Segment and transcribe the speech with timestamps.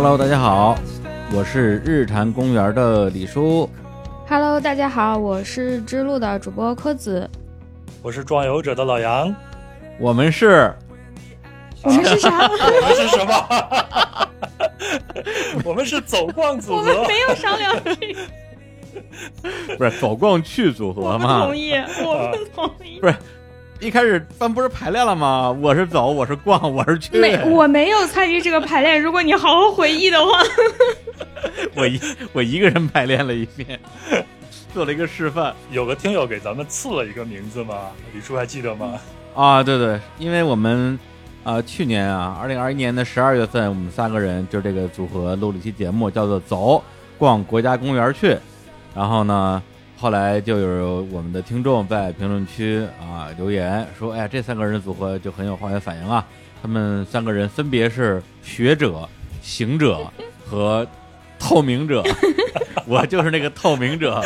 [0.00, 0.78] Hello，大家好，
[1.34, 3.68] 我是日坛公园的李叔。
[4.28, 7.28] Hello，大家好，我是之路的主播柯子。
[8.00, 9.34] 我是壮游者的老杨。
[9.98, 10.72] 我们是
[11.82, 12.46] 我们是啥？
[12.46, 14.30] 我们是什么？
[15.66, 16.78] 我们是走逛组合。
[16.78, 21.56] 我们没有商量这个， 不是走逛去组合吗同？
[21.56, 21.72] 意，
[22.04, 23.00] 我不同意。
[23.00, 23.16] 不是
[23.80, 25.50] 一开始咱不是排练了吗？
[25.60, 27.16] 我是走，我是逛，我是去。
[27.16, 29.00] 没，我没有参与这个排练。
[29.00, 30.42] 如果你好好回忆的话，
[31.76, 32.00] 我一
[32.32, 33.78] 我一个人排练了一遍，
[34.74, 38.98] 做了一个示范有个听友给咱们赐了一个名字吗，李叔还记得吗？
[39.34, 39.62] 啊。
[39.62, 40.98] 对对，因为我们
[41.44, 46.82] 啊、去年啊，二零二一年的十二月份，我们三个人就这个组合录了一期节目，叫做《走
[47.16, 48.30] 逛国家公园去》。
[48.92, 49.62] 然后呢，
[50.00, 56.24] 后来就有我们的听众在评论区啊留言说：“哎呀，这三个人组合就很有化学反应啊！
[56.62, 59.08] 他们三个人分别是学者、
[59.42, 60.08] 行者
[60.46, 60.86] 和
[61.36, 62.04] 透明者，
[62.86, 64.22] 我就是那个透明者。”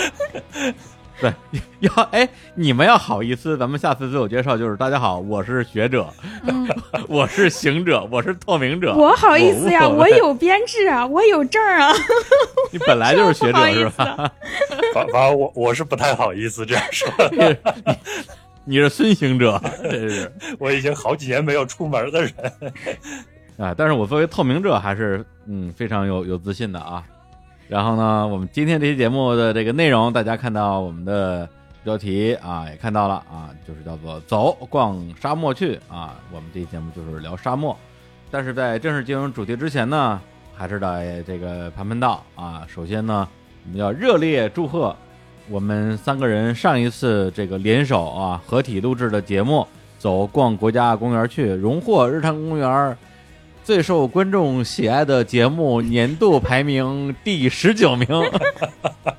[1.23, 1.33] 对，
[1.79, 6.13] 要哎，你们要好意思，咱们下次自我介绍就是大家好，我是学者，
[6.49, 6.69] 嗯，
[7.07, 8.93] 我是行者，我是透明者。
[8.97, 11.93] 我好意思呀，我有编制啊，我有证儿啊。
[12.73, 14.33] 你本来就是学者是吧？
[14.93, 17.09] 反反正我我是不太好意思这样说，
[18.65, 22.33] 你是孙行者，这是我已经好几年没有出门的人。
[23.59, 23.73] 啊。
[23.77, 27.05] 但是我作为透明者还是嗯非常有有自信的啊。
[27.73, 31.49] 然后呢，我们今天这期节目的这个内容，大家看到我们的
[31.83, 36.17] 标题啊，也看到了啊，就是叫做“走逛沙漠去”啊。
[36.31, 37.75] 我们这期节目就是聊沙漠，
[38.31, 40.21] 但是在正式进入主题之前呢，
[40.55, 42.67] 还是得这个盘盘道啊。
[42.69, 43.27] 首先呢，
[43.65, 44.95] 我们要热烈祝贺
[45.49, 49.61] 我们三个人上一次这个联手啊合体录制的节目
[49.99, 52.95] 《走逛国家公园去》，荣获日坛公园
[53.65, 58.07] 最受观众喜爱的节目年度排名第十九名，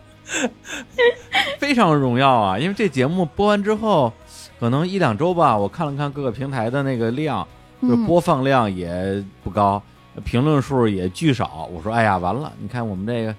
[1.58, 2.60] 非常荣耀啊！
[2.60, 4.12] 因为这节目播完之后，
[4.60, 7.48] 可能一两周吧，我看了看各个平台的那个量，
[7.82, 9.82] 就播放量也不高，
[10.26, 11.70] 评论数也巨少。
[11.74, 12.52] 我说，哎呀，完了！
[12.60, 13.34] 你看我们这个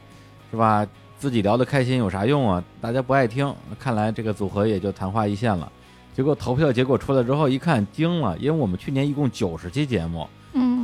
[0.50, 0.86] 是吧？
[1.18, 2.64] 自己聊得开心有啥用啊？
[2.80, 5.70] 大家不爱听，看来这个组合也就昙花一现了。
[6.14, 10.26] 结果投票结果出来之后一看惊了，因为我们去年一共九十期节目，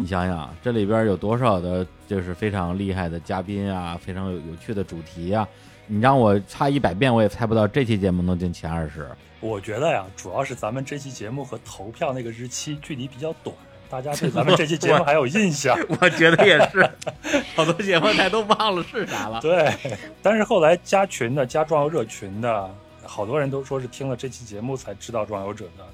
[0.01, 5.47] 嗯你想想，这里边有多少的，就是非常厉害的嘉宾啊，非常有有趣的主题啊！
[5.87, 9.07] 你让我猜一百遍，我也猜不到这期节目能进前二十。
[9.41, 13.55] 我觉得呀，主要是咱们这期节目和投票那个日期距离比较短，
[13.89, 15.77] 大家对咱们这期节目还有印象。
[16.01, 16.91] 我觉得也是，
[17.55, 19.41] 好多节目台都忘了是啥了。
[19.41, 19.75] 对，
[20.23, 22.71] 但是后来加群的、加壮游者群的，
[23.05, 25.85] 好多人都说是听了这期节目才知道壮游者的。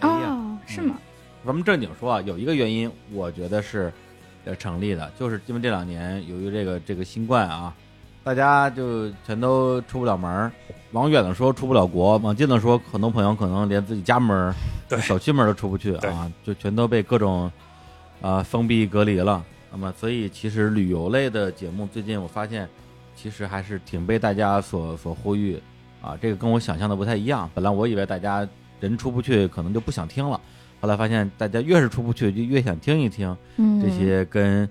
[0.00, 0.96] 哎呀，哦，是吗？
[1.44, 3.92] 咱们正经说啊，有一个原因，我觉得是
[4.44, 7.74] 呃成立的，就是因为这两年由于这个这个新冠啊，
[8.22, 10.52] 大家就全都出不了门儿。
[10.92, 14.52] 往远了说出不了国，往近了说，很多朋友可能连自己家门
[15.00, 17.50] 小区门儿都出不去啊，就全都被各种
[18.20, 19.42] 啊、封闭隔离了。
[19.70, 22.68] 那么，所以其实旅游类的节目最近我发现，
[23.14, 25.62] 其实还是挺被大家所所呼吁
[26.02, 26.18] 啊。
[26.20, 27.48] 这个跟我想象的不太一样。
[27.54, 28.46] 本来我以为大家
[28.80, 30.40] 人出不去，可能就不想听了。
[30.80, 34.68] 后来发现，大家越是出不去，就越想听一听嗯，这些跟、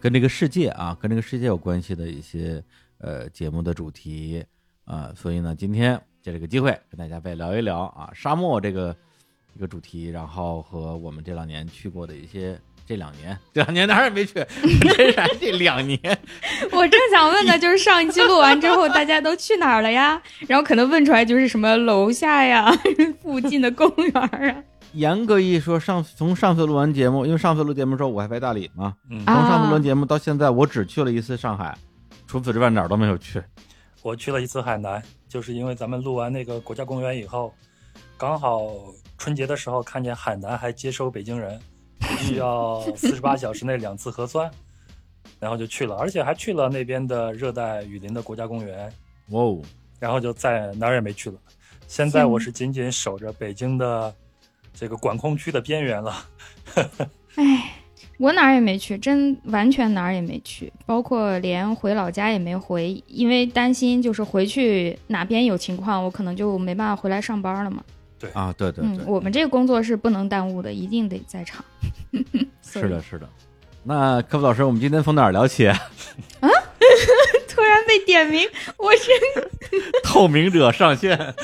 [0.00, 2.62] 跟这个世界啊，跟这个世界有关系的一些
[2.98, 4.44] 呃节目的主题
[4.84, 8.94] 啊、所以呢，今天借这个机会跟大家再聊一聊啊，沙漠这个
[9.56, 12.58] 一个主题，然后和我们这两年去过的一些。
[12.84, 14.34] 这两年， 这两年哪儿也没去，
[15.38, 16.00] 这两年，
[16.72, 20.20] 我正想问的就是上一期录完之后，大家都去哪儿了呀？
[20.48, 22.68] 然后可能问出来就是什么楼下呀、
[23.22, 24.64] 附近的公园啊。
[24.92, 31.76] 严格意义说，上从上次录完节目，因为上次录节目的时候我还在大理嘛，嗯，从啊上次录完节目到现在，我只去了一次上海，
[32.26, 33.42] 除此之外哪儿都没有去。
[34.02, 37.54] 我去了一次海南，就是因为咱们录完那个国家公园以后，
[38.16, 38.70] 刚好
[39.16, 41.60] 春节的时候看见海南还接收北京人，
[42.18, 44.50] 需要 四十八小时内两次核酸，
[45.38, 48.92] 然后就去了，而且还去了那边的热带雨林的国家公园，
[49.30, 49.62] 哇哦，
[50.00, 51.38] 然后就再哪儿也没去了。
[51.86, 54.12] 现在我是紧紧守着北京的
[54.74, 56.26] 这个管控区的边缘了。
[57.36, 57.72] 哎，
[58.18, 67.82] 我哪儿也没去，真完全哪儿也没去，包括连回老家也没回，因为担心就是回去哪边有情况，我可能就没办法回来上班了嘛。
[68.18, 71.64] 对啊，对对对，嗯，我们这个工作是不能耽误的，一定得在场。
[72.62, 73.28] 是的，是的。
[73.84, 75.66] 那科普老师，我们今天从哪儿聊起？
[75.68, 75.78] 啊
[77.48, 78.48] 突然被点名，
[78.78, 79.10] 我是
[80.02, 81.34] 透明者上线，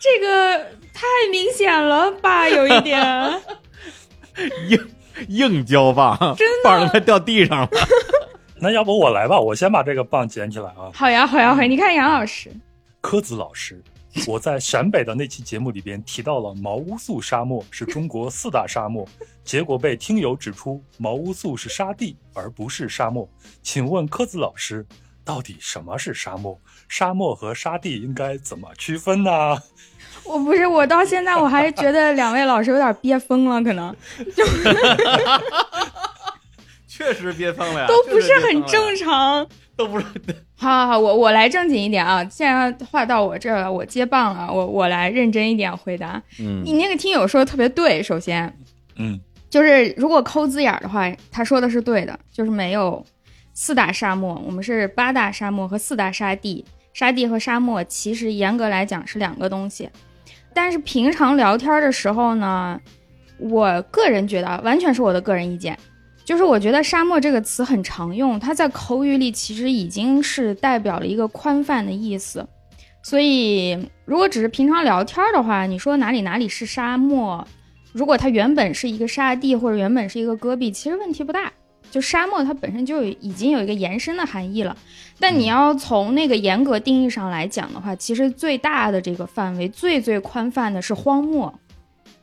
[0.00, 0.58] 这个
[0.94, 3.40] 太明显了吧，有一点。
[4.68, 4.88] 硬
[5.28, 7.68] 硬胶棒，真棒都快掉地上了。
[8.58, 10.90] 那要不我来吧，我先把这个棒捡起来啊。
[10.94, 11.68] 好呀，好呀，好呀！
[11.68, 12.50] 你看杨老师，
[13.02, 13.82] 柯子老师，
[14.26, 19.06] 我在陕北的那期节目里边提到了毛乌素沙漠是中国四大沙漠，
[19.44, 23.28] 结果被听友指出毛乌素是沙地而不是沙漠。
[23.62, 24.86] 请问柯子老师，
[25.24, 26.58] 到底什么是沙漠？
[26.88, 29.30] 沙漠和沙地应该怎么区分呢？
[30.24, 33.94] 我不是，我到现在我还是觉得两位老师有点憋疯了，可能
[36.86, 39.46] 确实憋疯了呀，都不是很正常。
[39.76, 40.04] 都不是。
[40.56, 42.22] 好好好，我我来正经一点啊！
[42.24, 46.22] 既然话到我这儿了，我接棒了，我我来认真一点回答。
[46.38, 48.54] 嗯你那个听友说的特别对，首先
[48.96, 49.18] 嗯，
[49.48, 53.02] 就是如果抠字眼儿的话，他说的是对的，就是没有
[53.54, 56.64] 四大沙漠，我们是八大沙漠和四大沙地。
[56.92, 59.88] 沙地和沙漠其实严格来讲是两个东西，
[60.52, 62.80] 但是平常聊天的时候呢，
[63.38, 65.78] 我个人觉得啊，完全是我的个人意见，
[66.24, 72.44] 就是我觉得沙漠这个词很常用，它在口语里其实已经是代表了一个宽泛的意思。
[73.04, 77.46] 所以，如果只是平常聊天的话，你说哪里哪里是沙漠，
[77.92, 81.52] 如果它原本是一个沙地或者原本是一个戈壁，其实问题不大。
[81.90, 84.76] 就沙漠它本身就有已经有一个延伸的含义了，
[85.18, 91.52] 但你要从那个严格定义上来讲的话，其实最大的这个范围最最宽泛的是荒漠。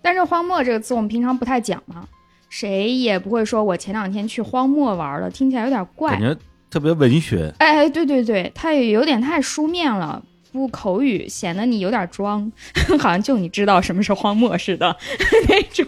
[0.02, 2.08] 但是荒漠这个词我们平常不太讲嘛，
[2.50, 6.22] 谁也不会说我前两天去荒漠玩了，听起来有点怪感。
[6.22, 6.38] 觉
[6.70, 7.54] 特别文学。
[7.60, 10.24] 哎哎，对对对，它也有点太书面了，
[10.58, 12.52] 不口语，显得你有点装，
[13.00, 14.98] 好像就你知道什么是荒漠似的
[15.48, 15.86] 那种。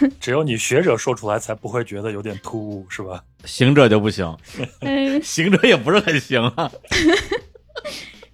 [0.00, 3.22] 嗯， 只有你学者说出来才不会觉得有点突兀，是吧？
[3.44, 4.36] 行者就不行，
[4.80, 6.70] 嗯，行者也不是很行啊。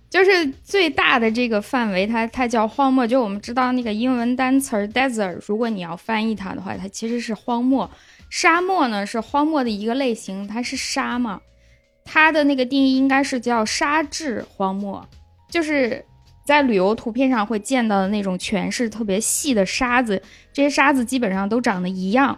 [0.08, 3.06] 就是最大的这个范围，它它叫荒漠。
[3.06, 7.90] 就我们知道那个英文单词儿 desert，如果你要翻译它的话，它其实是荒漠。
[8.28, 11.40] 沙漠呢是荒漠的一个类型，它是沙嘛，
[12.04, 15.06] 它的那个定义应该是叫沙质荒漠，
[15.52, 16.02] 就是
[16.46, 20.20] 在旅游图片上会见到的那种全是特别细的沙子，
[20.50, 22.36] 这些沙子基本上都长得一样，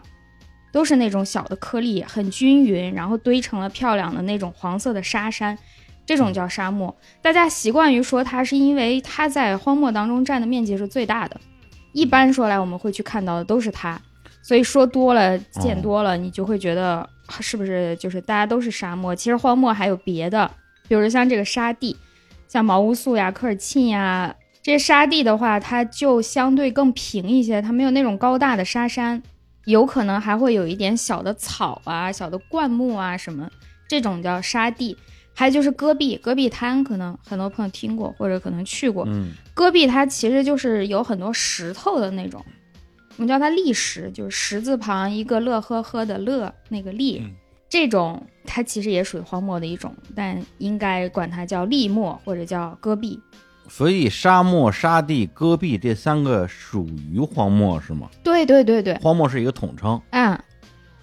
[0.73, 5.57] 都是那种小的颗粒，很均匀，然后堆成了漂亮的那种黄色的沙山，
[6.05, 6.95] 这种叫沙漠。
[7.23, 11.41] 大家习惯于说它是因为它在荒漠当中占的面积是最大的，
[11.93, 13.99] 一般说来我们会去看到的都是它，
[14.43, 19.15] 所以说多了见多了，你就会觉得啊是不是就是大家都是沙漠？
[19.15, 20.51] 其实荒漠还有别的，
[20.89, 21.97] 比如像这个沙地，
[22.55, 29.21] 像毛乌素呀、科尔沁呀这些沙地的话，它就相对更平一些，它没有那种高大的沙山，
[29.65, 33.51] 有可能还会有一点小的草啊、小的灌木啊什么，
[33.89, 34.97] 这种叫沙地。
[35.35, 39.05] 还有就是戈壁，戈壁滩可能很多朋友听过或者可能去过。
[39.09, 42.41] 嗯戈壁它其实就是有很多石头的那种，
[43.17, 47.33] 我们叫它砾石，就是石字旁一个乐呵呵的乐，那个砾，嗯
[47.75, 53.19] 这种它其实也属于荒漠的一种，但应该管它叫砾漠或者叫戈壁。
[53.69, 58.09] 所以沙漠、沙地、戈壁这三个属于荒漠是吗？
[58.23, 60.01] 对对对对，荒漠是一个统称。
[60.11, 60.39] 嗯，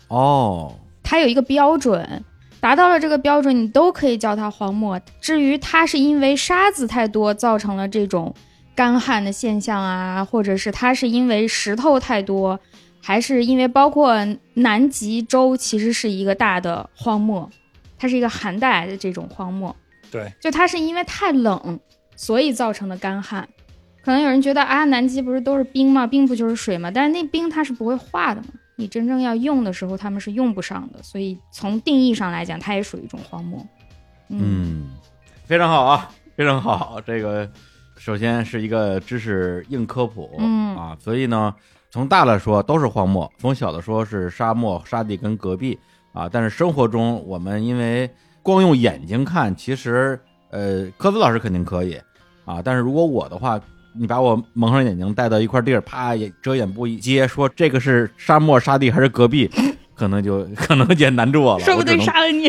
[0.08, 0.74] 哦，
[1.04, 2.24] 它有一个标准，
[2.62, 4.98] 达到了这个标准，你都可以叫它荒漠。
[5.20, 8.34] 至于它是因为沙子太多造成了这种
[8.74, 12.58] 干旱的现象啊，或者是它是因为石头太多，
[13.01, 14.15] 还是因为包括
[14.53, 17.50] 南极洲其实是一个大的荒漠，
[17.98, 19.75] 它是一个寒带的这种荒漠，
[20.12, 21.79] 对，就它是因为太冷，
[22.15, 23.48] 所以造成的干旱。
[24.03, 26.08] 可能有人觉得啊，南极不是都是冰吗？
[26.08, 26.89] 冰不就是水吗？
[26.89, 28.48] 但是那冰它是不会化的嘛。
[28.77, 33.63] 你真正要用的时候，他们是用不上的，所以从定义上来讲，它也属于一种荒漠。
[34.29, 34.89] 嗯，嗯，
[35.46, 37.00] 非常好啊，非常好。
[37.05, 37.48] 这个
[37.96, 41.53] 首先是一个知识硬科普，嗯啊，所以呢，
[41.91, 45.77] 从大了说都是荒漠，从小的说是沙漠、沙地跟戈壁
[46.13, 46.29] 啊。
[46.31, 48.10] 但是生活中我们因为
[48.41, 50.19] 光用眼睛看，其实
[50.50, 52.00] 呃，科子老师肯定可以
[52.45, 53.60] 啊，但是如果我的话。
[53.93, 59.51] 你把我蒙上眼睛，带到一块地儿，啪，也遮眼布一接，说这个是沙漠、沙地还是戈壁，
[59.93, 61.65] 可能就可能也难住我了。
[61.65, 62.48] 说不定杀了你。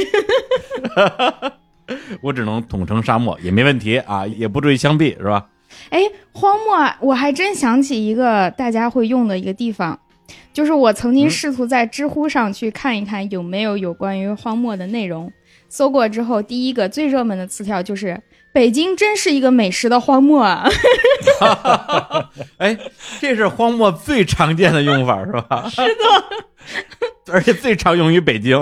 [2.22, 5.44] 我只能统称沙漠也没问题啊，也不至于枪毙是吧？
[5.92, 6.00] 哎，
[6.32, 10.00] 荒漠啊，我还真想起一个大家会用的一个地方，
[10.50, 15.30] 就是我曾经嗯试图在知乎上去看一看有没有有关于荒漠的内容。
[15.68, 18.22] 搜过之后，第一个最热门的词条就是
[18.54, 20.66] “北京真是一个美食的荒漠啊
[22.56, 22.76] 哎，
[23.20, 25.68] 这是荒漠最常见的用法是吧？
[25.68, 26.04] 是的，
[27.32, 28.58] 而且最常用于北京。”。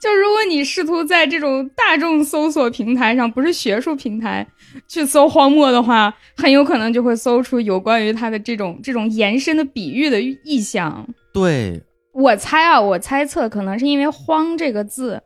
[0.00, 4.46] 就如果你试图在这种大众搜索平台上，不是学术平台
[4.88, 11.06] 去搜荒漠的话，很有可能就会搜出有关于它的这种这种延伸的比喻的意象。
[11.32, 11.82] 对，
[12.12, 15.22] 我猜啊，我猜测可能是因为“荒”这个字，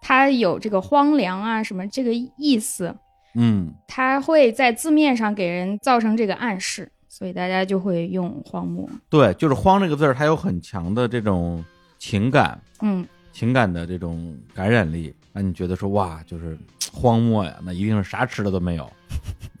[0.00, 2.94] 它有这个荒凉啊什么这个意思，
[3.34, 8.88] 嗯，它会在字面上给人造成这个暗示，所以大家就会用荒漠。
[9.08, 11.62] 对，就是“荒”这个字儿，它有很强的这种
[11.98, 16.56] 情感，嗯，情感的这种感染力，让你觉得说哇，就是
[16.92, 18.90] 荒漠呀，那一定是啥吃的都没有。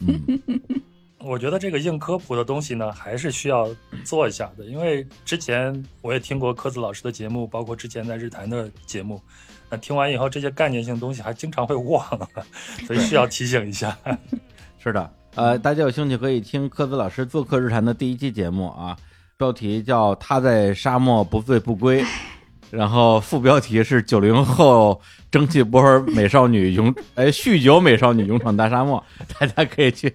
[0.00, 0.40] 嗯，
[1.18, 3.68] 我觉得这个硬科普的东西呢，还是需要
[4.04, 9.20] 做一下的，因为之前我也听过科子老师的节目，包括之前在日坛的节目，
[9.68, 12.02] 那听完以后，这些概念性东西还经常会忘，
[12.86, 13.96] 所以需要提醒一下。
[14.78, 18.96] 是的，呃，大家有兴趣可以听科子老师做客日坛的第一期节目啊，
[19.36, 22.02] 标题叫《他在沙漠不醉不归》，
[22.70, 25.00] 然后副标题是“九零后
[25.30, 29.02] 蒸汽波美少女勇哎酗酒美少女勇闯大沙漠”，
[29.38, 30.14] 大家可以去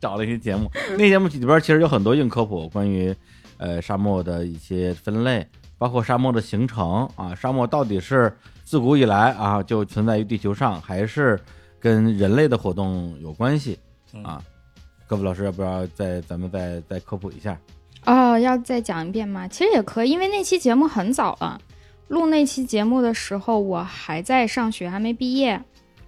[0.00, 3.14] 找了一些节目，那节目里边其实有很多硬科普，关于
[3.58, 11.38] 呃沙漠的一些分类，包括沙漠的形成啊，沙漠到底是自古以来啊就存在于地球上，还是
[11.78, 13.78] 跟人类的活动有关系
[14.22, 14.42] 啊？
[15.06, 17.58] 各位老师，要不要再咱们再再科普一下？
[18.06, 19.46] 哦，要再讲一遍吗？
[19.48, 21.60] 其实也可以，因为那期节目很早了，
[22.14, 25.60] 录那期节目的时候我还在上学，还没毕业。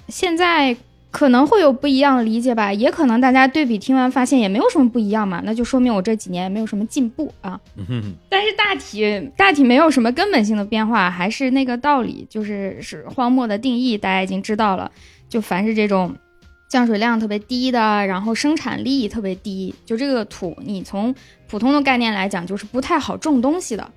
[0.08, 0.74] 现在
[1.10, 7.60] 可能会有不一样的理解吧，也可能大家对比听完发现也没有什么不一样嘛，那就说明我这几年也没有什么进步啊。
[8.28, 14.90] 但是大体大体没有什么根本性的变化，还是那个道理，就是是荒漠的定义，大家已经知道了。
[15.28, 16.14] 就凡是这种
[16.68, 21.12] 降水量特别低的，然后生产力特别低，就这个土，你从
[21.48, 23.90] 普通的概念来讲，就是不太好种东西的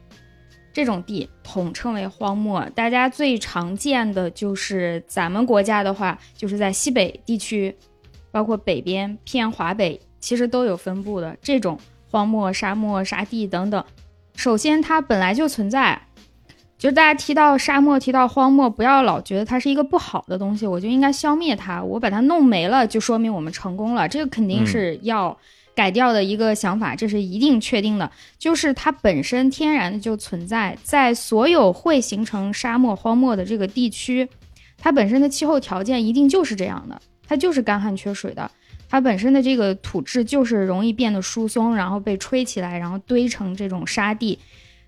[0.79, 2.65] 这种地，统称为荒漠。
[2.73, 7.75] 大家最常见的就是咱们国家的话，就是在西北地区，
[8.31, 11.77] 包括北边偏华北，其实都有分布的这种
[12.09, 13.83] 荒漠、沙漠、沙地等等。
[14.37, 16.01] 首先，它本来就存在。
[16.77, 24.07] 就是大家提到沙漠、提到荒漠，不要老觉得它是一个不好的东西，我就应该消灭它，我把它弄没了，就说明我们成功了。
[24.07, 25.37] 这个肯定是要
[25.79, 28.11] 改掉的一个想法，这是一定确定的。
[28.37, 34.27] 就是它本身天然的就存在在所有会形成沙漠、荒漠的这个地区，
[34.77, 38.51] 它本身的气候条件一定就是这样的，它就是干旱缺水的。
[38.89, 44.37] 它本身的这个土质就是容易变得疏松，然后被吹起来，然后堆成这种沙地。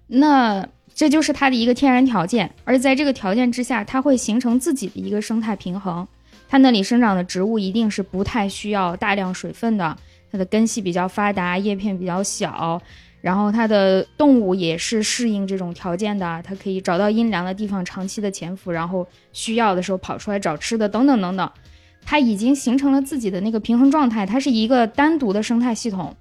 [0.08, 6.06] 那这就是它的一个天然条件，而在这个条件之下，它会形成自己的一个生态平衡。
[6.50, 9.98] 它那里生长的植物一定是不太需要大量水分的，
[10.32, 12.82] 它的根系比较发达，叶片比较小，
[13.20, 21.52] 然后它的动物也是适应这种条件的，它可以找到阴凉的地方长期的潜伏，然后需要的时候跑出来找吃的，等等等等。
[22.04, 26.16] 它已经形成了自己的那个平衡状态，它是一个单独的生态系统，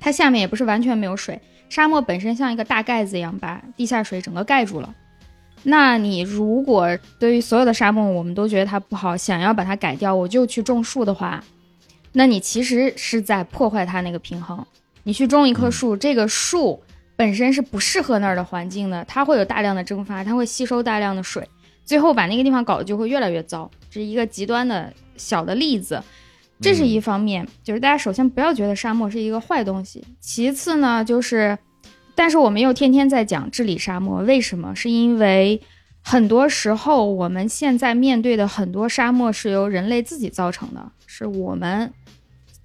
[0.00, 1.40] 它下面也不是完全没有水。
[1.68, 4.92] 沙漠本身像一个大盖子一样，把地下水整个盖住了。
[5.62, 11.44] 那你如果对于所有的沙漠，我们都觉得它不好，想要把它改掉，我就去种树的话，
[12.18, 14.66] 那你其实是在破坏它那个平衡。
[15.04, 16.82] 你去种一棵树，这个树
[17.14, 21.48] 本身是不适合那儿的环境的，它会有大量的蒸发，它会吸收大量的水，
[21.84, 23.70] 最后把那个地方搞得就会越来越糟。
[23.88, 26.02] 这是一个极端的小的例子。
[26.60, 30.04] 这是一方面，就是大家首先不要觉得沙漠是一个坏东西。
[30.18, 31.56] 其次呢，就是，
[32.16, 34.74] 但是我们又天天在讲治理沙漠，为什么？
[34.74, 35.62] 是因为
[36.02, 41.92] 很多时候我们现在面对的很多沙漠是由人类自己造成的，是我们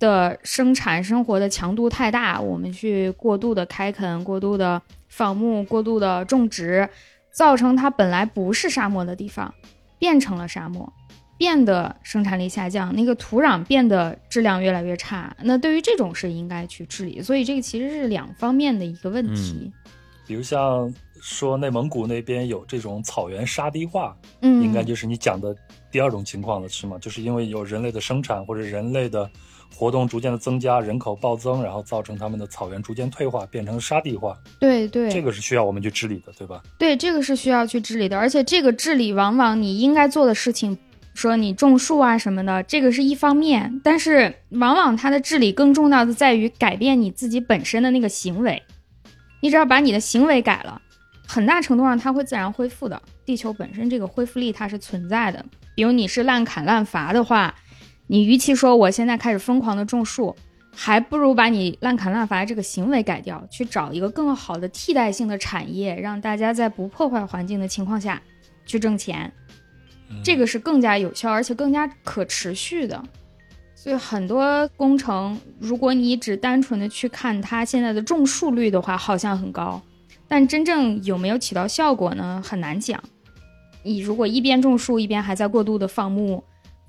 [0.04, 6.90] 的生产生活的强度太大，我们去过度的开垦、过度的放牧、过度的种植，
[7.32, 9.54] 造成它本来不是沙漠的地方
[9.98, 10.92] 变成了沙漠。
[11.36, 15.36] 变得生产力下降，那个土壤变得质量越来越差。
[15.42, 19.70] 那对于这种是应该去治理，所以这个其实是两方面的一个问题。
[20.26, 25.54] 比如像说内蒙古那边有这种草原沙地化，嗯，应该就是你讲的
[25.92, 26.98] 第二种情况了，是吗？
[27.02, 29.30] 就是因为有人类的生产或者人类的
[29.76, 34.38] 活动逐渐的增加，人口暴增，然后造成他们的草原逐渐退化，变成沙地化。
[34.60, 36.62] 对对，这个是需要我们去治理的，对吧？
[36.78, 40.78] 对，这个是需要去治理的，而且这个治理往往你应该做的事情。
[41.16, 48.60] 说你种树啊什么的，这个是一方面，但是往往它的治理更重要的在于改变你自己本身的那个行为。
[49.40, 50.82] 你只要把你的行为改了，
[51.28, 53.00] 很大程度上它会自然恢复的。
[53.26, 55.46] 地球本身这个恢复力它是存在的。
[55.76, 57.54] 比如你是滥砍滥伐的话，
[58.14, 60.36] 你与其说我现在开始疯狂的种树，
[60.72, 68.22] 还不如把你滥砍滥伐这个行为改掉，去找一个更好的替代性的产业，让大家在不破坏环境的情况下
[68.68, 69.34] 去挣钱。
[70.24, 73.04] 这个是更加有效，而且更加可持续的。
[73.74, 79.82] 所以很多工程，如果你只单纯的去看它现在的种树率的话，好像很高，
[80.28, 82.40] 但真正有没有起到效果呢？
[82.46, 83.04] 很难讲。
[83.82, 86.44] 你如果一边种树，一边还在过度的放牧，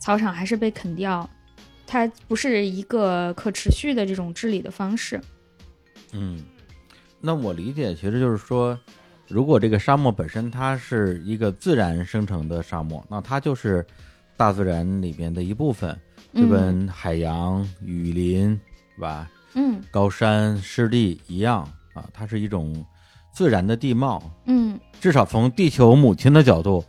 [0.05, 1.27] 草场还是被啃掉，
[1.87, 5.19] 它不是一个可持续的这种治理的方式。
[6.13, 6.45] 嗯，
[7.23, 8.79] 那我理解其实就是说，
[9.29, 13.83] 如果这个沙漠本身它是一个自然生成的沙漠，那它就是
[14.37, 15.99] 大自然里边的一部分，
[16.35, 18.51] 就嗯跟海洋、雨林，
[18.95, 19.31] 是吧？
[19.55, 22.85] 嗯高山、湿地一样啊，它是一种
[23.33, 24.23] 自然的地貌。
[24.45, 26.85] 嗯至少从地球母亲的角度，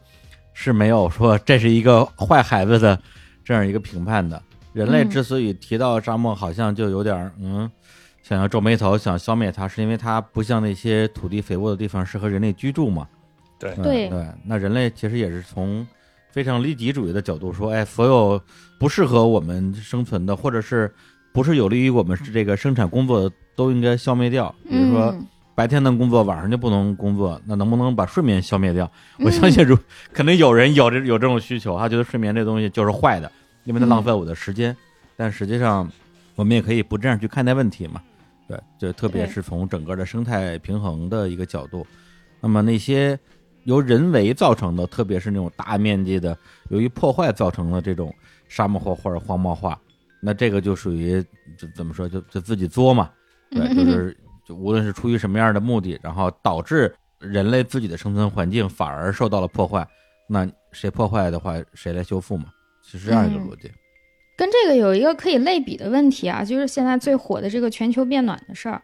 [0.56, 3.00] 是没有说这是一个坏孩子的
[3.44, 4.42] 这样一个评判的。
[4.74, 7.70] 人类嗯之所以提到沙漠，好像就有点儿嗯，
[8.24, 13.08] 想要皱眉头，想消灭它，是因为它不像那些土地肥沃的地方适合人类居住嘛？
[13.60, 15.86] 对嗯对对，那人类其实也是从
[16.32, 18.42] 非常利己主义的角度说，哎，所有
[18.80, 20.94] 不适合我们生存的，或者是
[21.34, 24.54] 不是有利于我们这个生产工作的，都应该消灭掉。
[24.70, 28.86] 比如说嗯白天能工作，晚上就不能工作，那能不能把睡眠消灭掉？
[29.18, 29.78] 嗯我相信如
[30.14, 33.32] 肯定有人有这有这种需求，他觉得睡眠这东西就是坏的，
[33.64, 34.76] 因为它浪费我的时间。
[35.16, 35.90] 但实际上，
[36.36, 38.02] 我们也可以不这样去看待问题嘛。
[38.48, 41.88] 对，就特别是从整个的生态平衡的一个角度。
[42.42, 43.18] 那么那些
[43.64, 46.38] 由人为造成的，特别是那种大面积的
[46.70, 48.14] 由于破坏造成的这种
[48.48, 49.80] 沙漠化或者荒漠化，
[50.22, 51.24] 那这个就属于
[51.58, 53.10] 就怎么说，就就自己作嘛。
[53.50, 54.16] 对， 就是
[54.46, 59.86] 就无论是出于什么样的目的，然后导致人类自己的生存环境反而受到了破坏，
[60.30, 62.46] 那谁破坏的话，谁来修复嘛？
[62.84, 63.72] 是这样一个逻辑。
[64.38, 68.82] 跟这个有一个可以类比的问题啊，就是现在最火的这个全球变暖的事儿。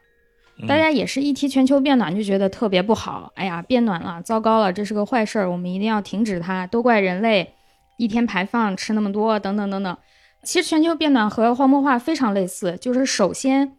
[0.58, 7.54] 嗯大家也是一提全球变暖就觉得特别不好，哎呀，变暖了，糟糕了，这是个坏事儿，我们一定要停止它，都怪人类
[7.97, 9.97] 一天排放吃那么多，等等等等。
[10.43, 13.78] 其实全球变暖和荒漠化非常类似，就是首先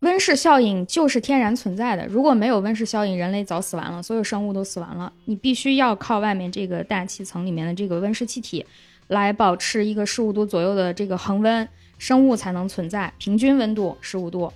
[0.00, 5.12] 温室效应就是天然存在的，如果没有温室效应，人类早死完了，所有生物都死完了。
[5.24, 8.64] 你必须要靠外面这个大气层里面的这个温室气体
[9.08, 14.52] 来保持一个十五度左右的这个恒温，生物才能存在，平均温度十五度。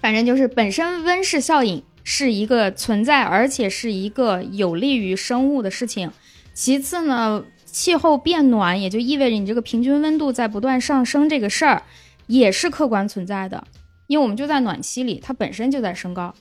[0.00, 6.10] 反正就是本身温室效应是一个存在，而且是一个有利于生物的事情。
[6.52, 11.82] 其次呢，气候变暖也就意味着你这个平均温度在不断上升，这个事儿
[12.26, 13.66] 也是客观存在的，
[14.06, 16.34] 因为我们就在暖期里，它本身就在升高。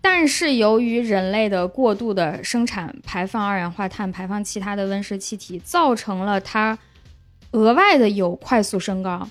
[0.00, 6.76] 但是由于人类的过度的生产、排放二氧化碳、排放其他的温室气体，造成了它
[7.52, 9.28] 额外的有快速升高，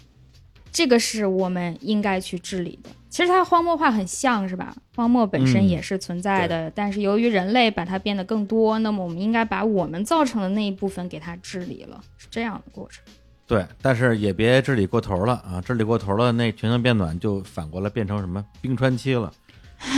[0.72, 2.90] 这个是我们应该去治理的。
[3.10, 4.74] 其实它荒漠化很像是吧？
[4.96, 13.04] 荒漠本身嗯也是存在的，但是由于人类把它变得更多，那么我们应该把我们造成的那一部分给它治理了，是这样的过程。
[13.52, 15.60] 对，但是也别治理过头了啊！
[15.60, 19.30] 治理过头了，那全球变暖就反过来变成什么冰川期了。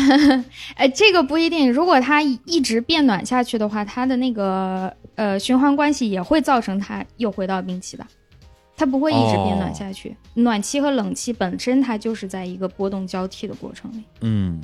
[0.74, 1.72] 哎，这个不一定。
[1.72, 8.04] 如果它一直变暖下去的话，它的那个呃循环关系也会造成它又回到冰期的。
[8.76, 10.18] 它不会一直变暖下去。
[10.34, 14.04] 暖期和冷期本身它就是在一个波动交替的过程里。
[14.22, 14.60] 嗯，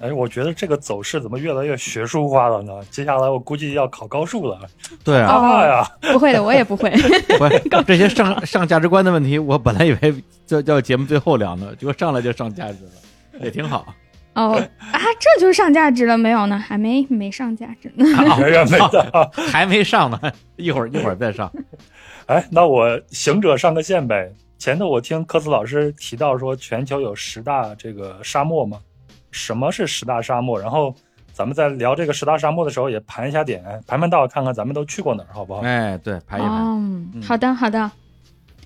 [0.00, 2.72] 哎，我觉得这个走势怎么越来越学术化了呢？
[2.90, 4.58] 接下来我估计要考高数了。
[5.02, 6.90] 对啊，哦啊呀，不会的，我也不会。
[7.38, 10.14] 不是 这些上上价值观的问题，我本来以为
[10.46, 13.86] 叫叫节目最后聊呢，结果上来就上价值了，也挺好。
[14.34, 16.58] 哦啊，这就上价值了没有呢？
[16.58, 18.04] 还没没上价值呢。
[18.40, 19.30] 远远没到。
[19.32, 20.20] 还没上呢，
[20.56, 21.50] 一会儿一会儿再上。
[22.26, 24.32] 哎，那我行者上个线呗。
[24.58, 28.78] 前头我听科斯老师提到说，全球有十大这个沙漠嘛？
[29.34, 30.60] 什么是十大沙漠？
[30.60, 30.94] 然后
[31.32, 35.60] 咱们在聊这个十大沙漠的时候，也盘一下点，盘盘道，看看咱们都去过哪儿，好不好？
[35.62, 36.52] 哎，对，盘一盘。
[36.62, 37.90] 嗯嗯，好的好的。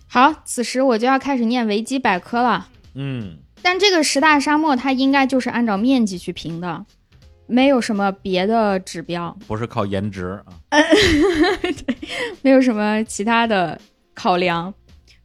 [0.06, 2.68] 好，此时我就要开始念维基百科了。
[2.94, 6.84] 嗯，但这个十大沙漠它应该就是按照面积去评的，
[7.46, 10.78] 没有什么别的指标，不是靠颜值啊。
[12.42, 13.80] 没有什么其他的
[14.14, 14.72] 考量，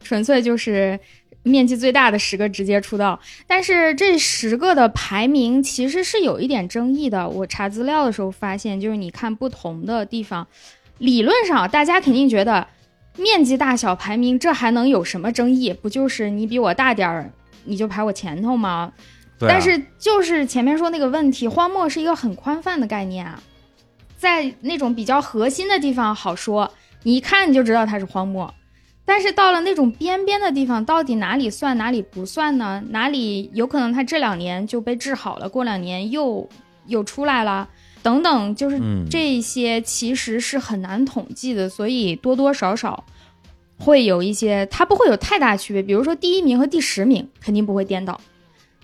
[0.00, 0.98] 纯粹就是
[1.44, 3.20] 面积最大的十个直接出道。
[3.46, 7.28] 但是这十个的排名其实是有一点争议的。
[7.28, 10.46] 我查资料的时候发现，就是你看不同的地方，
[10.98, 12.66] 理论上大家肯定觉得
[13.16, 15.72] 面积大小排名这还能有什么争议？
[15.72, 17.30] 不就是你比我大点儿，
[17.64, 18.92] 你就排我前头吗？
[19.38, 23.42] 对啊但是就是前面说那个问题，荒漠是一个很宽泛的概念啊，
[24.16, 28.52] 在那种比较核心的地方好说，你一看你就知道它是荒漠。
[29.06, 32.82] 但是到了那种边边的地方，到底哪里算哪里不算呢？
[32.88, 36.48] 哪里有可能他这两年就被治好了，过两年又
[36.86, 37.68] 又出来了，
[38.02, 43.04] 等等，就是嗯这些其实是很难统计的，所以多多少少
[43.78, 45.82] 会有一些，它不会有太大区别。
[45.82, 48.18] 比如说第一名和第十名肯定不会颠倒，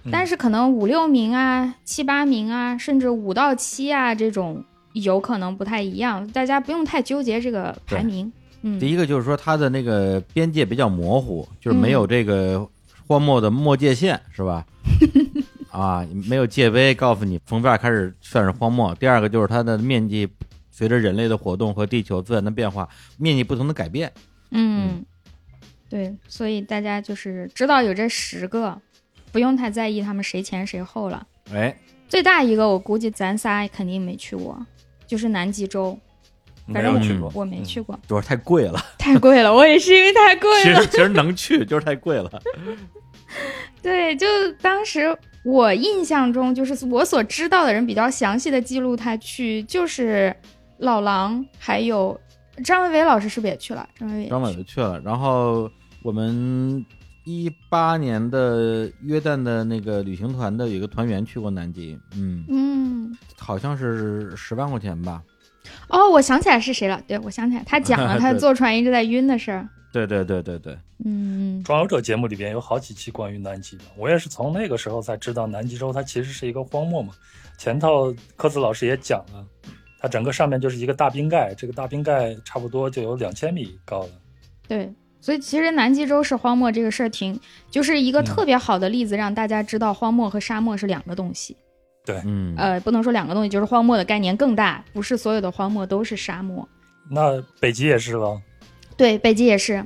[0.04, 8.30] 嗯但是可能五六名啊、七八名啊，甚至五到七啊这种有可能不太一样，大家不用太纠结这个排名。
[8.62, 12.68] 嗯，第一个就是说它的那个边界比较模糊，就是没有这个
[13.06, 14.66] 荒漠的末界线，是吧？
[15.70, 18.94] 啊，没有界碑告诉你从这儿开始算是荒漠。
[18.96, 20.28] 第二个就是它的面积
[20.70, 24.12] 随着人类的活动和地球自然的变化，面积不同的改变。
[24.50, 25.04] 嗯，
[25.88, 28.76] 对，所以大家就是知道有这十个，
[29.30, 31.24] 不用太在意他们谁前谁后了。
[31.52, 31.76] 哎，
[32.08, 34.66] 最大一个我估计咱仨肯定没去过，
[35.06, 36.09] 就是南极洲，没
[36.72, 38.78] 反正我去过，我没嗯去过，主要太贵了。
[38.98, 39.52] 太贵了。
[39.52, 40.80] 我也是因为太贵了。
[40.80, 42.30] 其实其实能去，就是太贵了。
[43.82, 44.26] 对，就
[44.60, 50.34] 当时我印象中，就是我所知道的人比较详细的记录他去，就是
[50.78, 52.18] 老狼，还有
[52.64, 53.88] 张维维老师是不是也去了？
[53.98, 55.70] 张维维也张伟去就去了，然后
[56.02, 56.84] 我们
[57.24, 65.22] 一八年的约旦的那个旅行团的有一个团员去过南极，嗯，嗯，好像是十万块钱吧。
[65.88, 69.68] 哦，我想起来是谁了，对我想起来，他讲了 他坐船一直在晕的事儿。
[69.92, 77.12] 对对对对对，嗯，装游者节目里边有好几期关于南极的，我也是从那个时候才知道南极洲它其实是一个荒漠嘛。
[77.58, 79.44] 前头科子老师也讲了，
[80.00, 84.10] 它整个上面就是一个大冰盖，这个大冰盖差不多就有两千米高了。
[84.68, 84.92] 对。
[85.22, 87.38] 所以其实南极洲是荒漠这个事儿挺，
[87.70, 91.54] 就是一个嗯特别好的例子，让大家知道荒漠和沙漠是两个东西。
[92.10, 96.68] 对，嗯，呃，不能说两个东西，就是荒漠的概念更大，不是所有的荒漠都是沙漠。
[97.10, 98.40] 那北极也是了。
[98.96, 99.84] 对，北极也是。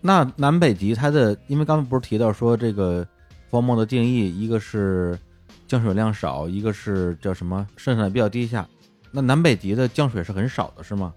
[0.00, 3.06] 那南北极它的，因为刚才不是提到说这个
[3.50, 5.18] 荒漠的定义，一个是
[5.66, 8.66] 降水量少，一个是叫什么生产比较低下。
[9.10, 11.12] 那南北极的降水是很少的，是吗？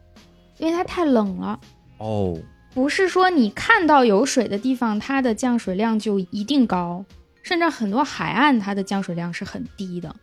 [0.58, 1.60] 因为它太冷了，
[1.98, 2.38] 哦，
[2.74, 7.04] 不是说你看到有水的地方，它的降水量就一定高，
[7.44, 10.16] 甚至很多海岸它的降水量是很低的。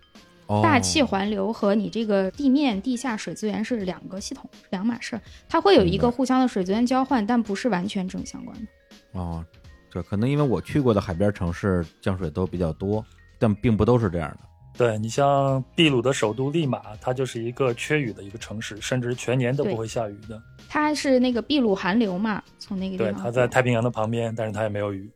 [0.48, 5.22] 哦大气环流和你这个地面、地下水资源是两个系统，两码事儿。
[5.48, 8.66] 它会有一个互相的水资源交换，但不是完全正相关的。
[9.12, 9.44] 哦，
[9.90, 13.04] 这可能因为我去过的海边城市降水都比较多，
[13.38, 14.38] 但并不都是这样的。
[14.76, 20.40] 对你像秘鲁的首都利马，它就是一个缺雨的一个城市，甚至全年都不会下雨的。
[20.68, 23.22] 它是那个秘鲁寒流嘛，从那个地对，方。
[23.22, 25.10] 它在太平洋的旁边，但是它也没有雨。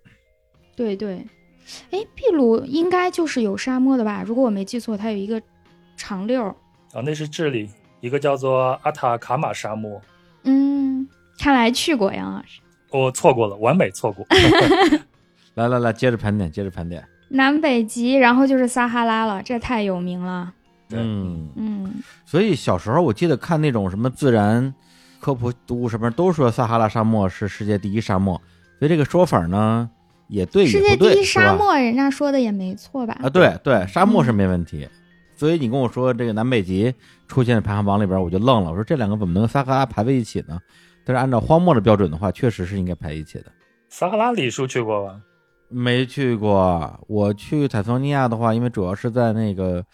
[0.75, 1.25] 对对，
[1.91, 4.23] 哎，秘鲁应该就是有沙漠的吧？
[4.27, 5.41] 如果我没记错，它有一个
[5.97, 6.55] 长溜儿。
[6.93, 7.69] 啊，那是智利
[8.01, 10.01] 一个叫做阿塔卡马沙漠。
[10.45, 12.61] 嗯，看来去过杨老师。
[12.91, 14.27] 我错过了，完美错过。
[15.55, 17.03] 来来来，接着盘点，接着盘点。
[17.29, 20.53] 南北极，然后就是撒哈拉了，这太有名了。
[20.91, 21.95] 嗯，嗯，
[22.27, 24.75] 所以小时候我记得看那种什么自然
[25.21, 28.39] 科普读物什么，都说撒哈拉沙漠是世界第一沙漠，
[28.79, 29.89] 所以这个说法呢
[30.33, 33.21] 也对世也不对，界第一沙漠，人家说的也没错吧？
[33.23, 34.89] 啊，对对，沙漠是没问题。
[35.37, 36.93] 所以你跟我说这个南北极
[37.29, 40.59] 出现在排行榜里边，我就愣了，我说这两个怎么能撒哈拉排在一起呢？
[41.05, 43.47] 但是按照荒漠的标准的话，确实是应该排一起的。
[43.89, 45.21] 撒哈拉李叔去过吧？
[45.69, 49.85] 没去过，我去坦桑尼亚的话，因为主要是在那个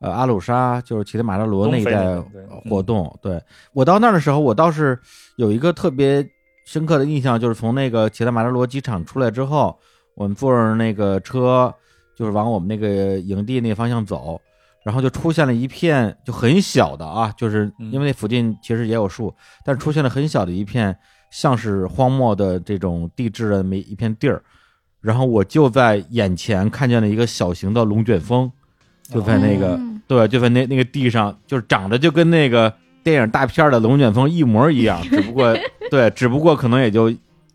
[0.00, 2.20] 呃阿鲁沙，就是乞力马扎罗那一带
[2.68, 3.16] 活动。
[3.20, 3.40] 对
[3.72, 4.98] 我到那儿的时候，我倒是
[5.36, 6.26] 有一个特别
[6.64, 9.78] 深刻的印象，就是从那个乞力马扎罗机场出来之后，
[10.14, 11.72] 我们坐着那个车，
[12.16, 14.40] 就是往我们那个营地那个方向走，
[14.82, 20.96] 然后就出现了一片就很小的啊，就是嗯因为那附近其实也有树，但是出现了很小的一片
[21.30, 24.42] 像是荒漠的这种地质的每一片地儿。
[25.00, 28.50] 然后我就在眼前看见了一个小型的龙卷风，
[29.02, 32.74] 就在那个、嗯对，就在那那个地上，就是长得就跟那个
[33.04, 35.56] 电影大片的龙卷风一模一样，只不过
[35.90, 37.08] 对，只不过可能也就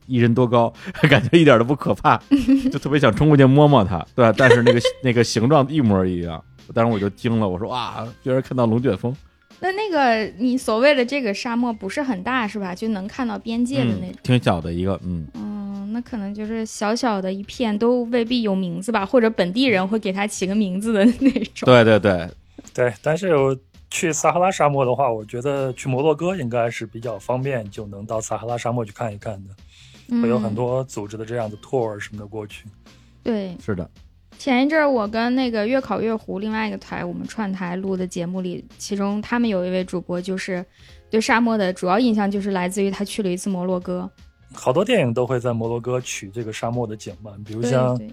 [0.05, 0.71] 一人多高，
[1.09, 2.15] 感觉一点都不可怕，
[2.71, 6.41] 就特别想冲过去摸摸它，对，但是那个那个形状一模一样，
[6.73, 9.13] 当时我就惊了，我说哇，居然看到龙卷风，
[9.59, 12.73] 那那个你所谓的这个沙漠不是很大是吧？
[12.73, 21.65] 就能看到边界的那种。，嗯挺小的一个，嗯，嗯，那可能就是小小的一片，都未必有名字吧，或者本地人会给它起个名字的那种。
[21.65, 22.29] 对对对，
[22.73, 23.55] 对，但是我
[23.89, 29.55] 去撒哈拉沙漠的话，我觉得去摩洛哥应该是比较方便，就能到撒哈拉沙漠去看一看的。
[30.09, 32.65] 嗯，会有很多组织的这样的 tour 什么的过去。
[33.21, 33.89] 对，是的，
[34.37, 40.65] 前一阵儿我跟那个月考月湖另外一个台，我们串台录的节目里，其中他们有一位主播就是
[41.09, 44.09] 对沙漠的主要印象就是来自于他去了一次摩洛哥，
[44.53, 48.09] 好多电影都会在摩洛哥取这个沙漠的景嘛，比如对像对，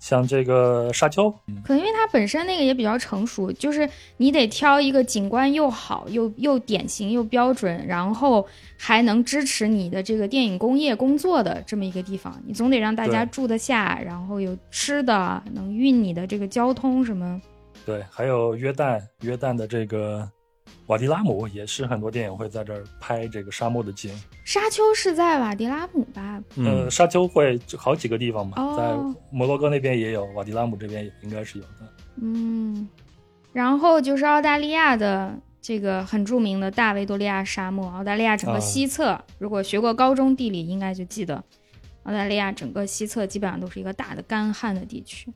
[0.00, 1.30] 像这个沙丘，
[1.62, 8.44] 可能因为它本身那个也比较成熟，就是你得挑一个景观又好又又典型又标准，然后
[8.78, 12.34] 还能支持你的这个电影工业工作的这么一个地方。
[12.46, 17.40] 你总得让大家住得下，然后有吃的，能运你的这个交通什么。
[17.84, 20.26] 对，还有约旦，约旦的这个
[20.86, 24.12] 瓦迪拉姆也是很多电影会在这儿拍这个沙漠的景。
[24.44, 26.42] 沙丘是在瓦迪拉姆吧？
[26.56, 31.94] 嗯呃，沙丘会好几个地方嘛，哦在摩洛哥那边也有，瓦迪拉姆这边也应该是有的。
[32.22, 32.88] 嗯，
[33.52, 41.36] 然后就是澳大利亚的这个很著名的大维多利亚沙漠，澳大利亚整个啊西侧，如果学过高中地理，应该就记得，
[42.02, 45.32] 澳大利亚整个西侧基本上都是一个大的干旱的地区。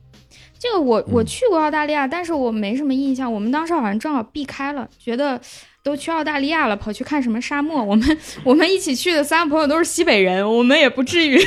[0.65, 3.31] 这个我我嗯去过澳大利亚，但是我没什么印象。
[3.31, 5.39] 我们当时好像正好避开了，觉得
[5.83, 7.83] 都去澳大利亚了，跑去看什么沙漠？
[7.83, 11.39] 我们我们一起去的三个朋友都是西北人，我们也不至于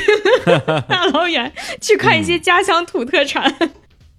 [0.87, 1.51] 大老远
[1.81, 3.53] 去看一些嗯家乡土特产。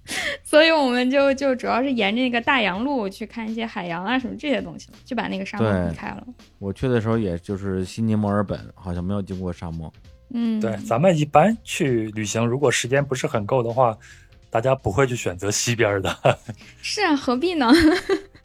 [0.43, 6.23] 所以我们就就主要是沿着那个大洋路去看一些海洋啊什么这些东西，就把那个沙漠避开了。
[6.59, 9.91] 我去的时候也就是悉尼、墨尔本，好像没有经过沙漠。
[10.33, 13.97] 嗯，对，咱们一般去旅行，如果时间不是很够的话，
[14.51, 16.15] 大家不会去选择西边儿的。
[16.83, 17.71] 是啊，何必呢？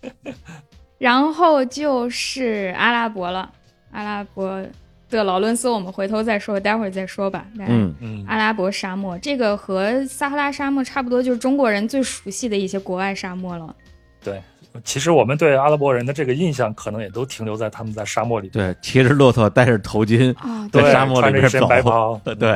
[0.96, 3.50] 然后就是阿拉伯了，
[3.90, 4.64] 阿拉伯
[5.10, 7.44] 的劳伦斯我们回头再说，待会儿再说吧。
[7.58, 13.74] 嗯，嗯，阿拉伯沙漠这个和撒哈拉沙漠差不多，就是中国人最熟悉的一些国外沙漠了。
[14.22, 14.40] 对。
[14.84, 18.50] 其实我们对阿拉伯人的这个印象，可能也都停留在他们在沙漠里。
[18.50, 22.50] 对，骑着骆驼，戴着头巾，啊、在对，沙漠里边穿着一身走白袍， 对，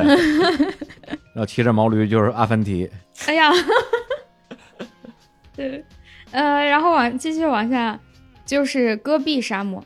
[1.33, 2.87] 然后骑着毛驴就是阿凡提。
[3.27, 3.51] 哎呀，
[5.55, 5.83] 对，
[6.31, 7.99] 呃，然后往继续往下，
[8.45, 9.83] 就是戈壁沙漠。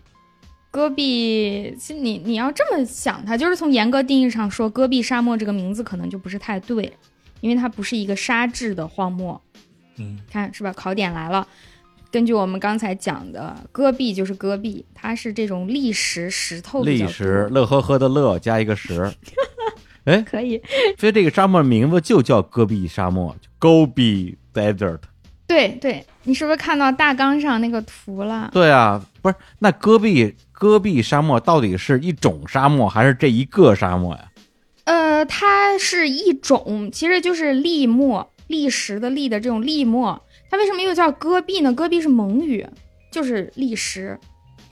[0.71, 6.91] 戈壁，其实你你要这么想，它就是从严格定义上说，戈壁沙漠这个名字可能就不是太对，
[7.39, 9.41] 因为它不是一个沙质的荒漠。
[9.97, 10.73] 嗯，看是吧？
[10.73, 11.47] 考点来了。
[12.11, 19.09] 根据我们刚才讲的，戈壁就是戈壁，它是这种砾石石头砾石，乐呵呵的乐加一个石，
[20.29, 20.61] 可以。
[20.97, 24.99] 所以这个沙漠名字就叫戈壁沙漠 （Gobi Desert）。
[25.47, 28.49] 对对，你是不是看到大纲上那个图了？
[28.51, 34.31] 对啊，不是那戈壁戈壁沙漠到底是一种沙漠还是这一个沙漠呀？
[34.85, 40.19] 呃，它是一种，其实就是砾漠，砾石的砾的这种砾漠。
[40.49, 41.73] 它为什么又叫戈壁呢？
[41.73, 42.65] 戈壁是蒙语，
[43.11, 44.19] 就是砾石，啊，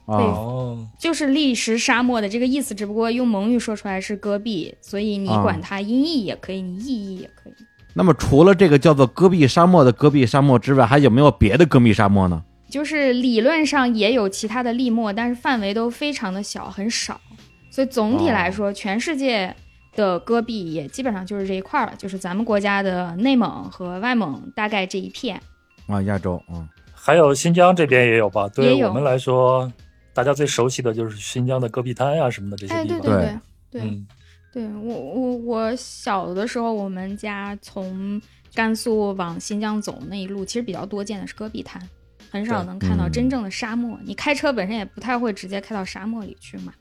[0.06, 7.54] 哦，就是砾石沙漠的这个意思，只不过用蒙语说出来是戈壁，所以你啊管它音译也可以，你意译也可以。
[7.94, 12.44] 那么除了这个叫做戈壁沙漠的戈壁沙漠之外，还有没有别的戈壁沙漠呢？
[12.70, 17.22] 就是理论上也有其他的砾漠，但是范围都非常的小，很少。
[17.70, 19.56] 所以总体来说，全世界
[19.96, 25.39] 的戈壁也基本上就是这一块儿了，就是咱们国家的内蒙和外蒙大概这一片。
[25.86, 28.50] 啊，亚洲，嗯，还有新疆这边也有吧？
[28.50, 29.72] 对于我们来说，
[30.13, 33.02] 大家最熟悉的就是新疆的戈壁滩啊什么的这些哎，地方。
[33.02, 33.39] 对对对
[33.71, 34.08] 对嗯，
[34.54, 38.21] 对，我我我小的时候，我们家从
[38.54, 41.82] 甘肃往新疆走那一路，其实比较多见的是戈壁滩，
[42.30, 43.97] 很少能看到嗯真正的沙漠。
[44.04, 46.71] 你开车本身也不太会直接开到沙漠里去嘛，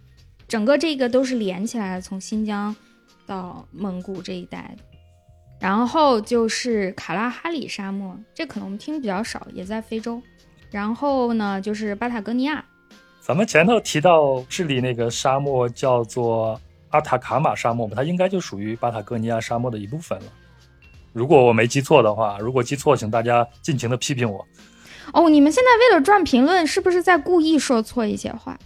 [0.47, 2.77] 整个这个都是连起来的，从新疆
[3.25, 4.85] 到蒙古这一带的。
[5.59, 10.21] 然后就是卡拉哈里沙漠，这可能我们听比较少，也在非洲。
[10.71, 12.65] 然后呢，就是巴塔哥尼亚，
[13.25, 20.25] 咱们前头提到智利那个沙漠叫做阿塔卡马沙漠嘛，它应该就属于巴塔哥尼亚沙漠的一部分了。
[21.13, 24.45] 如果我没记错的话，如果记错，请大家尽情的批评我。
[25.13, 28.59] 哦，你们现在为了赚评论，是不是在故意说错一些话？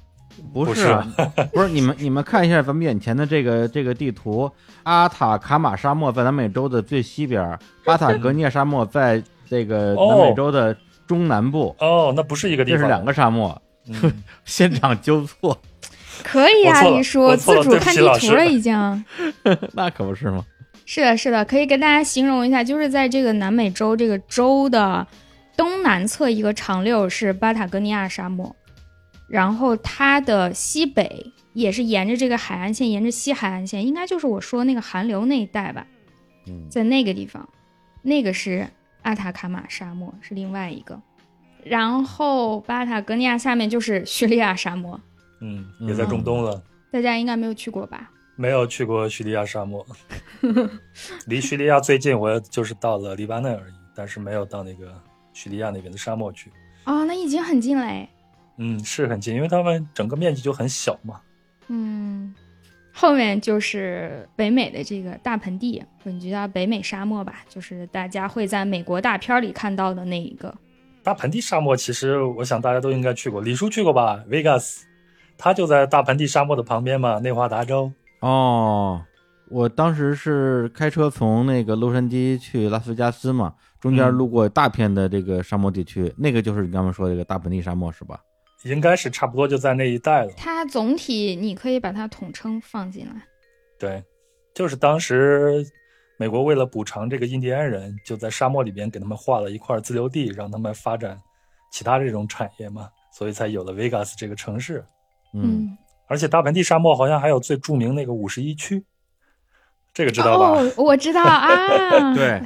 [0.55, 1.07] 不不是啊，
[1.53, 4.51] 不是你们你们看一下咱们眼前的这个这个地图，
[4.85, 10.75] 阿塔卡马沙漠在南美洲的最西边，巴塔哥尼亚沙漠在这个哦南美洲的
[11.07, 15.61] 中南部，哦，那不是一个地方，这是两个沙漠，嗯 现场纠错，
[16.23, 19.05] 可以啊，我错了李叔，我错了自主看地图了已经。
[19.75, 20.45] 那可不是吗？
[20.85, 25.07] 是的，是的，可以跟大家形容一下，就是在这个南美洲这个州的
[25.57, 28.55] 东南侧一个长溜是巴塔哥尼亚沙漠，
[29.29, 35.87] 然后它的西北也是沿着这个海岸线，沿着西海岸线，应该就是我说那个寒流那一带吧，
[36.47, 37.49] 嗯，在那个地方，
[38.03, 38.69] 那个是
[39.03, 41.01] 阿塔卡马沙漠，是另外一个。
[41.69, 45.01] 然后巴塔哥尼亚下面就是叙利亚沙漠，
[45.41, 46.63] 嗯，也在中东了。
[46.91, 48.11] 大家应该没有去过吧？
[48.37, 49.85] 没有去过叙利亚沙漠，
[51.27, 54.93] 离叙利亚最近我就是到了黎巴嫩而已，但是没有到那个
[55.33, 56.53] 叙利亚那边的沙漠去。
[56.85, 58.09] 哦，那已经很近嘞。
[58.59, 61.21] 嗯，是很近，因为他们整个面积就很小嘛。
[61.69, 62.35] 嗯，
[62.93, 70.55] 后面就是北美的这个大盆地，或者你就叫北美沙漠吧，就是大家会在美国大片里看到的那一个。
[71.07, 74.79] 大盆地沙漠其实我想大家都应该去过，李叔去过吧？Vegas，
[75.39, 77.93] 他就在大盆地沙漠的旁边嘛，内华达州。
[78.23, 79.01] 哦，
[79.49, 88.19] 我当时是开车从那个洛杉矶去拉斯维加斯嘛，中间嗯路过大片的这个沙漠地区，那个就是你刚刚说的这个大盆地沙漠是吧？
[88.65, 90.33] 应该是差不多就在那一带了。
[90.37, 93.13] 它总体你可以把它统称放进来。
[93.79, 94.03] 对，
[94.53, 95.65] 就是当时
[96.19, 101.19] 美国为了补偿这个印第安人，就在沙漠里边给他们划了一块自留地，让他们发展
[101.71, 104.85] 其他这种产业嘛，所以才有了 Vegas 这个城市。
[105.35, 105.77] 嗯，
[106.07, 108.83] 而且大盆地沙漠好像还有最著名那个五十一区，
[109.93, 110.61] 这个知道吧？
[110.61, 112.15] 哦，我知道啊。
[112.17, 112.41] 对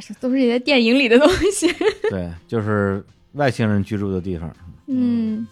[0.00, 1.72] 这都是一些电影里的东西。
[2.10, 4.54] 对，就是外星人居住的地方。
[4.88, 5.46] 嗯，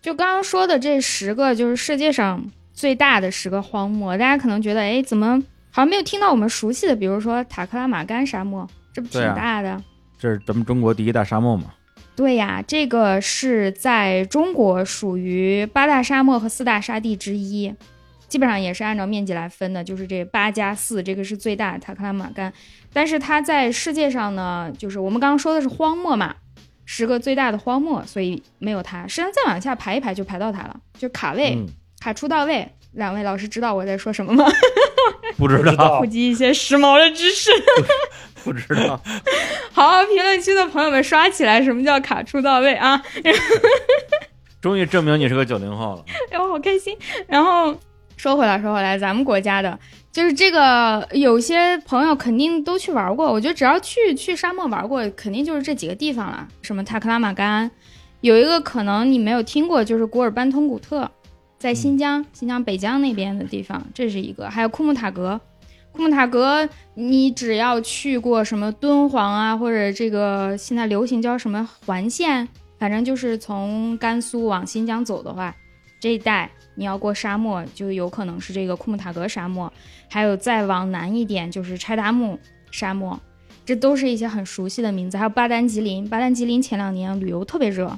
[0.00, 5.42] 就刚刚说的这十个，就是世界上最大的十个荒漠，大家可能觉得，哎，怎么
[5.74, 9.82] 好像没有听到我们熟悉的，比如说塔克拉玛干沙漠，这不挺大的？
[10.18, 11.72] 这是咱们中国第一大沙漠嘛？
[12.14, 17.74] 对呀，这个是在中国属于八大沙漠和四大沙地之一，
[18.28, 22.52] 基本上也是按照面积来分的，就是这八加四，这个是最大的塔克拉玛干。
[22.92, 26.36] 但是它在世界上呢，就是我们刚刚说的是荒漠嘛，
[26.84, 29.06] 十个最大的荒漠，所以没有它。
[29.06, 31.66] 实际上再往下排一排就排到它了，就卡位、嗯，
[31.98, 32.70] 卡出到位。
[32.92, 34.44] 两位老师知道我在说什么吗？
[35.36, 37.50] 不知道，不知道普及一些时髦的知识。
[38.44, 39.00] 不知道。
[39.72, 43.00] 好，评论区的朋友们刷起来，什么叫卡出到位啊？
[44.60, 46.04] 终于证明你是个九零后了。
[46.30, 46.96] 哎，我好开心。
[47.26, 47.74] 然后
[48.16, 49.78] 说回来，说回来，咱们国家的，
[50.12, 53.32] 就是这个，有些朋友肯定都去玩过。
[53.32, 56.46] 我觉得只要去去沙漠玩过，肯定就是这几个地方了。
[56.60, 57.70] 什么塔克拉玛干，
[58.20, 61.10] 有一个可能你没有听过，就是古尔班通古特，
[61.62, 64.50] 在新疆，新疆北疆那边的地方，这是一个。
[64.50, 65.40] 还有库木塔格，
[65.92, 72.48] 库木塔格，你只要去过什么敦煌啊，或者这个现在流行叫什么环线，
[72.80, 75.54] 反正就是从甘肃往新疆走的话，
[76.00, 79.72] 这一带你要过沙漠，就有可能是这个库木塔格沙漠，
[80.10, 82.36] 还有再往南一点就是柴达木
[82.72, 83.16] 沙漠，
[83.64, 85.16] 这都是一些很熟悉的名字。
[85.16, 87.96] 还有巴丹吉林，巴丹吉林前两年旅游特别热，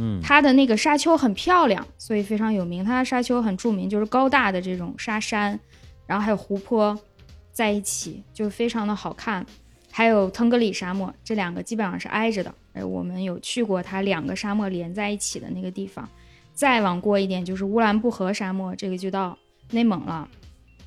[0.00, 2.82] 嗯它的那个沙丘很漂亮，所以非常有名。
[2.82, 5.60] 它的沙丘很著名，就是高大的这种沙山，
[6.06, 6.98] 然后还有湖泊
[7.52, 9.44] 在一起，就非常的好看。
[9.92, 12.54] 还有腾格里沙漠，这两个基本上是挨着的。
[12.72, 16.08] 哎，我们有去过它两个沙漠连在一起的那个地方。
[16.54, 19.36] 再往过一点就是乌兰布和沙漠，这个就到
[19.72, 20.28] 内蒙了。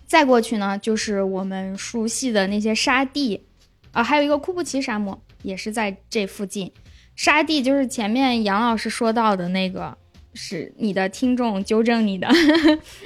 [0.06, 3.44] 再过去呢，就是我们熟悉的那些沙地，
[3.92, 6.72] 啊，还有一个库布齐沙漠，也是在这附近。
[7.16, 9.98] 沙地就是前面杨老师说到的那个，
[10.34, 12.28] 是你的听众纠正你的，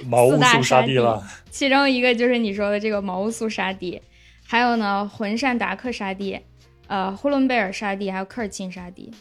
[0.06, 4.02] 毛乌四大素沙地地了，其中一个就是你说的这个毛乌素沙地，
[4.46, 6.40] 还有呢浑善达克沙地，
[6.88, 9.12] 呃呼伦贝尔沙地，还有科尔沁沙地。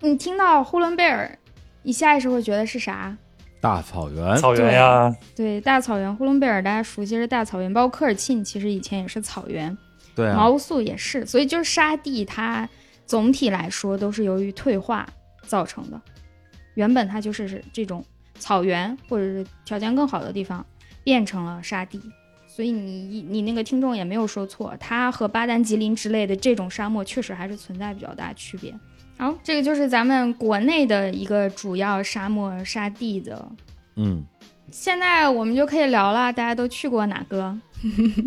[0.00, 1.38] 你听到呼伦贝尔，
[1.82, 3.16] 你下意识会觉得是啥？
[3.60, 4.36] 大草原。
[4.38, 6.16] 草原呀，对，大草原。
[6.16, 9.76] 呼伦贝尔大家熟悉是大草原，包括科尔沁其实以前也是草原，
[10.16, 12.68] 对啊毛，乌素也是，所以就是沙地它
[13.12, 15.06] 总体来说都是由于退化
[15.42, 16.00] 造成的。
[16.72, 18.02] 原本它就是这种
[18.38, 20.64] 草原或者是条件更好的地方
[21.04, 22.00] 变成了沙地，
[22.46, 28.74] 所以你你那个听众也没有说错，它和巴丹吉林之类的这种沙漠确实还是存在比较大区别。
[29.18, 33.46] 好，这个就是咱们国内的一个主要沙漠沙地的。
[33.96, 34.24] 嗯，
[34.70, 37.54] 现在我们就可以聊了，大家都去过哪个？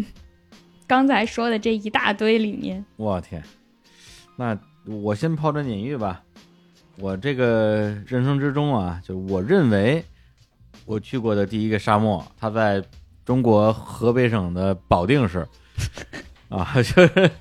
[0.85, 3.41] 刚才说的这一大堆里面，我天，
[4.37, 6.21] 那我先抛砖引玉吧。
[6.97, 10.03] 我这个人生之中啊，就我认为
[10.85, 12.83] 我去过的第一个沙漠，它在
[13.25, 15.45] 中国河北省的保定市
[16.47, 17.31] 啊，就是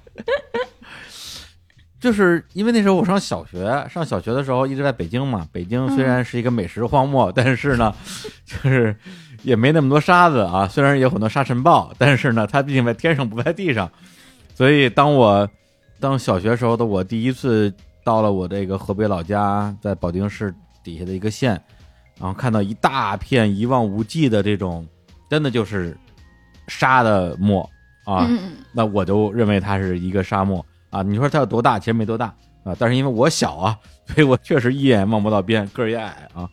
[2.01, 5.47] 就是因为那时候我上小学，上小学的时候一直在北京嘛。
[5.53, 7.95] 北京虽然是一个美食荒漠，但是呢，
[8.45, 8.97] 就是
[9.43, 10.67] 也没那么多沙子啊。
[10.67, 13.91] 虽然有很多沙尘暴，但是呢，它毕竟在天上不在地上，
[14.55, 15.49] 所以当我
[16.05, 17.73] 当小学时候的我第一次
[18.05, 21.59] 到了我这个河北老家，在保定市底下的一个县，
[22.21, 24.87] 然后看到一大片一望无际的这种，
[25.31, 25.97] 真的就是
[26.69, 27.67] 沙的漠
[28.05, 28.29] 啊，
[28.71, 31.01] 那我就认为它是一个沙漠啊。
[31.01, 31.79] 你说它有多大？
[31.79, 32.27] 其实没多大
[32.65, 33.79] 啊，但是因为我小啊，
[34.09, 36.47] 所以我确实一眼望不到边，个儿也矮啊。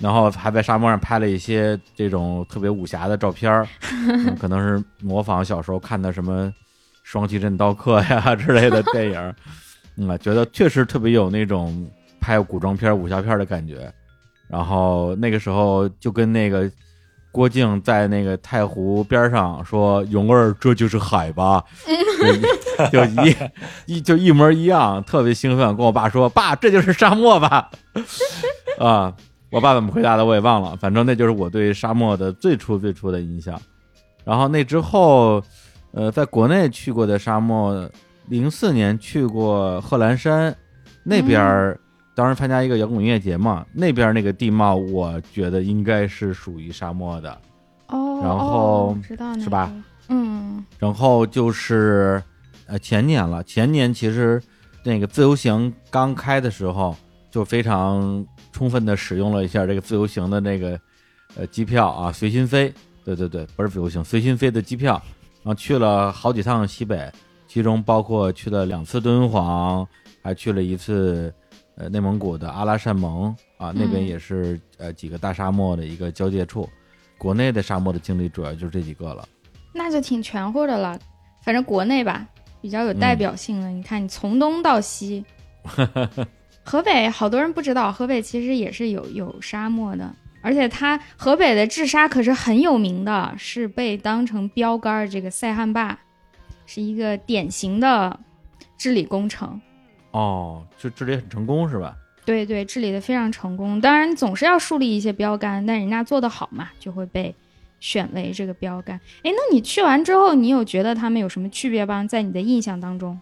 [0.00, 3.68] 然后还在沙漠上拍了一些这种特别武侠的照片儿、
[4.08, 6.46] 嗯可能是模仿小时候看的什么
[7.10, 9.34] 《双旗镇刀客》呀 之类的 电影儿，
[9.96, 11.84] 嗯啊，觉得确实特别有那种
[12.20, 13.92] 拍古装片儿、武侠片儿的感觉。
[14.46, 16.70] 然后那个时候就跟那个
[17.32, 21.64] 郭靖在那个太湖边上说：“勇儿，这就是海吧？”
[22.92, 23.36] 就就一
[23.86, 27.68] 一就一模一样，特别兴奋，跟我爸说：“爸，这就是沙漠吧？”
[28.78, 29.12] 啊，
[29.50, 33.60] 我爸怎么回答的我也忘了，反正那就是我对沙漠的最初最初的印象。
[34.24, 35.42] 然后那之后，
[35.92, 37.90] 呃，在国内去过的沙漠，
[38.28, 40.56] 零四年去过贺兰山
[41.02, 41.80] 那边儿。
[42.12, 47.40] 当时参加一个摇滚音乐节嘛，那边那个地貌，我觉得应该是属于沙漠的。
[47.86, 49.72] 哦，然后知道是吧？
[50.08, 52.22] 嗯，然后就是
[52.66, 54.42] 呃前年了，前年其实
[54.84, 56.94] 那个自由行刚开的时候，
[57.30, 60.78] 就非常充分的使用了一下这个自由行的那个
[61.36, 62.70] 呃机票啊，随心飞。
[63.02, 65.00] 对对对，不是自由行，随心飞的机票，
[65.42, 67.10] 然后去了好几趟西北，
[67.46, 69.86] 其中包括去了两次敦煌，
[70.22, 71.32] 还去了一次。
[71.76, 76.68] 呃，内蒙古的阿拉善盟啊，那边也是呃几个大沙漠的一个交界处。
[77.16, 79.26] 国内的沙漠的经历主要就是这几个了，
[79.72, 80.98] 那就挺全乎的了。
[81.42, 82.26] 反正国内吧，
[82.60, 85.24] 比较有代表性的，你看你从东到西，
[86.62, 95.98] 河北好多人不知道，河北其实也是有有沙漠的，而且它河北的治沙可是很有名的，是被当成标杆这个塞罕坝
[96.66, 98.18] 是一个典型的
[98.78, 99.60] 治理工程。
[100.12, 101.94] 哦，就治理很成功是吧？
[102.24, 103.80] 对对，治理的非常成功。
[103.80, 107.34] 当然总是要树立一些标杆，但人家做的好嘛，就会被
[107.80, 109.00] 选为这个标杆。
[109.22, 112.04] 哎，那你去完之后，你有觉得他们有什么区别吗？
[112.04, 113.18] 在你的印象当中？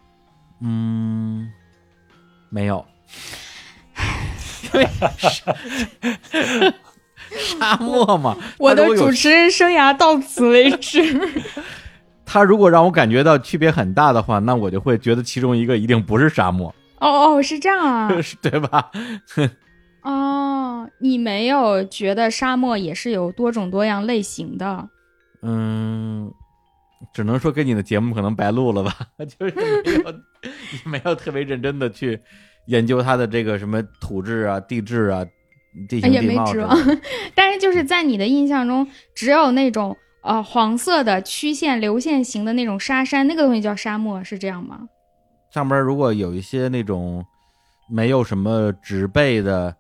[0.61, 1.51] 嗯，
[2.51, 2.85] 没有。
[7.37, 11.01] 沙漠嘛， 我的主持人生涯到此为止。
[12.25, 16.75] 他如果让我感觉到区别很大的话，那我就会觉得其中一个一定不是沙漠。
[17.01, 18.11] 哦哦，是这样啊，
[18.43, 18.91] 对吧？
[20.03, 24.89] 哦，你没有觉得沙漠也是有多种多样类型的？
[25.43, 26.31] 嗯，
[27.15, 28.93] 只能说跟你的节目可能白录了吧，
[29.39, 30.15] 就是没有
[30.85, 32.21] 没有特别认真的去
[32.67, 35.25] 研究它的这个什么土质啊、地质啊、
[35.89, 36.47] 地形地貌。
[37.35, 39.97] 但是就是在你的印象中，只有那种。
[40.21, 44.81] 呃，黄色的曲线流线型的那种沙山，那个东西叫沙漠，是这样吗？
[45.55, 47.25] 上边如果有一些那种
[47.89, 49.75] 没有什么植被的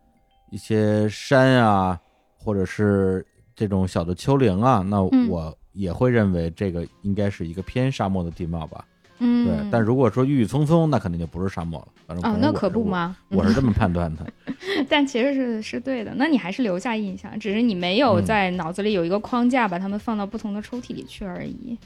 [0.50, 1.98] 一些山啊，
[2.38, 8.82] 或者是这种小的丘陵啊，那我也会认为这个应该是一个偏沙漠的地貌吧。
[8.86, 11.88] 嗯，对，但如果说郁郁葱葱，那肯定就不是沙漠了。
[12.06, 13.16] 反正哦，那可不吗？
[13.28, 14.24] 我是这么判断的。
[14.88, 16.12] 但其实是是对的。
[16.14, 21.76] 那你还是留下印象，只是你没有在脑子里有一个框架，把它们放到不同的抽屉里去而已。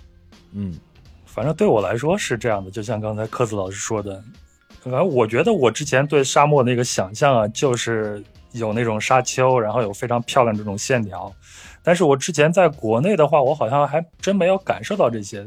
[0.53, 0.75] 嗯，
[1.25, 2.71] 反正对我来说是这样的。
[2.71, 4.23] 就像刚才柯子老师说的，
[4.81, 8.23] 反正我觉得我之前对沙漠那个想象啊，就是
[8.53, 11.33] 有那种沙丘，然后有非常漂亮这种线条。
[11.85, 15.41] 但是我之前在国内的话，我好像还真没有感受到这些，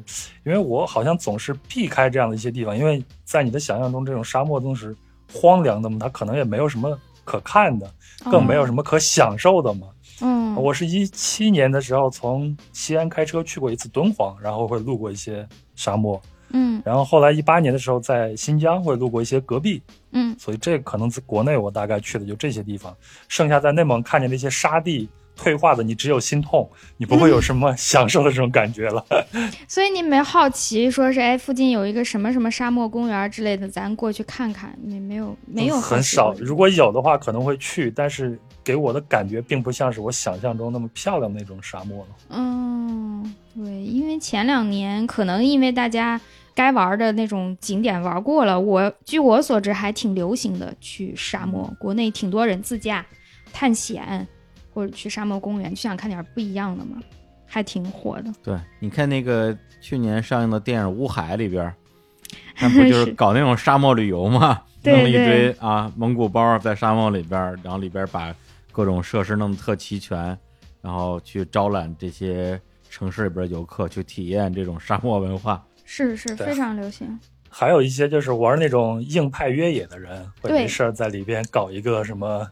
[0.44, 4.96] 因为我好像总是避开这样的一些地方，因为在你的想象中，这种沙漠都是
[5.34, 7.90] 荒凉的嘛，它可能也没有什么可看的，
[8.30, 9.88] 更没有什么可享受的嘛。
[10.22, 16.22] 嗯，我是一七年的时候从西安开车去过一次敦煌，然后会路过一些沙漠。
[16.50, 19.82] 嗯，然后后来一八年的时候在新疆会路过一些戈壁。
[20.12, 22.96] 嗯，所以这可能在国内我大概去的就这些地方，
[23.28, 25.10] 剩下在内蒙看见那些沙地。
[25.36, 29.06] 退化的你只有心痛，你不会有什么 享受的这种感觉了。
[29.68, 34.78] 所以你没好奇，说是哎，附近有一个什么什么沙漠公园之类的，咱过去看看。
[34.82, 42.16] 你没有没有很少，如果有的话可能会去，但是给我的感觉并不像是我想象中那么漂亮那种沙漠了。
[42.30, 46.20] 嗯，对，因为前两年可能因为大家
[46.54, 53.06] 该玩的那种景点玩过了，我据我所知还挺流行的去沙漠，国内挺多人自驾
[53.52, 54.28] 探险。
[54.76, 57.02] 或者去沙漠公园，就想看点不一样的嘛，
[57.46, 58.32] 还挺火的。
[58.44, 61.74] 对，你看那个去年上映的电影《乌海》里边，
[62.60, 64.62] 那不就是搞那种沙漠旅游嘛？
[64.84, 68.36] 弄了一堆啊蒙古包在沙漠里边，然后里边把
[68.74, 70.38] 各种设施弄得特齐全，
[70.82, 72.60] 然后去招揽这些
[72.90, 75.66] 城市里边游客去体验这种沙漠文化。
[75.86, 77.18] 是是，非常流行。
[77.50, 82.46] 还有一些就是玩那种硬派越野的人，会没事在里边搞一个什么。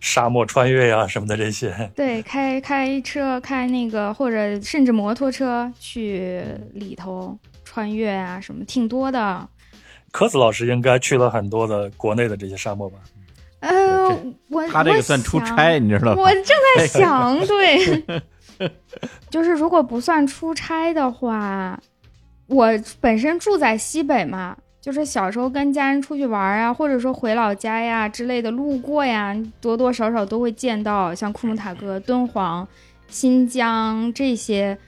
[0.00, 6.42] 沙漠穿越呀什么的这些， 对，开开车开那个或者甚至摩托车去
[6.72, 9.48] 里头穿越啊什么，挺多的。
[10.10, 12.98] 柯子老师应该去了很多的国内的这些沙漠吧？
[13.60, 14.08] 呃，
[14.48, 16.22] 我他这个算出差，你知道吗？
[16.22, 18.02] 我正在想， 对，
[19.28, 21.78] 就是如果不算出差的话，
[22.46, 22.66] 我
[23.00, 24.56] 本身住在西北嘛。
[24.80, 32.66] 就是小时候跟家人出去玩啊，或者说回老家呀之类的，路过呀，多多少少都会见到像库木塔格、敦煌
[33.08, 34.78] 新疆这些。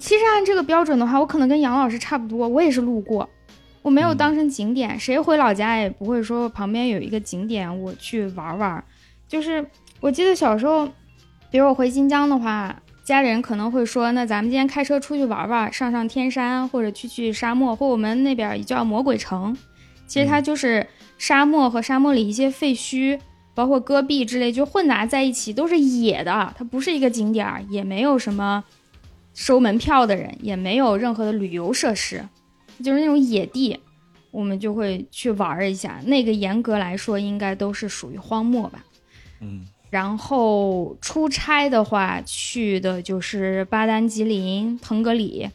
[0.00, 3.28] 其实按这个标准的话，我可能跟杨老师差不多，我也是路过，
[3.82, 4.98] 我没有当成景点。
[4.98, 8.82] 谁回老家也不会说旁边有一个景点我去玩玩。
[9.28, 9.64] 就是
[10.00, 10.88] 我记得小时候，
[11.50, 12.74] 比如我回新疆的话，
[13.06, 19.56] 家里人可能会说，那咱们今天开车出去玩玩，上上天山或者去去沙漠，或我们那边也叫魔鬼城。
[20.08, 20.84] 其实它就是
[21.16, 23.20] 沙漠和沙漠里一些废墟，
[23.54, 28.64] 包括戈壁之类，就混杂在一起，都是野的，它不是一个景点，也没有什么。
[29.34, 32.26] 收门票的人也没有任何的旅游设施，
[32.82, 33.78] 就是那种野地，
[34.32, 36.00] 我们就会去玩一下。
[36.06, 38.84] 那个严格来说，应该都是属于荒漠吧。
[39.40, 39.64] 嗯，
[39.96, 45.48] 然后出差的话，去的就是巴丹吉林、腾格里。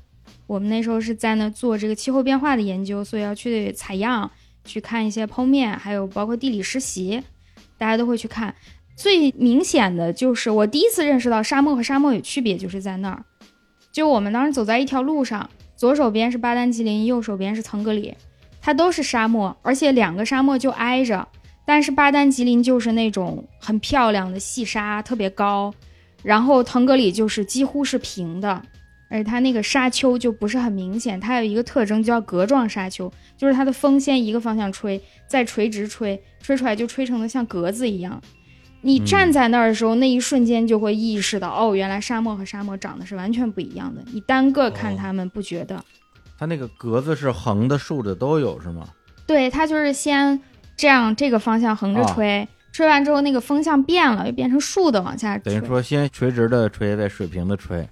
[0.48, 4.32] 我们那时候是在那做这个气候变化的研究，所以要去采样，
[4.66, 7.22] 去看一些剖面，还有包括地理实习，
[7.78, 8.56] 大家都会去看。
[8.96, 13.24] 最明显的就是我第一次认识到沙漠和沙漠有区别，就是在那儿。
[13.92, 18.16] 就我们当时走在一条路上，左手边是巴丹吉林，右手边是腾格里，
[18.60, 21.28] 它都是沙漠，而且两个沙漠就挨着。
[21.72, 25.74] 但是巴丹吉林就是那种很漂亮的细沙，特别高，
[26.22, 28.62] 然后腾格里就是几乎是平的，
[29.10, 31.18] 而且它那个沙丘就不是很明显。
[31.18, 38.22] 它有一个特征叫格状沙丘，就是它的风先一个方向吹，再垂直吹，吹出来就吹成的像格子一样。
[38.82, 44.04] 你站在那儿的时候，那一瞬间就会意识到，哦，原来沙漠和沙漠长得是完全不一样的。
[44.12, 45.82] 你单个看它们不觉得？
[46.38, 48.90] 它那个格子是横的、竖的都有是吗？
[49.26, 50.38] 对，它就是先
[50.82, 55.38] 这样这个方向横着吹，吹完之后那个风向变了，又变成竖的往下。
[55.38, 57.88] 等于说先垂直的吹，再水平的吹。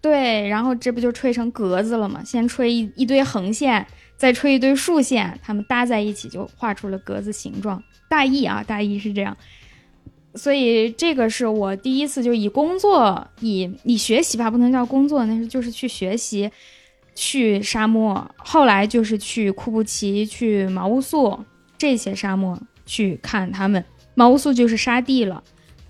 [0.00, 2.22] 对，然后这不就吹成格子了吗？
[2.24, 3.84] 先吹一一堆横线，
[4.16, 7.82] 再吹一堆竖线，它们搭在一起就画出了格子形状。
[8.08, 9.36] 大意啊，大意是这样。
[10.36, 16.48] 所以这个是我第一次就以工作以以学习吧，不能叫工作，那是就是去学习，
[17.16, 21.36] 去沙漠，后来就是去库布齐、去毛乌素
[21.78, 23.82] 这些沙漠去看他们。
[24.14, 25.42] 毛乌素就是沙地了，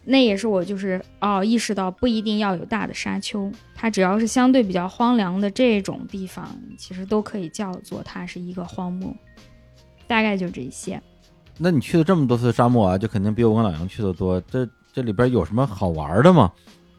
[0.04, 9.12] 那也是我就是哦意识到不一定要有大的沙丘，它只要是相对比较荒凉的这种地方，其实都可以叫做它是一个荒漠。
[10.06, 11.00] 大概就这些。
[11.56, 14.40] 那你去了这么多次沙漠啊，就肯定比我跟老杨去的多。
[14.42, 16.52] 这这里边有什么好玩的吗？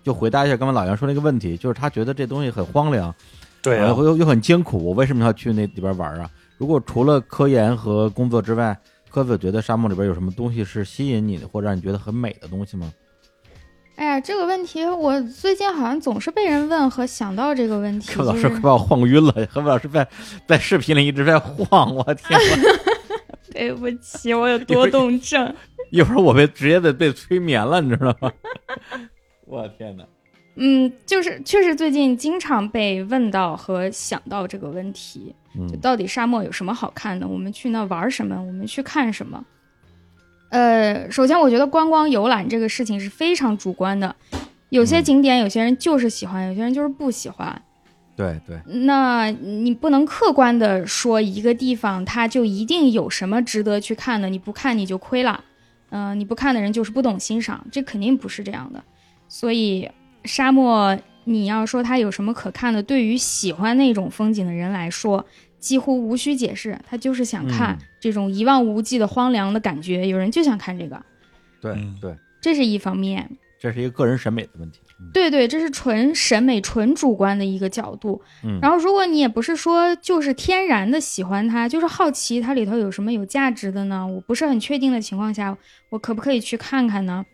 [0.03, 3.13] 就回答一下刚才老杨说那个问题，就是他觉得这东西很荒凉，
[3.61, 4.83] 对，又又很艰苦。
[4.83, 6.29] 我为什么要去那里边玩啊？
[6.59, 8.77] 如果除了科研和工作之外，
[9.09, 12.91] 科子觉得沙漠里边有什么东西是吸引你的，或者让你觉得很美的东西吗？
[13.95, 18.11] 哎呀，这个问题我最近好像总是被人问和想到这个问题。
[18.11, 20.05] 柯老师快把我晃晕了，何老师在
[20.45, 22.39] 在视频里一直在晃，我天！
[23.51, 25.55] 对不起，我有多动症。
[25.91, 28.31] 一会儿我被直接的被催眠了，你知道吗？
[29.47, 30.03] 我天哪！
[30.61, 35.33] 嗯，就是确实最近经常被问到和想到这个问题，
[35.69, 37.25] 就到底沙漠有什么好看的？
[37.25, 38.35] 我们去那玩什么？
[38.41, 39.43] 我们去看什么？
[40.49, 44.13] 呃，首先我觉得观光游览这个事情是非常主观的，
[44.69, 47.61] 有些景点有些人就是喜欢，有些人就是不喜欢。
[48.17, 55.41] 对对，那你不能客观的说一个地方它就一定有什么值得去看的，你不看你就亏了，
[55.91, 58.83] 嗯，你不看的人就是不懂欣赏，这肯定不是这样的。
[59.29, 59.89] 所以
[60.29, 65.25] 沙漠你要说它有什么可看的，对于喜欢那种风景的人来说，
[65.59, 71.01] 几乎无需解释，他就是想看这种一望无际的荒凉的感觉，有人就想看这个。
[71.59, 74.79] 对对，这是一方面，这是一个个人审美的问题。
[75.13, 78.21] 对对，这是纯审美、纯主观的一个角度。
[78.43, 84.05] 嗯，然后如果你也不是说就是天然的喜欢它，就是好奇它里头有什么有价值的呢？
[84.05, 85.57] 我不是很确定的情况下，
[85.89, 87.25] 我可不可以去看看呢？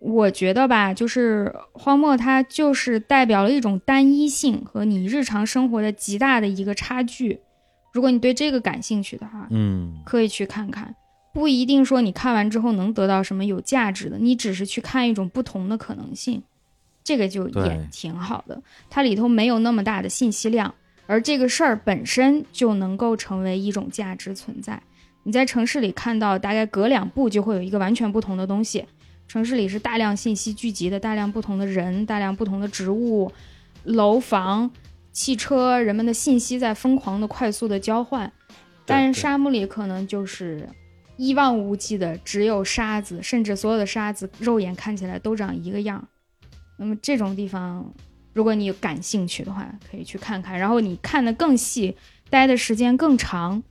[0.00, 7.40] 我觉得吧，就是荒漠它就是代表了一种单一性和你日常生活的极大的一个差距。
[7.92, 10.94] 如果你对这个感兴趣的话，嗯，可以去看看。
[11.34, 16.42] 不一定说你看完之后能得到什么有价值的，你只是去看一种不同的可能性。
[17.02, 20.72] 这个就也挺好的，它里头没有那么大的信息量，
[21.06, 24.80] 而这个事儿本身就能够成为一种价值存在。
[25.22, 28.84] 你在城市里看到，大概隔两步就会有一个完全不同的东西。
[29.28, 33.30] 城市里是大量信息聚集的，大量不同的人，大量不同的植物、
[33.84, 34.70] 楼房、
[35.12, 38.32] 汽车，人们的信息在疯狂的、快速的交换。
[38.86, 40.66] 但是沙漠里可能就是
[41.18, 46.08] 一望无际的，只有沙子，甚至所有的沙子肉眼看起来都长一个样。
[46.78, 47.92] 那么这种地方，
[48.32, 50.58] 如果你感兴趣的话，可以去看看。
[50.58, 51.94] 然后你看的更细，
[52.30, 53.62] 待的时间更长，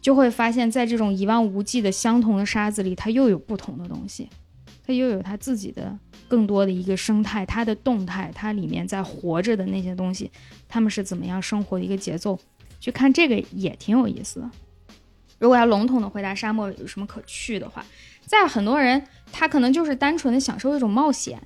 [0.00, 4.28] 就会发现，在这种一望无际的相同的沙子里，它又有不同的东西，
[4.86, 5.96] 它又有它自己的
[6.28, 10.30] 更多的一个生态，它的动态，它里面在活着的那些东西，
[10.68, 12.38] 他们是怎么样生活的一个节奏，
[12.80, 14.50] 去看这个也挺有意思的。
[15.38, 17.84] 如果要笼统的回答沙漠有什么可去的话，
[18.24, 19.02] 在很多人
[19.32, 21.42] 他可能就是单纯的享受一种冒险。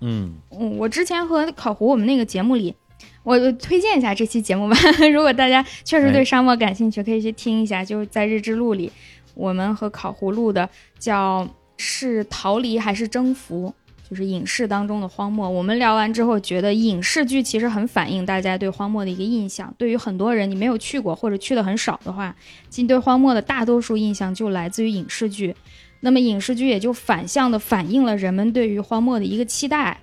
[0.00, 2.74] 嗯嗯，我之前和烤糊我们那个节目里，
[3.22, 4.76] 我推荐一下这期节目吧。
[5.12, 8.92] 如果大家确实对沙漠感兴趣，可以去听一下，就是在日之路里，
[9.34, 10.68] 我们和烤糊录的
[10.98, 13.74] 叫是逃离还是征服，
[14.08, 15.48] 就是影视当中的荒漠。
[15.48, 19.74] 我们聊完之后，觉得影视剧其实很反映大家对荒漠的一个印象。
[19.76, 22.34] 对于很多人，你没有去过或者去的很少的话，
[22.70, 25.54] 其实对荒漠的大多数印象就来自于影视剧。
[26.00, 29.98] 那么影视剧也就反向的反映了人们对于荒漠的一个期待，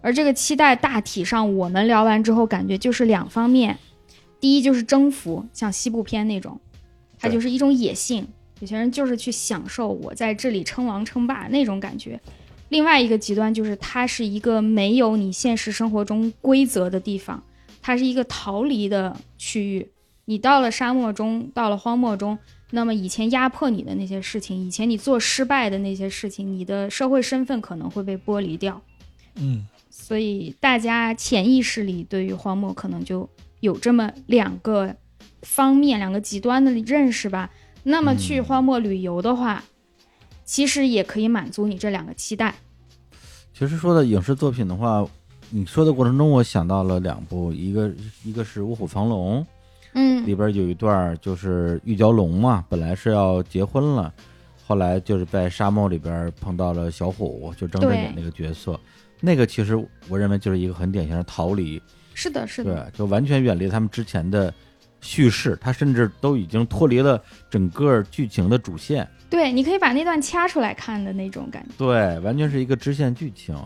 [0.00, 3.78] 而这个期待大体上我们聊完之后感觉就是两方面，
[4.40, 6.58] 第一就是征服，像西部片那种，
[7.18, 8.26] 它就是一种野性，
[8.64, 12.18] 有些人就是去享受我在这里称王称霸那种感觉。
[12.70, 17.44] 另外一个极端就是它是一个没有你现实生活中规则的地方，
[17.82, 19.86] 它是一个逃离的区域。
[20.24, 22.38] 你到了沙漠中，到了荒漠中。
[22.70, 28.80] 那么以前压迫你的那些事情，以前你做失败的那些事情，你的社会身份可能会被剥离掉。
[29.34, 33.28] 嗯，所以大家潜意识里对于荒漠可能就
[33.60, 34.96] 有这么两个
[35.42, 37.50] 方面、两个极端的认识吧。
[37.84, 39.62] 那么去荒漠旅游的话，
[40.44, 42.54] 其实也可以满足你这两个期待。
[43.52, 45.06] 其实说的影视作品的话，
[45.50, 47.92] 你说的过程中，我想到了两部，一个
[48.24, 49.40] 一个是《卧虎藏龙》。
[49.96, 54.12] 嗯，里边有一段就是玉娇龙嘛，本来是要结婚了，
[54.66, 58.80] 后来就是在沙漠里边碰到了小虎，就张震演那个角色，
[59.20, 59.76] 那个其实
[60.08, 61.80] 我认为就是一个很典型的逃离，
[62.12, 64.52] 是的，是的，对，就完全远离他们之前的
[65.04, 69.06] 叙事，它甚至都已经脱离了整个剧情的主线。
[69.28, 71.74] 对，你可以把那段掐出来看的那种感觉。
[71.76, 73.56] 对，完全是一个支线剧情。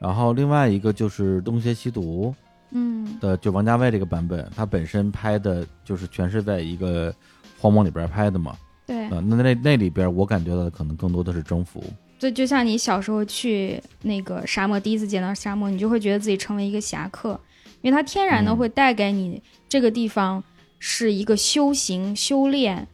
[0.00, 2.34] 然后另外一个就是《东邪西毒》。
[2.72, 7.14] 嗯的就王家卫这个版本，他本身拍的就是全是在一个
[7.58, 8.56] 荒漠里边拍的嘛。
[8.84, 11.82] 对，那那那里边我感觉到的可能更多的是征服。
[12.18, 17.40] 对就像你小时候去那个沙漠，第一次见到沙漠，你就会觉得自己成为一个侠客，
[17.82, 19.40] 因为它天然的会带给你
[19.76, 20.42] 这个地方
[20.78, 22.88] 是一个修行修炼，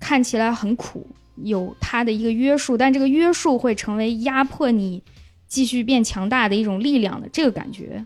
[0.00, 1.06] 看起来很苦，
[1.36, 5.02] 有它的一个约束，但这个约束会成为压迫你
[5.46, 8.02] 继续变强大的一种力量的这个感觉。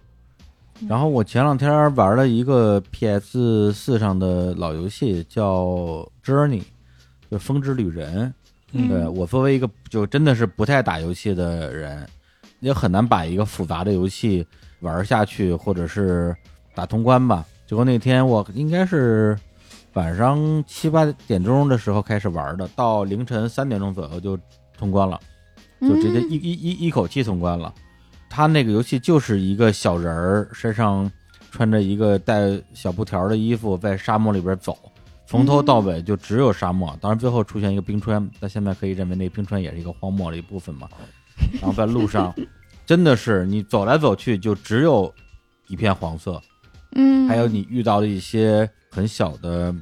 [0.88, 5.64] 然后我前两天玩了一个 PS 四上的老游戏，叫
[6.24, 6.62] 《Journey》，
[7.30, 8.34] 就《风之旅人》。
[8.88, 12.04] 对我作为一个就真的是不太打游戏的人，
[12.58, 14.44] 也很难把一个复杂的游戏
[14.80, 16.34] 玩下去，或者是
[16.74, 17.46] 打通关吧。
[17.66, 19.36] 结果那天我应该是
[19.94, 24.38] 晚上七八点钟的时候开始玩的，到凌晨三点钟左右就
[24.78, 25.18] 通关了，
[25.80, 27.74] 就直接一一一一口气通关了。
[28.28, 31.10] 他那个游戏就是一个小人儿，身上
[31.50, 34.76] 穿着一个带小布条的衣服，在沙漠里边走，
[35.26, 36.96] 从头到尾就只有沙漠。
[37.00, 40.88] 当然最后出现一个冰川，但现在可以认为那冰川也是一个荒漠的一部分嘛。
[41.60, 42.34] 然后在路上，
[42.84, 45.12] 真的是你走来走去就只有
[45.68, 46.40] 一片黄色，
[46.98, 49.74] 嗯，还有你遇到的一些很小的，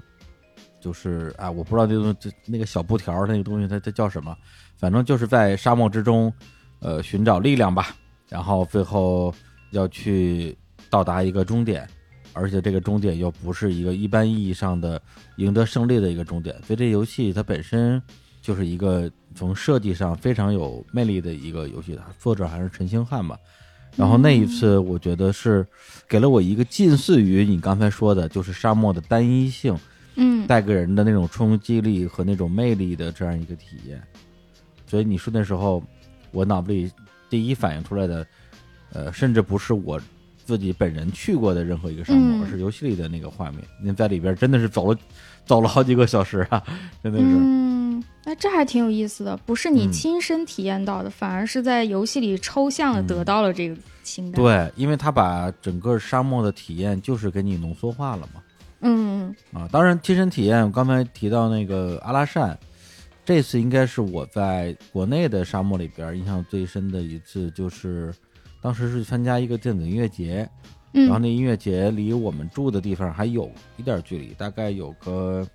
[0.80, 4.36] 就是啊，我不知道这东西，那个小布条那个东西它它叫什么，
[4.76, 6.32] 反正就是在沙漠之中，
[6.80, 7.94] 呃，寻找力量吧。
[8.28, 9.32] 然后最后
[9.70, 10.56] 要去
[10.90, 11.88] 到达一个终点，
[12.32, 15.00] 而且这个终点又不是一个一般意义上的
[15.36, 18.02] 赢得胜利的一个终点，所以这游戏它本身
[18.42, 21.96] 就是一个从设计上非常有魅力的一个游戏。
[22.18, 23.38] 作者还是陈星汉吧。
[23.96, 25.66] 然后那一次我觉得是
[26.08, 29.76] 给了我一个近似于你刚才说的，就是沙漠的单一性，
[30.16, 34.02] 嗯，带给人的那种冲击力和那种魅力的这样一个体验。
[34.86, 35.82] 所以你说那时候
[36.30, 36.90] 我脑子里。
[37.30, 38.24] 第一反应出来的，
[38.92, 40.00] 呃，甚至不是我
[40.44, 43.60] 自己本人去过的任何一个沙漠，而是游戏里的那个画面。
[43.82, 44.96] 您在里边真的是走了，
[45.44, 46.62] 走了好几个小时啊，
[47.02, 47.24] 真的是。
[47.26, 47.83] 嗯，
[48.24, 54.42] 那这还挺有意思的，不是你亲身体验到的，反而是在游戏里抽象的得到了这个情感。
[54.42, 58.42] 对，因为他把整个沙漠的体验就是给你浓缩化了嘛。
[58.80, 62.58] 嗯啊，当然亲身体验，我刚才提到那个阿拉善。
[63.26, 68.12] 这次应该是我在国内的沙漠里边印象最深的一次，就是
[68.60, 70.46] 当时是参加一个电子音乐节，
[70.92, 75.46] 然后那音乐节离我们住的地方还有一点距离，大概有个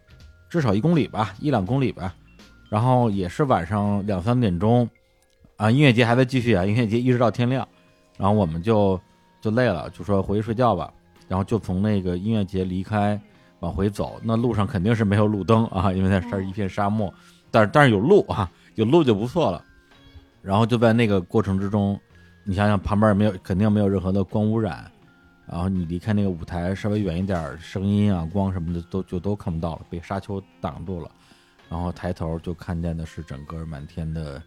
[0.49, 2.15] 至少一公里吧，一两公里吧。
[2.69, 4.87] 然后也是晚上两三点钟，
[5.57, 7.67] 啊，音乐节还在继续啊，音乐节一直到天亮，
[8.17, 8.99] 然后我们就
[9.41, 10.93] 就累了，就说回去睡觉吧，
[11.27, 13.19] 然后就从那个音乐节离开
[13.59, 17.13] 往回走，那路上肯定是没有路灯啊，因为那是一片沙漠。
[17.51, 19.63] 但是但是有路啊，有路就不错了。
[20.41, 21.99] 然后就在那个过程之中，
[22.43, 24.89] 你想想旁边也没有，肯定没有任何的光污染，
[25.47, 31.09] 然后你离开那个舞台稍微远一点，声音啊、光什么的都就都看不到了，被沙丘挡住了。
[31.69, 34.41] 然后抬头就看见的是整个满天的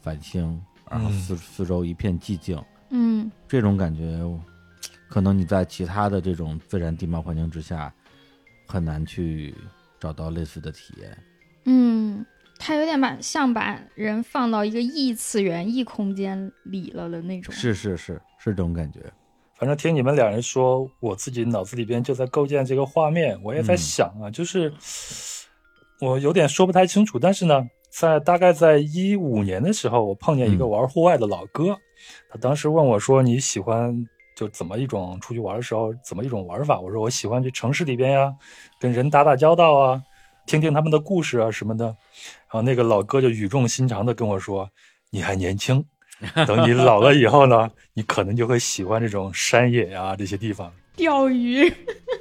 [0.00, 2.60] 繁星，然后四、四周一片寂静。
[2.90, 4.18] 嗯这种感觉，
[5.08, 7.92] 可能你在其他的这种自然地貌环境之下，
[8.66, 9.54] 很难去
[10.00, 11.18] 找到类似的体验。
[11.66, 12.24] 嗯，
[12.58, 17.52] 它有点把像把人放到一个异次元、异空间里了的那种。
[17.52, 19.00] 是是是是这种感觉。
[19.54, 24.72] 反正听你们两人说，我自己脑子里边就在构建这个画面，我也在嗯想啊，就是
[26.00, 31.76] 我有点说不太清楚，但是呢，在大概在一五年的时候，我碰见一个嗯玩户外的老哥，
[32.30, 33.94] 他当时问我说：“你喜欢
[34.36, 38.32] 就怎么一种出去玩的时候怎么一种玩法？”我说：“我喜欢去城市里边呀，
[38.80, 40.00] 跟人打打交道啊，
[40.46, 41.86] 听听他们的故事啊什么的。”
[42.46, 44.70] 然后那个老哥就语重心长的跟我说
[45.10, 45.84] ：“你还年轻。”
[46.48, 50.72] 等你老了以后呢，你可能就会喜欢这种山野啊这些地方。
[50.96, 51.72] 钓鱼，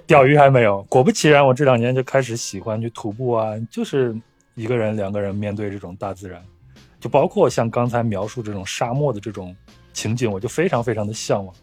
[0.08, 4.16] 钓鱼还没有，果不其然，我这两年就开始喜欢去徒步啊，就是
[4.56, 6.42] 一个人、两个人面对这种大自然，
[6.98, 9.54] 就包括像刚才描述这种沙漠的这种
[9.92, 11.54] 情景，我就非常非常的向往。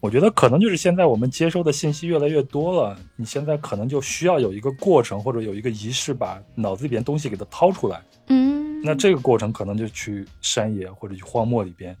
[0.00, 8.02] 我觉得可能就是现在我们接收的信息越来越多了，你现在可能就需要有一个过程或者有一个仪式，把脑子里边东西给它掏出来。
[8.28, 11.96] 嗯，那这个过程可能就去山野或者去荒漠里边，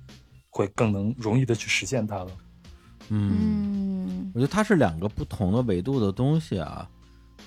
[0.50, 2.28] 会更能容易的去实现它了。
[3.10, 6.88] 嗯，嗯我觉得它是两个不同的维度的东西啊。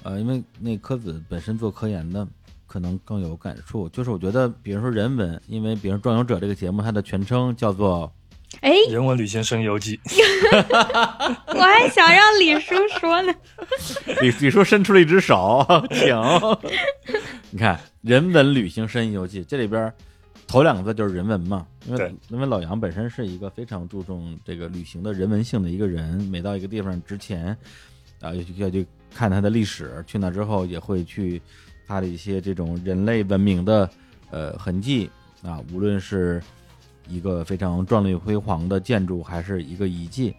[0.03, 2.28] 呃，因为那科子本身做科研的，
[2.66, 3.88] 可能更有感触。
[3.89, 8.12] 就是我觉得，比如说人文，因为比如《壮游者》这个节目，它的全称叫做
[8.62, 9.99] 哎，人文旅行声游记
[11.47, 13.34] 我还想让李叔说呢。
[14.22, 16.16] 李李叔伸出了一只手，请。
[17.51, 19.93] 你看，《人文旅行深游记》这里边儿
[20.52, 27.58] 头两个字就是人文嘛，因为因为老杨本身是一个非常注重这个旅行的人文性的一个人，每到一个地方之前
[28.20, 28.86] 啊，要去要去
[29.16, 31.41] 看它的历史，去那之后也会去
[31.88, 33.89] 它的一些这种人类文明的
[34.30, 35.10] 呃痕迹
[35.41, 36.43] 啊，无论是
[37.08, 40.36] 一个非常壮丽辉煌的建筑，还是一个遗迹。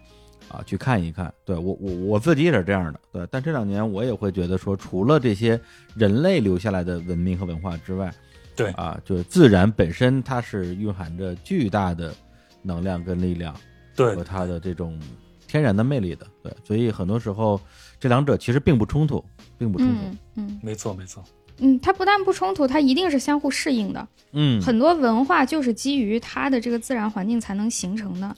[0.49, 1.33] 啊，去看一看。
[1.45, 3.27] 对我我我自己也是这样的，对。
[3.31, 5.59] 但这两年我也会觉得说，除了这些
[5.95, 8.13] 人类留下来的文明和文化之外，
[8.55, 12.13] 对啊，就是自然本身它是蕴含着巨大的
[12.61, 13.55] 能量跟力量
[13.95, 14.99] 对和它的这种
[15.47, 16.55] 天然的魅力的，对。
[16.63, 17.59] 所以很多时候
[17.99, 19.23] 这两者其实并不冲突，
[19.57, 19.93] 并不冲突。
[19.95, 21.23] 嗯嗯没错没错。
[21.59, 24.07] 嗯，它不但不冲突，它一定是相互适应的。
[24.31, 28.35] 嗯，很多文化就是基于它的这个自然环境才能形成的。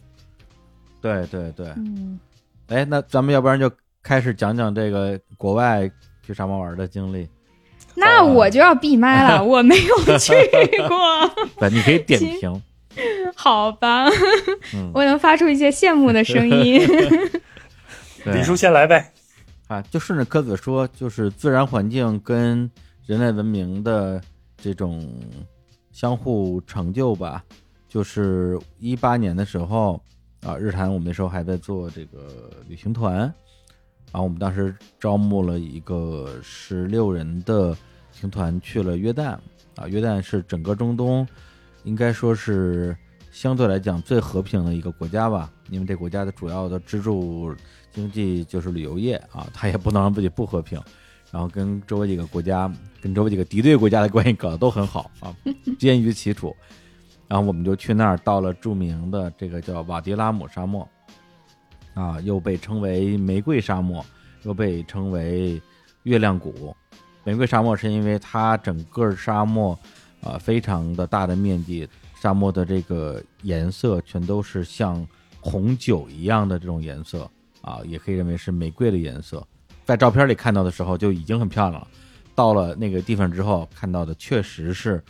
[1.02, 1.68] 对对对。
[1.78, 2.20] 嗯，
[2.68, 3.72] 哎，那咱们要不然就
[4.04, 5.90] 开始讲讲这个国外
[6.22, 7.28] 去沙漠玩的经历。
[7.96, 10.34] 那我就要闭麦了， 我没有去
[10.88, 11.32] 过。
[11.60, 12.62] 对，你可以点评。
[13.36, 14.06] 好吧，
[14.74, 16.86] 嗯，我能发出一些羡慕的声音。
[18.24, 19.12] 对李叔先来呗。
[19.68, 22.70] 啊，就顺着柯子说，就是自然环境跟
[23.06, 24.22] 人类文明的
[24.58, 25.06] 这种
[25.92, 27.44] 相互成就吧。
[27.90, 30.00] 就是一八年的时候
[30.46, 33.34] 啊，日坛我们那时候还在做这个旅行团，然
[34.18, 37.78] 后我们当时招募了一个十六人的旅
[38.12, 39.38] 行团去了约旦
[39.76, 41.28] 啊，约旦是整个中东
[41.84, 42.96] 应该说是
[43.32, 47.54] 相对来讲最和平的一个国家吧，因为这国家的主要的支柱
[47.92, 50.82] 经济就是旅游业啊， 它也不能让自己不和平，
[51.32, 55.36] 然后跟周围几个国家、跟周围几个敌对国家的关系搞得都很好啊，
[55.78, 56.56] 兼于其处。
[57.28, 60.88] 然后我们就去那儿，到了著名的这个叫瓦迪拉姆沙漠，
[61.96, 64.06] 啊，又被称为玫瑰沙漠，
[64.44, 65.60] 又被称为
[66.04, 66.76] 月亮谷。
[67.24, 69.78] 玫瑰沙漠是因为它整个沙漠
[70.22, 71.90] 啊非常的大的面积，
[72.22, 75.04] 沙漠的这个颜色全都是像
[75.40, 77.28] 红酒一样的这种颜色
[77.62, 79.44] 啊，也可以认为是玫瑰的颜色。
[79.84, 81.88] 在照片里看到的时候就已经很漂亮了，
[82.36, 85.04] 到了那个地方之后看到的确实是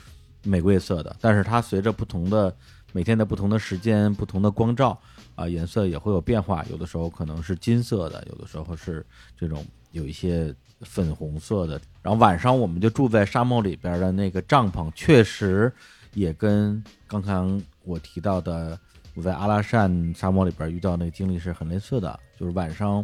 [0.43, 2.55] 玫瑰色的，但是它随着不同的
[2.93, 4.97] 每天的不同的时间、不同的光照
[5.35, 6.65] 啊，颜色也会有变化。
[6.71, 9.05] 有的时候可能是金色的，有的时候是
[9.37, 11.79] 这种有一些粉红色的。
[12.01, 15.71] 然后晚上我们就住在沙漠里边的那个帐篷，确实
[16.13, 18.79] 也跟刚刚我提到的
[19.13, 23.03] 我在阿拉善沙漠里边遇到那个经历是很类似的，就是晚上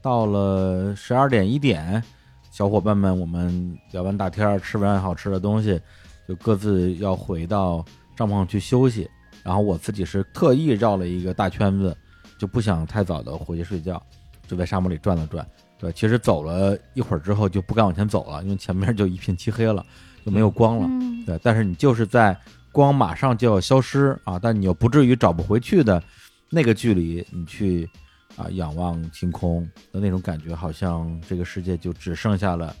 [0.00, 2.02] 到了十二点一点，
[2.50, 5.80] 小伙伴们我们聊完大天儿，吃完好吃的东西，
[6.28, 9.10] 就各自要回到帐篷去休息。
[9.46, 11.96] 然后我自己是特意绕了一个大圈子，
[12.36, 14.02] 就不想太早的回去睡觉，
[14.48, 15.46] 就在沙漠里转了转。
[15.78, 19.86] 对，其实走了一会儿之后就不敢往前走了，因为前面就一片漆黑了，
[20.24, 20.86] 就没有光了。
[20.88, 22.36] 嗯对，但是你就是在
[22.72, 26.02] 光马上就要消失啊，但你又不至于找不回去的
[26.50, 27.88] 那个距离，你去
[28.34, 32.74] 啊仰望星空的那种感觉，好像这个世界就只剩下了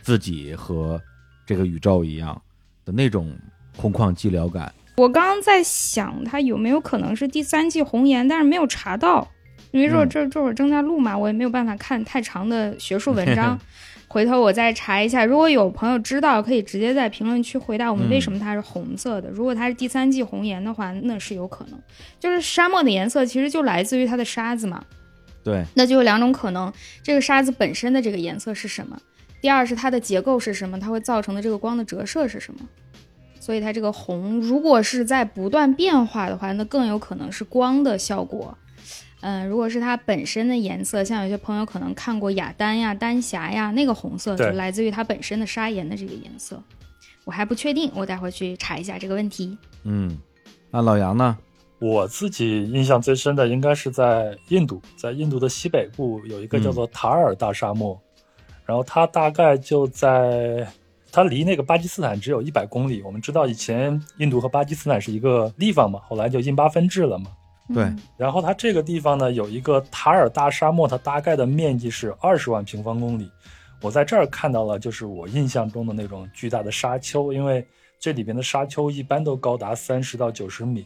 [0.00, 1.00] 自己和
[1.44, 2.40] 这个宇宙一样
[2.84, 3.36] 的那种
[3.76, 4.72] 空旷寂寥感。
[4.96, 9.28] 我刚刚在想，它有没有可能是第三季红颜，但是没有查到，
[9.72, 13.58] 因为这嗯这这会儿正在录嘛，我也没有办法看太长的学术文章。
[14.06, 19.28] 回头我再查一下，如果有朋友知道，可以直接在评论区回答我们嗯为什么它是红色的。
[19.28, 21.80] 如果它是第三季红颜的话，那是有可能。
[22.20, 24.84] 就是沙漠的颜色其实就来自于它的沙子嘛，
[25.42, 26.72] 对，那就有两种可能：
[27.02, 28.96] 这个沙子本身的这个颜色是什么？
[29.40, 30.78] 第二是它的结构是什么？
[30.78, 32.60] 它会造成的这个光的折射是什么？
[33.44, 38.56] 所以它这个红，如果是在不断变化的话，那更有可能是光的效果。
[39.20, 46.58] 嗯，如果是它本身的颜色，像有些朋友可能看过雅丹呀、丹霞呀，那个红色就来自于它本身的砂岩的这个颜色。
[47.26, 49.58] 我还不确定，我待会去查一下这个问题。
[49.82, 50.16] 嗯，
[50.70, 51.36] 那老杨呢？
[51.80, 58.00] 我自己印象最深的应该是在印度，在印度的西北部有一个叫做塔尔大沙漠，
[58.64, 60.66] 然后它大概就在
[61.14, 63.00] 它离那个巴基斯坦只有一百公里。
[63.02, 67.30] 我们知道以前印度和巴基斯坦是一个地方嘛，后来就印巴分治了嘛。
[67.72, 73.30] 对嗯然后它这个地方呢有一个塔尔大沙漠，它大概的面积是二十万平方公里。
[73.80, 77.64] 我在这儿看到了，就是我印象中的那种巨大的沙丘，因为
[78.00, 80.84] 这里边的沙丘一般都高达三十到九十米，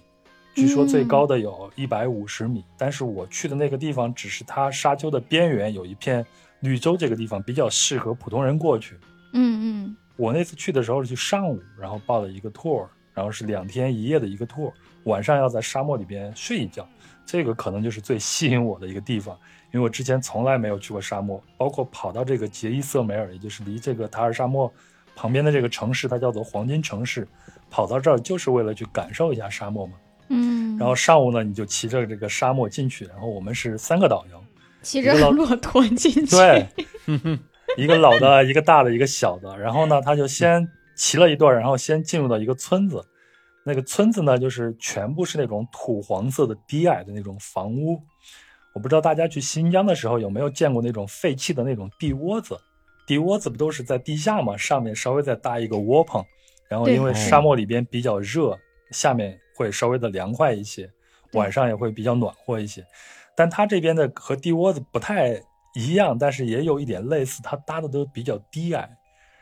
[0.54, 2.62] 据说最高的有一百五十米。
[2.76, 6.24] 但是我去的那个地方只是它沙丘的边缘有一片
[6.60, 8.94] 绿洲，这个地方比较适合普通人过去。
[9.32, 14.72] 嗯嗯我那次去的时候是去上午，然后报了一个 tour，然后是两天一夜的一个 tour，
[15.04, 16.86] 晚上要在沙漠里边睡一觉，
[17.24, 19.38] 这个可能就是最吸引我的一个地方，
[19.72, 24.72] 因为我之前从来没有去过沙漠，包括跑到这个杰伊瑟梅尔，也就是离这个塔尔沙漠
[25.14, 27.26] 旁边的这个城市，它叫做黄金城市，
[27.70, 29.94] 跑到这儿就是为了去感受一下沙漠嘛。
[30.30, 34.44] 嗯，然后上午呢，你就骑着这个沙漠进去，然后我们是三个导游，
[34.82, 36.66] 骑着老骆驼进去，对，
[37.76, 39.58] 一个老的，一个大的，一个小的。
[39.58, 40.66] 然后呢，他就先
[40.96, 43.04] 骑了一段，然后先进入到一个村子。
[43.64, 48.00] 那个村子呢，就是全部是那种土黄色的低矮的那种房屋。
[48.74, 52.58] 我不知道大家去新疆的时候有没有见过那种废弃的那种地窝子？
[53.06, 54.56] 地窝子不都是在地下吗？
[54.56, 56.24] 上面稍微再搭一个窝棚，
[56.68, 58.58] 然后因为沙漠里边比较热，
[58.90, 60.88] 下面会稍微的凉快一些，
[61.32, 62.84] 晚上也会比较暖和一些。
[63.36, 65.40] 但它这边的和地窝子不太
[65.78, 68.90] 一样，但是也有一点类似，它搭的都比较低矮，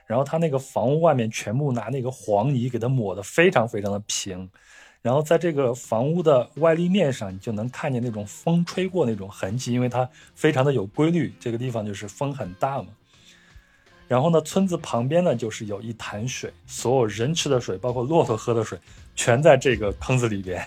[0.07, 4.51] 然后它那个房屋外面全部拿那个黄泥给它抹得非常非常的平，
[5.01, 12.89] 然后在这个房屋的外立面上，你就能看见那种风吹过那种痕迹，因为它非常的有规律，这个地方就是风很大嘛。
[14.07, 18.79] 然后呢，村子旁边呢就是有一潭水，所有人吃的水，包括骆驼喝的水，
[19.15, 20.63] 全在这个坑子里边。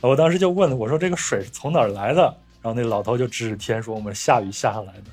[0.00, 5.10] 我当时就问我说：“这个水是从哪儿来的？”然后那老头就指指天说：“我们下雨下下来的。”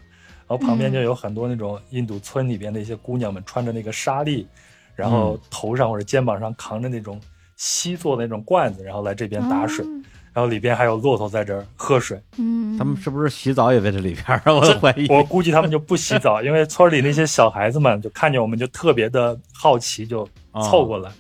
[0.48, 4.48] 然后旁边就有很多那种印度村里边的一些姑娘们，穿着那个纱丽，
[4.96, 7.20] 然后头上或者肩膀上扛着那种
[7.58, 9.86] 锡做的那种罐子，然后来这边打水。
[9.86, 9.90] 哦
[10.34, 12.18] 然后里边还有骆驼在这儿喝水。
[12.38, 14.42] 嗯，他们是不是洗澡也在这里边儿？
[14.48, 15.06] 我怀疑。
[15.10, 20.26] 我估计他们就不洗澡，因为村里那些小孩子们就看见我们就特别的好奇，就
[20.70, 21.12] 凑过来。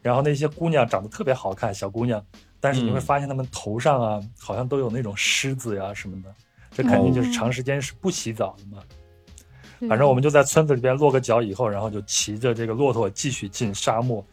[0.00, 2.24] 然后那些姑娘长得特别好看，小姑娘，
[2.64, 6.34] 但是你会嗯发现他们头上啊，好像都有那种虱子呀什么的，
[6.72, 8.82] 这肯定就是长时间是不洗澡的嘛。
[9.78, 14.24] 对反正我们就在村子里边落个脚以后，然后就骑着这个骆驼继续进沙漠。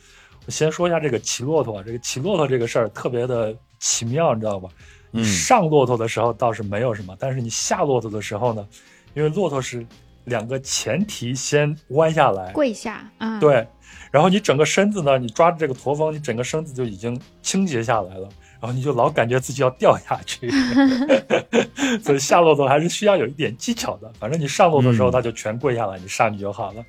[0.45, 4.69] 我先说一下这个骑骆驼啊，这个骑骆驼这个事儿特别的奇妙，你知道吧？
[5.11, 8.65] 嗯你上骆驼的时候倒是没有什么，但是你下骆驼的时候呢，
[9.13, 9.85] 因为骆驼是
[10.23, 13.67] 两个前蹄先弯下来，跪下啊，，对，
[14.11, 18.27] 然后你整个身子呢，你抓着这个驼峰，你整个身子就已经倾斜下来了，
[18.59, 20.51] 然后你就老感觉自己要掉下去，
[22.03, 24.11] 所以下骆驼还是需要有一点技巧的。
[24.19, 26.85] 反正你上骆驼的时候，嗯它就全跪下来，你上去就好了。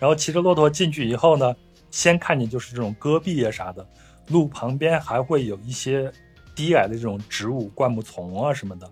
[0.00, 1.54] 然后骑着骆驼进去以后呢，
[1.92, 3.86] 先看见就是这种戈壁啊啥的，
[4.26, 6.12] 路旁边还会有一些
[6.56, 8.90] 低矮的这种植物、灌木丛啊什么的。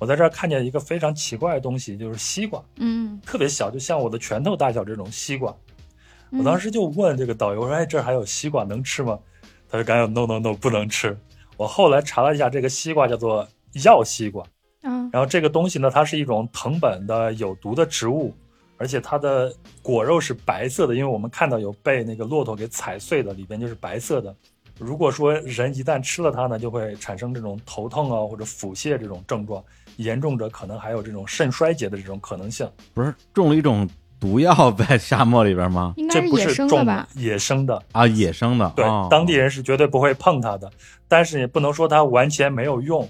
[0.00, 5.54] 我在这儿看见一个非常奇怪的东西，就是西瓜，嗯，特别小，就像我的拳头大小这种西瓜。
[6.36, 9.18] 我当时就问这个导游说：“哎，这儿还有西瓜能吃吗？”
[9.70, 11.16] 他就赶紧 “no no no，不能吃。”
[11.56, 13.46] 我后来查了一下，这个西瓜叫做
[13.84, 14.44] 药西瓜，
[14.82, 18.34] 嗯然后这个东西呢，它是一种藤本的有毒的植物，
[18.76, 24.34] 而且它的果肉是白色的，因为我们看到有被那个骆驼给踩碎的，里边就是白色的。
[24.76, 29.62] 如果说人一旦吃了它呢，就会产生这种头痛啊或者腹泻这种症状，
[29.96, 32.68] 严重者可能还有这种肾衰竭的这种可能性。
[32.92, 33.88] 不是中了一种
[34.24, 35.92] 毒药在沙漠里边吗？
[35.98, 37.08] 应该这不野是种生的吧？
[37.14, 40.70] 野生的，啊，野生的，对，哦当地人是绝对不会碰它的。
[41.06, 43.06] 但是也不能说它完全没有用，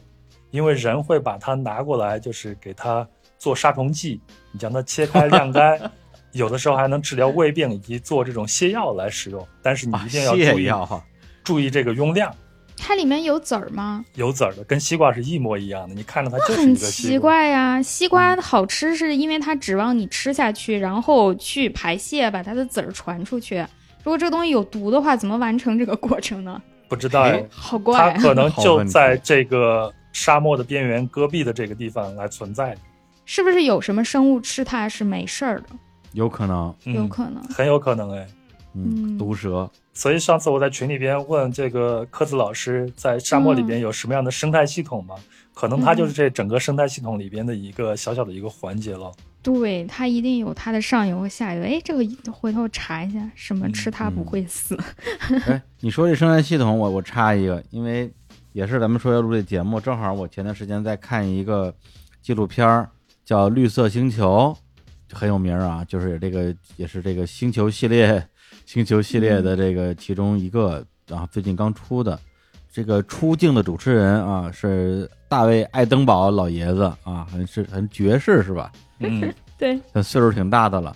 [0.50, 3.06] 因为人会把它拿过来，就是给它
[3.38, 5.80] 做杀虫剂，你将它切开晾干，
[6.32, 9.46] 有的时候还能治疗胃病以及做这种泻药来使用。
[9.62, 11.00] 但是你啊一定要注意、泻药啊
[11.44, 12.34] 注意这个用量，
[12.76, 14.04] 它里面有籽儿吗？
[14.14, 15.94] 有籽儿的，跟西瓜是一模一样的。
[15.94, 17.18] 你看着它就是很一个西奇。
[17.18, 23.64] 怪呀，西瓜好吃是因为它指望你吃下去，然后去排泄，把它的籽儿传出去。
[24.02, 26.60] 如果这个东西有毒的话，怎么完成这个过程呢？
[26.88, 28.12] 不知道哎，好怪啊！
[28.16, 32.76] 它可能就在这个沙漠的边缘戈壁的这个地方来存在，
[33.24, 35.68] 是不是有什么生物吃它是没事儿的？
[36.12, 37.42] 有可能，嗯有可能。
[37.44, 38.26] 很有可能哎。
[38.74, 45.14] 嗯，嗯毒蛇，所以上次我在群里边问这个科子老师，在沙漠里边有什么样的生态系统吗？
[45.54, 49.12] 可能它就是这整个生态系统里边的一个小小的一个环节了。
[49.40, 51.62] 对，它一定有它的上游和下游。
[51.62, 54.76] 哎，这个回头查一下，什么吃它不嗯会死？
[55.46, 58.10] 哎，你说这生态系统，我我插一个，因为
[58.52, 61.72] 也是咱们说要录这节目，正好我前段时间在看一个
[62.20, 62.90] 纪录片儿，
[63.24, 64.56] 叫《绿色星球》，
[65.14, 68.26] 很有名儿啊，就是这个也是这个星球系列，
[68.64, 72.18] 星球系列的这个其中一个，然后最近刚出的。
[72.72, 78.72] 这个出镜的主持人啊是大卫·爱登堡老爷子啊，很是很爵士是吧？
[78.98, 80.92] 嗯， 对，岁数挺大的了。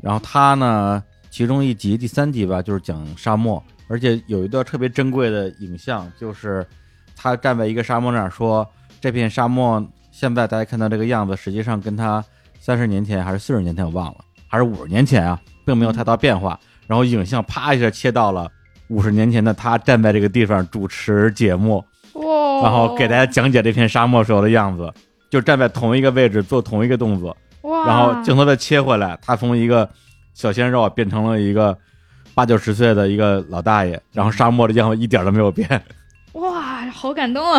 [0.00, 1.00] 然后他呢，
[1.30, 6.66] 其中一集第三集吧，就是讲沙漠，而且有一段特别珍贵的影像，就是
[7.14, 8.68] 他站在一个沙漠那儿说，
[9.00, 12.24] 这片沙漠现在大家看到这个样子，实际上跟他
[12.58, 16.58] 三十年前还是四十年前我忘了，还是五十年前啊，并没有太大变化。
[16.92, 18.46] 然后影像啪一下切到了
[18.88, 21.82] 五十年前的他站在这个地方主持节目，
[22.12, 22.60] 哇！
[22.62, 24.92] 然后给大家讲解这片沙漠时候的样子，
[25.30, 27.34] 就站在同一个位置做同一个动作。
[27.62, 29.88] 哇，然后镜头再切回来，他从一个
[30.34, 31.74] 小鲜肉变成了一个
[32.34, 35.66] 八九十岁的一个老大爷，然后沙漠的样子一点都没有变。
[36.34, 37.58] 哇，好感动啊！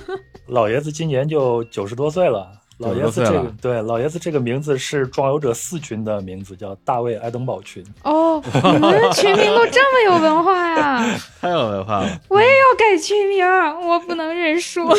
[0.48, 2.52] 老爷子今年就九十多岁了。
[2.78, 7.82] 老爷子这90多岁了个对老爷子这个名字是壮游者四群的名字，叫大卫·爱登堡群。
[8.02, 11.18] 哦，你们的群名都这么有文化呀！
[11.40, 13.46] 太有文化了，我也要改群名，
[13.88, 14.94] 我不能认输。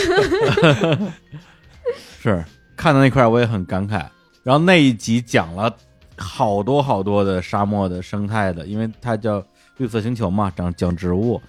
[2.19, 2.43] 是
[2.75, 4.03] 看到那块儿我也很感慨。
[4.43, 5.71] 然后那一集讲了
[6.17, 9.43] 好多好多的沙漠的生态的，因为它叫
[9.78, 11.39] 绿色星球嘛，讲讲植物。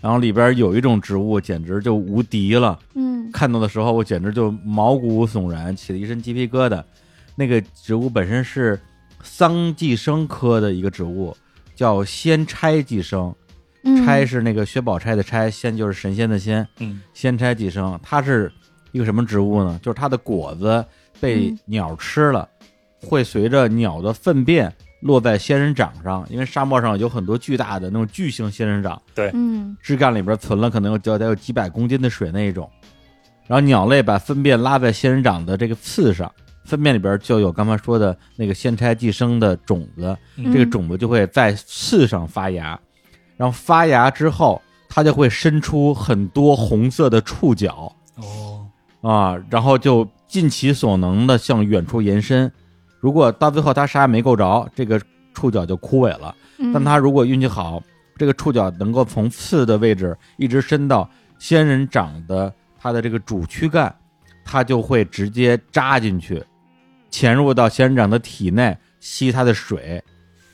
[0.00, 6.82] 然后里边有一种植物简直就无敌了，嗯看到的时候，我简直就毛骨悚然，起了一身鸡皮疙瘩。
[7.36, 8.78] 那个植物本身是
[9.22, 11.36] 桑寄生科的一个植物，
[11.74, 13.34] 叫仙钗寄生。
[13.82, 17.98] 嗯，钗是那个薛宝钗的钗，仙就是神仙的仙，嗯，仙钗寄生。
[18.02, 18.52] 它是
[18.92, 19.78] 一个什么植物呢？
[19.82, 20.84] 就是它的果子
[21.20, 22.46] 被嗯鸟吃了，
[23.00, 24.70] 会随着鸟的粪便
[25.00, 29.00] 落在仙人掌上，因为沙漠上有很多巨大的那种巨型仙人掌。
[29.14, 32.70] 对嗯枝干里边存了可能有得得有几百公斤的水那一种，
[33.46, 36.30] 然后鸟类把粪便拉在仙人掌的这个刺上，
[36.64, 42.78] 粪便里边就有刚才说的那个仙钗寄生的种子，嗯这个种子就会在刺上发芽，
[43.36, 48.66] 然后发芽之后，它就会伸出很多红色的触角哦，
[49.00, 52.52] 啊，然后就尽其所能的向远处延伸。
[53.00, 55.00] 如果到最后它啥也没够着，这个
[55.34, 56.34] 触角就枯萎了。
[56.58, 57.82] 嗯，但它如果运气好，
[58.16, 63.94] 这个触角能够从刺的位置一直伸到仙人掌的它的这个主躯干，
[64.44, 66.42] 它就会直接扎进去，
[67.10, 70.02] 潜入到仙人掌的体内，吸它的水，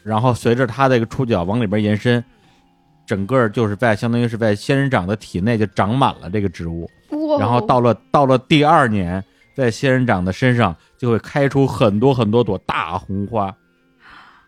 [0.04, 2.22] 然后随着它这个触角往里边延伸，
[3.04, 6.88] 整个就是在相当于是在仙人掌的体内就长满了这个植物，
[7.40, 9.24] 然后到了到了第二年，
[9.56, 13.52] 在仙人掌的身上就会开出很多很多朵大红花。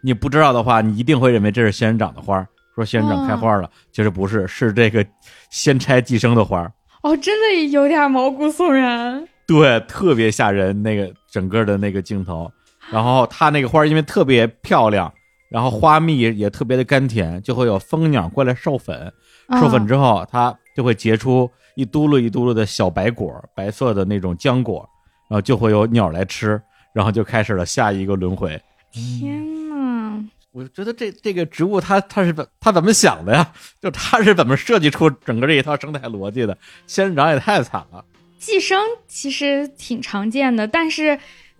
[0.02, 5.04] 你不知道的话，你一定会认为这是仙人掌的花儿，说仙人掌开花了，其实不是，是这个
[5.50, 6.70] 仙钗寄生的花儿。
[7.02, 9.26] 哦，真的有点毛骨悚然。
[9.46, 12.50] 对，特别吓人，那个整个的那个镜头。
[12.90, 15.12] 然后它那个花因为特别漂亮，
[15.50, 19.12] 然后花蜜也特别的甘甜，就会有蜂鸟过来授粉。
[19.61, 24.88] 授粉啊之后，它就会结出一嘟噜一嘟噜的小白果，白色的那种浆果，
[25.29, 26.61] 然后就会有鸟来吃，
[26.93, 28.61] 然后就开始了下一个轮回。
[28.91, 33.53] 天呐，我觉得这这个植物它它是怎它怎么想的呀？
[33.81, 36.57] 就它是怎么设计出整个这一套生态逻辑的？
[36.87, 38.05] 仙人掌也太惨了。
[38.39, 41.18] 寄生其实挺常见的，但是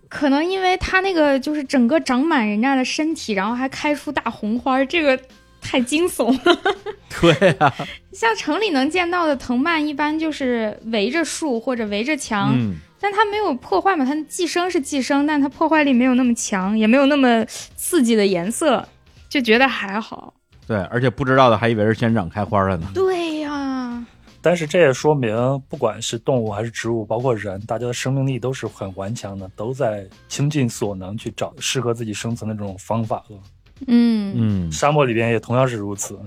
[0.09, 5.21] 可能因为它那个就是整个长满人家的身体，然后还开出大红花，这个
[5.61, 6.59] 太惊悚了。
[7.21, 7.75] 对啊，
[8.13, 17.45] 像城里能见到的藤蔓，一般就是围着树或者围着墙，嗯，但它没有破坏嘛，它寄生是寄生，但它破坏力没有那么强，也没有那么
[17.77, 18.87] 刺激的颜色，
[19.29, 20.35] 就觉得还好。
[20.67, 22.89] 对，而且不知道的还以为是仙人掌开花了呢。
[22.93, 24.05] 对呀，
[24.43, 25.35] 但是这也说明，
[25.69, 33.39] 不管是动物还是植物，包括人，大家的生命力都是很顽强的，都在倾尽所能去找适合自己生存的这种方法了。
[33.87, 36.19] 嗯嗯，沙漠里边也同样是如此。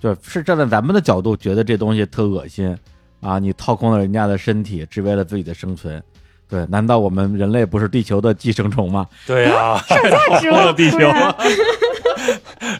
[0.00, 2.76] 对，是站在咱们的角度觉得这东西特恶心
[3.20, 3.38] 啊！
[3.38, 6.02] 你掏空了人家的身体，只为了自己的生存。
[6.48, 9.06] 对，难道我们人类不是地球的寄生虫吗？
[9.26, 10.98] 对呀、上价值了，地球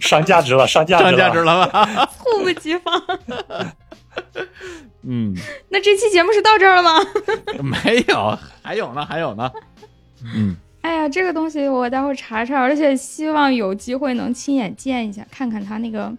[0.01, 2.09] 上价值了，上价值了，上价值了吧？
[2.19, 3.03] 猝不及防。
[5.07, 5.35] 嗯，
[5.69, 6.99] 那这期节目是到这儿了吗？
[7.85, 9.51] 没有，还有呢，还有呢。
[10.23, 16.13] 嗯，哎呀，这个东西我待会儿查查，而且希望有机会能亲眼见一下，看看它那个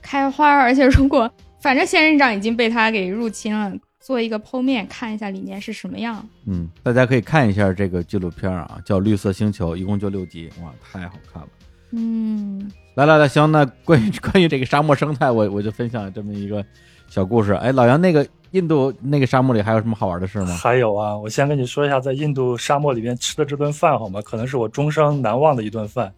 [0.00, 0.48] 开花。
[0.48, 1.30] 而且如果
[1.60, 3.70] 反正仙人掌已经被它给入侵了，
[4.06, 6.24] 做一个剖面看一下里面是什么样。
[6.44, 11.48] 嗯，大家可以看一下这个纪录片啊，叫《绿色星球》，一共就六集，哇，太好看了。
[11.90, 16.64] 嗯，来来来，行，那关于 关于这个沙漠生态，我我就分享这么一个
[17.08, 17.52] 小故事。
[17.54, 20.54] 哎，老杨，那个印度那个沙漠里还有什么好玩的事吗？
[20.54, 24.22] 还有啊，我先跟你说一下，在印度沙漠里面吃的这顿饭好吗？
[24.22, 26.14] 可能是我终生难忘的一顿饭，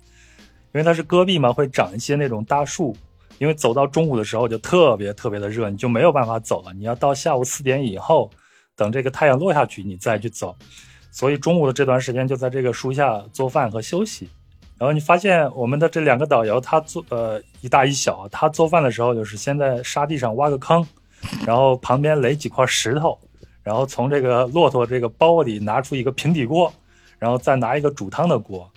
[0.75, 2.95] 因为它是戈壁嘛，会长一些那种大树。
[3.39, 6.73] 因为走到中午的时候就特别特别的热，你就没有办法走了。
[6.75, 8.31] 你要到下午四点以后，
[8.77, 10.55] 等这个太阳落下去，你再去走。
[11.11, 14.29] 所以中午的这段时间就在这个树下做饭和休息。
[14.77, 20.87] 然后你发现我们的这两个导游，他做呃一大一小，他做饭的时候就是先在沙地上挖个坑，
[21.45, 23.19] 然后旁边垒几块石头，
[23.65, 26.73] 然后从这个骆驼这个包里拿出一个平底锅，
[27.19, 28.71] 然后再拿一个煮汤的锅，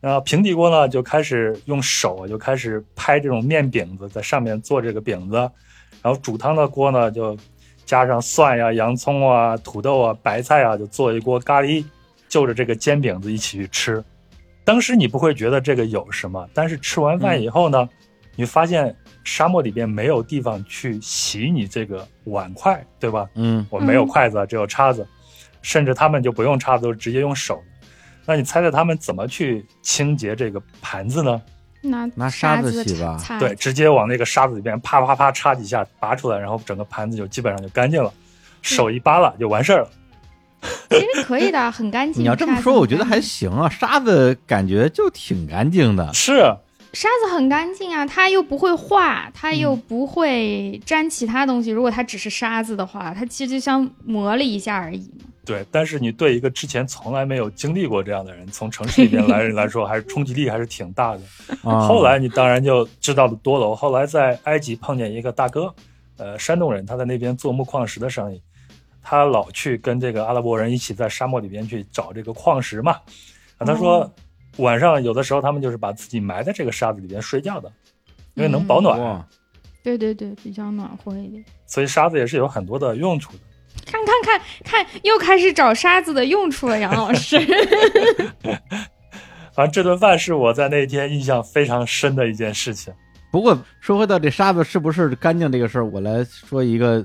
[0.00, 5.36] 然后平底锅呢就开始用手就开始拍这种面饼子，在上面做这个饼子，
[6.02, 7.36] 然后煮汤的锅呢就
[7.84, 11.84] 加上蒜呀、洋葱啊、土豆啊、白菜啊，就做一锅咖喱，
[12.28, 14.04] 就着这个煎饼子一起去吃。
[14.64, 17.88] 当时你不会觉得这个有什么，但是吃完饭以后呢，
[18.36, 18.94] 你发现
[19.24, 23.26] 沙漠里边没有地方去洗你这个碗筷，对吧？
[23.34, 25.04] 嗯，我没有嗯筷子，只有叉子，
[25.62, 27.60] 甚至他们就不用叉子，都直接用手。
[28.28, 31.40] 那你猜猜他们怎么去清洁这个盘子呢？
[31.80, 38.12] 拿拿沙沙子子洗吧对，直接往那个沙子里边啪啪啪插几下，拔出来，然后整个盘子就基本上就干净了，
[38.60, 39.88] 手一扒拉就完事儿了。
[40.90, 42.22] 其实可以的，很干净。
[42.22, 43.66] 你要这么说，我觉得还行啊。
[43.70, 46.12] 沙子感觉就挺干净的。
[46.12, 46.40] 是，
[46.92, 51.70] 沙子很干净啊，它又不会化，它又嗯不会沾其他东西。
[51.70, 55.24] 如果它只是沙子的话，它其实就像磨了一下而已嘛。
[55.48, 55.66] 对。
[55.72, 61.20] 但是你对一个之前从来没有经历过这样的人，从城市里边来人来说， 还是冲击力还是挺大的。
[61.62, 63.66] 啊、后来你当然就知道的多了。
[63.66, 65.74] 我后来在埃及碰见一个大哥，
[66.18, 68.42] 呃，山东人，他在那边做木矿石的生意，
[69.02, 72.92] 他老去跟这个阿拉伯人一起在沙漠里边去找这个矿石嘛。
[73.56, 74.12] 啊，他说哦
[74.58, 77.72] 晚上有的时候他们就是把自己埋在这个沙子里边睡觉的，
[78.34, 79.26] 因为能保暖，哇，
[79.82, 81.44] 对对对，比较暖和一点。
[81.64, 83.38] 所以沙子也是有很多的用处的。
[84.08, 87.38] 看看看看，又开始找沙子的用处了，杨老师。
[89.54, 92.92] 反正这顿饭是我在那天印象非常深的一件事情。
[93.30, 97.04] 不过说回到这沙子是不是干净这个事儿，我来说一个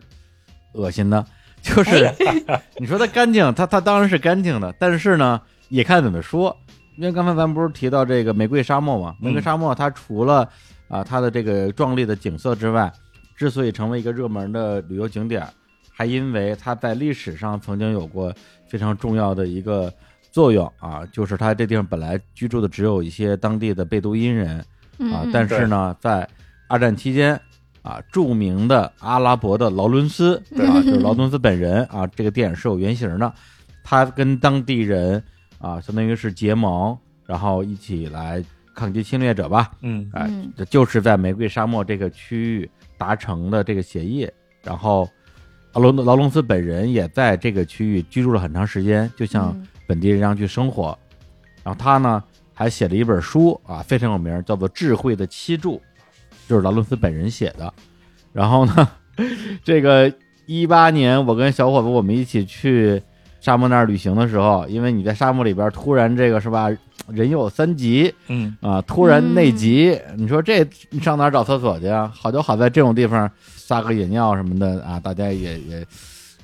[0.74, 1.26] 恶心的，
[1.62, 2.10] 就是
[2.78, 6.56] 你说它干净，它它当然是干净的，但是呢，也看怎么说。
[6.96, 10.48] 因为刚才咱们不是提到这个玫瑰沙漠嘛，玫瑰沙漠它除了
[10.88, 12.92] 啊它的这个壮丽的景色之外，
[13.36, 15.44] 之所以成为一个热门的旅游景点，
[15.96, 18.34] 还因为它在历史上曾经有过
[18.68, 19.94] 非常重要的一个
[20.32, 24.66] 作用啊，就是它这地方本来居住的只有一些当地的贝都因人，啊
[25.24, 26.28] 嗯，但是呢，在
[26.68, 27.40] 二战期间
[27.84, 33.32] 啊，著名的阿拉伯的劳伦斯对啊，就是劳伦斯本人啊，这个电影是有原型的，
[33.84, 35.24] 他跟当地人
[35.60, 36.98] 啊，相当于是结盟，
[37.28, 38.44] 然后一起来
[38.74, 40.10] 抗击侵略者吧，嗯。
[40.14, 40.30] 哎
[40.70, 44.28] 就是在玫瑰沙漠这个区域达成的这个协议，
[44.64, 45.08] 然后
[45.74, 50.98] 劳伦劳伦斯本人也在这个区域居住了很长时间，就像嗯本地人一样去生活。
[51.64, 52.24] 然后他呢
[52.54, 55.76] 还写了一本书啊，非常有名，叫做《智慧的七柱》，
[56.48, 57.74] 就是劳伦斯本人写的。
[58.32, 58.90] 然后呢，
[59.64, 60.12] 这个
[60.46, 63.02] 一八年我跟小伙子我们一起去
[63.40, 66.70] 沙漠那儿旅行的时候，因为你在沙漠里边突然这个是吧，
[67.08, 72.12] 人有三急嗯，啊，突然内急，你说这你上哪儿找厕所去啊？
[72.14, 73.30] 好就好在这种地方
[73.66, 75.88] 撒个野尿什么的啊，大家也也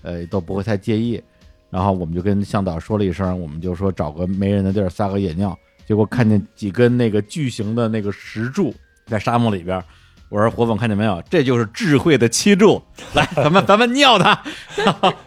[0.02, 1.22] 呃都不会太介意。
[1.70, 8.74] 然后我们就跟向导说了一声，我们就说找个没人的地儿撒个野尿，结果看见几根那个巨型的那个石柱
[9.06, 9.84] 在沙漠里边。
[10.30, 11.22] 我说火总看见没有？
[11.30, 12.82] 这就是智慧的七柱，
[13.14, 14.42] 来，咱们咱们尿它。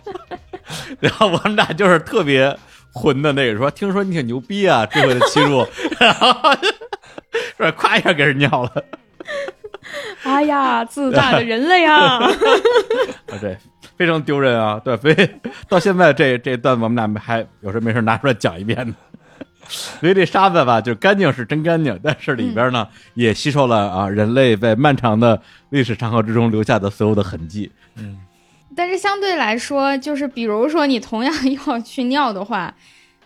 [0.98, 2.56] 然后我们俩就是特别
[2.92, 5.66] 混的那个，说听说你挺牛逼啊，智慧的七柱，
[6.00, 6.32] 然后
[7.56, 8.84] 说夸一下给人尿了，
[10.24, 12.18] 哎呀，自大的人类啊！
[13.30, 13.56] 啊对，
[13.96, 15.30] 非常丢人啊，对，所以
[15.68, 18.94] 到现在这这段我们俩还有事没事拿出来讲一遍呢。
[19.68, 25.40] 所以这沙子吧，就干净是真干净，但是里边呢、也吸收了啊人类在漫长的
[25.70, 27.70] 历史长河之中留下的所有的痕迹。
[27.96, 28.18] 嗯，
[28.76, 31.32] 但是相对来说，就是比如说你同样
[31.66, 32.74] 要去尿的话，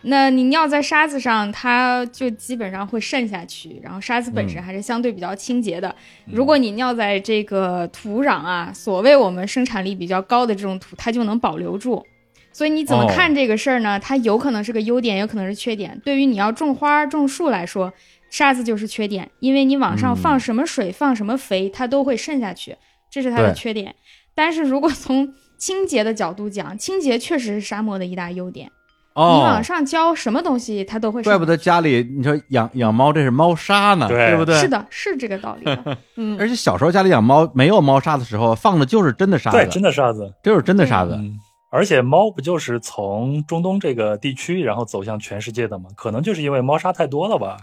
[0.03, 3.81] 那你尿在沙子上，它就基本上会渗下去。
[3.83, 5.95] 然后沙子本身还是相对比较清洁的。
[6.27, 12.05] 如果你尿在这个土壤啊，所谓我们生产力比较高的这种土，它就能保留住。
[12.53, 13.99] 所以你怎么哦看这个事儿呢？
[13.99, 16.01] 它有可能是个优点，有可能是缺点。
[16.05, 17.93] 对于你要种花、种树来说，
[18.31, 22.77] 沙子就是缺点，因为你往上嗯放什么水、放什么肥，它都会渗下去，
[23.11, 23.95] 这是它的缺点。
[24.35, 28.71] 但是如果从清洁的角度讲，清洁确实是沙漠的一大优点。
[29.17, 34.55] 你哦往，上浇什么东西，它都会渗怪不得家里你说养养猫这是猫砂呢，对不对？
[34.61, 35.97] 是的，是这个道理的。
[36.17, 40.31] 嗯，而且小时候家里养猫没有猫砂的时候，放的就是真的沙子，对，真的沙子。
[40.43, 41.13] 就是真的沙子。
[41.15, 41.39] 嗯，
[41.71, 45.87] 而且猫不就是从中东这个地区，然后走向全世界的吗？
[45.97, 47.57] 可能就是因为猫砂太多了吧？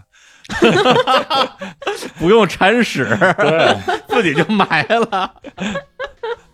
[2.18, 3.06] 不用铲屎，
[3.38, 3.76] 对，
[4.08, 5.32] 自己就埋了。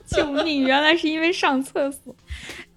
[0.06, 0.62] 救命！
[0.64, 2.14] 原来是因为上厕所。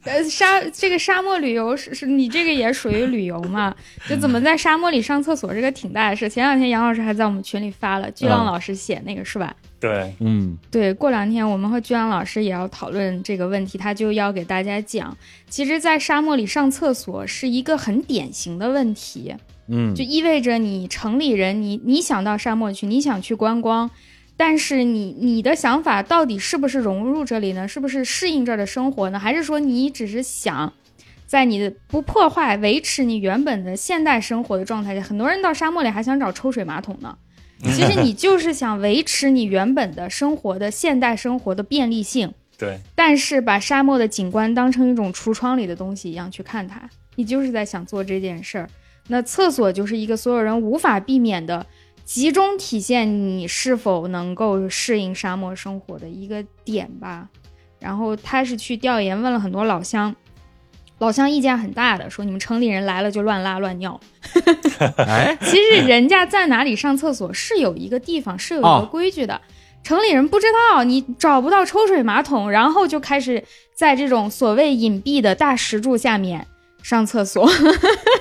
[0.06, 3.74] 呃，沙这个沙漠旅游是是你这个也属于旅游嘛？
[4.08, 6.28] 就怎么在沙漠里上厕所，这个挺大的事。
[6.30, 9.56] 前两天杨老师还在我们群里发了，巨浪嗯老师写那个是吧？
[9.80, 15.16] 对，嗯对，过两天我们和巨浪老师也要讨论这个问题，他就要给大家讲，
[15.50, 19.34] 其实，在沙漠里上厕所是一个很典型的问题，
[19.68, 23.90] 嗯就意味着你城里人，你你想到沙漠去，你想去观光，
[24.36, 27.68] 但是你你的想法到底是不是融入这里呢？
[27.68, 29.20] 是不是适应这儿的生活呢？
[29.20, 30.74] 还是说你只是想
[31.26, 35.02] 在你的不破坏、维持你原本的现代生活的状态下？
[35.02, 37.18] 很多人到沙漠里还想找抽水马桶呢。
[37.64, 48.70] 其实你就是想维持你原本的生活的现代生活的便利性，对，但是把沙漠的景观当成一种橱窗里的东西一样去看它，你就是在想做这件事儿。
[49.08, 51.66] 那厕所就是一个所有人无法避免的，
[52.06, 57.28] 集中体现你是否能够适应沙漠生活的一个点吧。
[57.80, 60.16] 然后他是去调研，问了很多老乡，
[61.00, 64.00] 老乡意见很大的，说你们城里人来了就乱拉乱尿。
[64.98, 69.42] 哎， 其实人家在哪里上厕所是有一个地方，是有一个哦规矩的。
[69.84, 73.44] 城里人不知道，你找不到抽水马桶，然后就开始
[73.76, 76.48] 在这种所谓隐蔽的大石柱下面
[76.82, 77.50] 上厕所。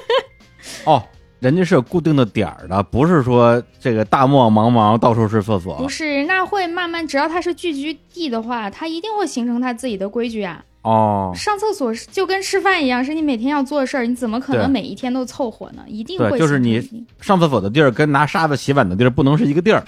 [0.85, 1.07] 哦，
[1.43, 5.89] 人家是有固定的点儿的，不是说这个大漠茫茫到处是厕所不。
[5.89, 10.65] 是，那会慢慢，只要它是聚居地的话，它一定会形成它自己的规矩啊。
[10.83, 15.85] 哦，上厕所是就跟吃饭一样，是你每天要做的事儿，你怎么可能每一天都凑合呢？
[15.87, 16.83] 一定会就是你
[17.21, 19.83] 上厕所的地儿跟拿沙子洗碗的地儿不能是一个地儿，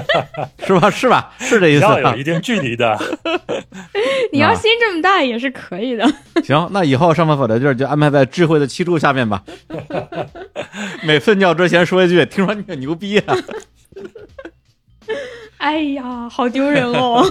[0.66, 0.88] 是吧？
[0.90, 1.34] 是吧？
[1.38, 2.24] 是这意思吧要有一？
[2.24, 2.90] 定距离的。
[2.96, 3.00] 啊
[4.32, 6.06] 你要心这么大也是可以的。
[6.44, 9.42] 行，那以后上厕所的地儿就安排在智慧的七柱下面吧。
[11.02, 13.36] 每次尿之前说一句：“听说你很牛逼啊
[15.58, 17.24] 哎呀，好丢人哦！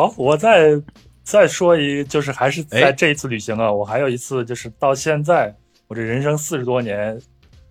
[0.00, 0.80] 好，我再
[1.22, 5.54] 再说一，就是还是哎在这一次旅行啊，我还有一次就是到现在
[5.88, 7.20] 我这人生四十多年，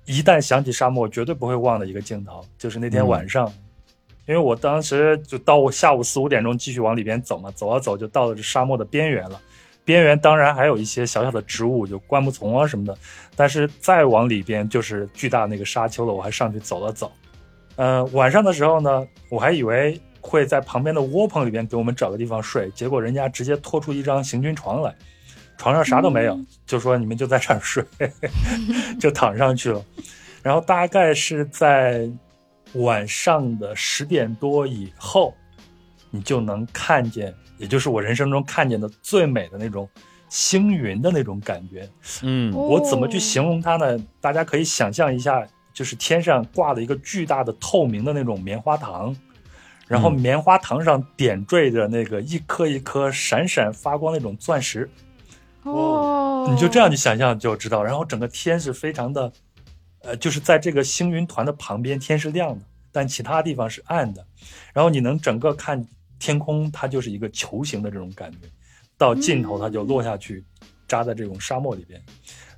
[0.06, 3.52] 一旦想起沙漠，绝对不会忘的一个镜头，就是那天晚上，
[4.28, 9.42] 因为我当时就到我下午四五点钟继续往里边走嘛，走啊走就到了这沙漠的边缘了。
[9.84, 12.96] 边缘当然还有一些小小的植物，就灌木丛啊什么的，
[13.36, 16.14] 但是再往里边就是巨大那个沙丘了。
[16.14, 17.12] 我还上去走了走。
[17.76, 24.94] 呃，晚上的时候呢，我还以为会在旁边的窝棚里边给我们找个地方睡，结果人家直接拖出一张行军床来，
[25.58, 27.84] 床上啥都没有，嗯就说你们就在这儿睡，
[29.00, 29.84] 就躺上去了。
[30.42, 32.10] 然后大概是在
[32.74, 35.34] 晚上的十点多以后，
[36.12, 39.90] 你就能看见，也就是我人生中看见的最美的那种
[40.30, 41.90] 星云的那种感觉。？”
[42.22, 43.98] 嗯我怎么去哦形容它呢？
[44.22, 49.16] 大家可以想象一下，就是天上挂了一个巨大的透明的那种棉花糖，
[49.90, 54.88] 然后嗯棉花糖上点缀着那个一颗一颗闪闪发光那种钻石，
[55.64, 57.84] 哦，你就这样去想象就知道。
[57.84, 59.34] 然后整个天是非常的，
[60.04, 62.62] 呃，就是在这个星云团的旁边，天是亮的，
[62.92, 64.24] 但其他地方是暗的。
[64.74, 65.84] 然后你能整个看
[66.20, 68.48] 天空，它就是一个球形的这种感觉，
[68.96, 70.46] 到尽头它就落下去，
[70.88, 72.00] 扎在这种沙漠里边。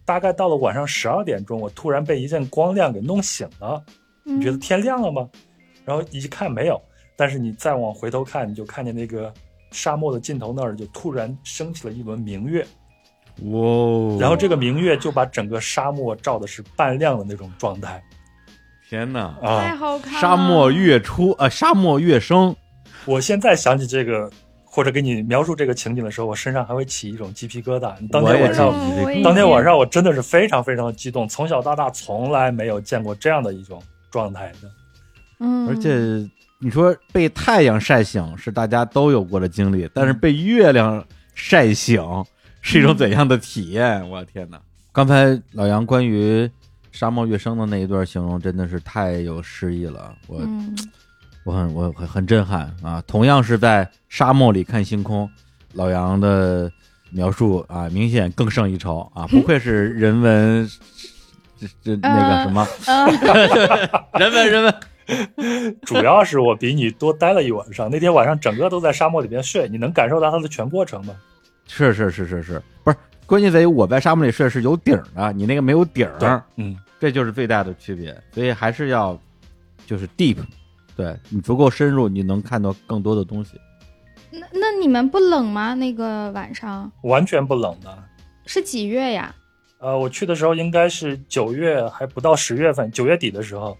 [0.03, 3.81] 大概到了晚上十二点钟，我突然被一阵光亮给弄醒了。
[4.23, 5.29] 你觉得嗯天亮了吗？
[5.85, 6.79] 然后一看没有，
[7.21, 9.31] 但是你再往回头看，你就看见那个
[9.69, 12.65] 沙漠的尽头那儿就突然升起了一轮明月，
[13.43, 18.01] 哇哦，然后这个明月就把整个沙漠照的是半亮的那种状态
[18.89, 19.75] 天哪，太啊！
[19.75, 20.19] 好看了。
[20.19, 22.55] 沙漠月初呃，沙漠月升，
[23.05, 24.27] 我现在想起这个，
[24.65, 27.93] 或者给你描述这个情景的时候，我身上还会起一种鸡皮疙瘩。
[28.09, 28.73] 当天晚上，
[29.23, 33.79] 当天晚上我真的是非常非常的激动，从小到大从来没有见过这样的一种
[34.09, 34.71] 状态的。
[35.39, 36.27] 嗯，而且
[36.63, 41.99] 你说被太阳晒醒是大家都有过的经历，但是被月亮晒醒
[42.61, 44.07] 是一种怎样的体验？
[44.07, 44.61] 我的天哪！
[44.91, 46.47] 刚才老杨关于
[46.91, 50.77] 沙漠月升的那一段形容真的是太有诗意了，我、嗯，
[51.45, 53.03] 我很我很很震撼啊！
[53.07, 55.27] 同样是在沙漠里看星空，
[55.73, 56.71] 老杨的
[57.09, 59.25] 描述啊，明显更胜一筹啊！
[59.25, 60.69] 不愧是人文，
[61.59, 63.07] 这这那个什么，呃，
[64.19, 64.75] 人文人文。
[65.83, 71.15] 主要是我比你多待了一晚上，那天晚上整个都在沙漠里边睡，你能感受到它的全过程吗？
[71.67, 78.15] 是是是是是，不是关键在于我在沙漠里睡是有顶的，你那个没有顶儿，嗯，这就是最大的区别。
[78.31, 79.17] 所以还是要
[79.85, 80.37] 就是 deep，
[80.95, 83.59] 对你足够深入，你能看到更多的东西。
[84.31, 85.73] 那那你们不冷吗？
[85.73, 87.97] 那个晚上完全不冷的。
[88.45, 89.33] 是几月呀？
[89.79, 93.77] 呃，我去的时候应该是九月，还不到十月份，九月底的时候。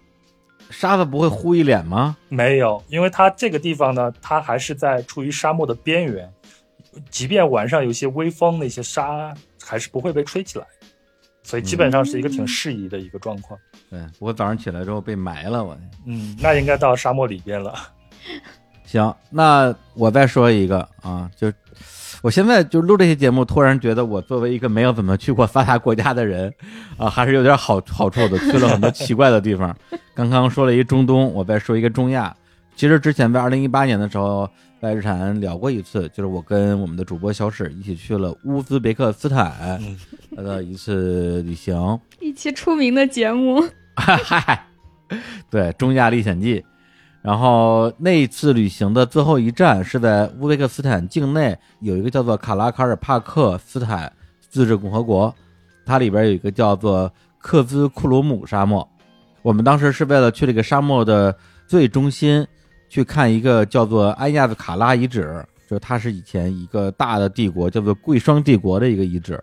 [0.72, 2.16] 沙子不会糊一脸吗？
[2.28, 6.28] 没有，因为它这个地方呢，它还是在处于沙漠的边缘，
[7.10, 9.32] 即便晚上有些微风，那些沙
[9.62, 10.66] 还是不会被吹起来，
[11.42, 13.58] 所以基本上是一个挺适宜的一个状况。
[13.90, 15.78] 对，不过早上起来之后被埋了，我。
[16.06, 17.74] 嗯，那应该到沙漠里边了。
[18.84, 21.52] 行，那我再说一个啊，就
[22.22, 26.52] 我现在就录这些节目，突然觉得我作为一个没有怎么去过发达国家的人
[26.96, 29.76] 啊，还是有点好好处的，去了很多奇怪的地方。
[30.14, 32.34] 刚刚说了一中东，我再说一个中亚。
[32.76, 34.48] 其实之前在二零一八年的时候，
[34.80, 39.96] 在日产聊过一次，就是我跟我们的主播小史一起去了乌兹别克斯坦嗯，
[40.44, 41.98] 的一次旅行。
[42.20, 43.62] 一期出名的节目。
[43.96, 44.64] 嗨，
[45.50, 46.60] 对《中亚历险记》，
[47.22, 55.32] 然后那一次旅行的最后一站是在乌兹别克斯坦境内有一个叫做卡拉卡尔帕克斯坦自治共和国，
[55.86, 58.86] 它里边有一个叫做克孜库鲁姆沙漠。
[59.42, 61.34] 我们当时是为了去这个沙漠的
[61.66, 62.46] 最中心
[62.88, 69.42] 去看一个叫做安亚兹卡拉遗址，就它是以前一个大的帝国叫做贵霜帝国的一个遗址。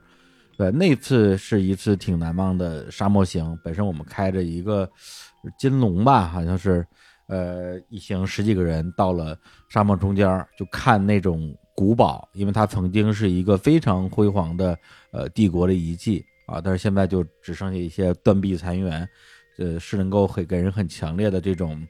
[0.57, 3.57] 对，那次是一次挺难忘的沙漠行。
[3.63, 4.89] 本身我们开着一个
[5.57, 6.85] 金龙吧，好像是，
[7.29, 9.37] 呃，一行十几个人到了
[9.69, 14.77] 沙漠中间儿，就看那种古堡，因为它曾经是一个非常辉煌的
[15.11, 19.07] 呃帝国的遗迹啊，但是现在就只剩下一些断壁残垣，
[19.59, 21.87] 呃，是能够很给人很强烈的这种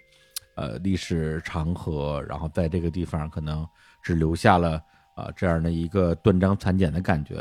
[0.55, 3.65] 呃历史长河，然后在这个地方可能
[4.03, 4.81] 只留下了
[5.15, 7.35] 啊、这样的一个断章残简的感觉。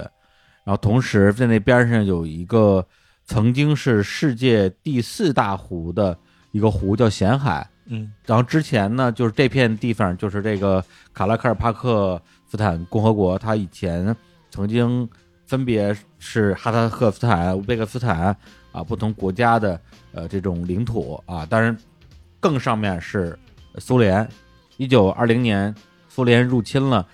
[0.64, 2.86] 然后同时在那边上有一个
[3.24, 6.18] 曾经是世界第四大湖的
[6.52, 14.14] 一个湖叫咸海，嗯然后之前呢，就是这片地方，就是这个卡拉克尔帕克斯坦共和国，它以前
[14.50, 15.08] 曾经
[15.46, 18.36] 分别是哈萨克斯坦、乌兹别克斯坦
[18.72, 19.80] 啊不同国家的
[20.12, 21.76] 呃这种领土啊，当然
[22.38, 23.38] 更上面是
[23.78, 24.28] 苏联。
[24.76, 25.74] 一九二零年，
[26.08, 27.06] 苏联入侵了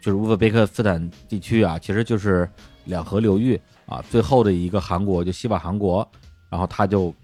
[0.00, 2.48] 就是乌兹别克斯坦地区啊，其实就是
[2.86, 6.06] 两河流域啊最后的一个韩国，就西瓦韩国，
[6.48, 7.14] 然后它就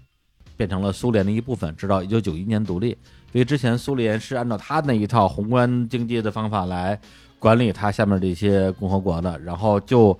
[0.59, 2.97] 变成了苏联的一部分，直到一九九一年独立。
[3.31, 6.99] 所以之前苏联是按照他那一套宏观经济的方法来
[7.39, 10.19] 管理它下面这些共和国的，然后就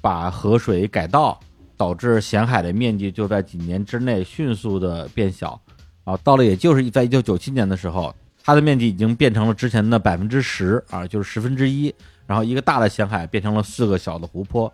[0.00, 1.38] 把河水改道，
[1.76, 5.60] 导致咸海的面积就在几年之内迅速的变小。
[6.02, 11.94] 啊，到了也就是在一九九七年的时候，它的面积已经变成了之前的百分之十啊，就是十分之一。
[12.26, 14.72] 然后一个大的咸海变成了四个小的湖泊。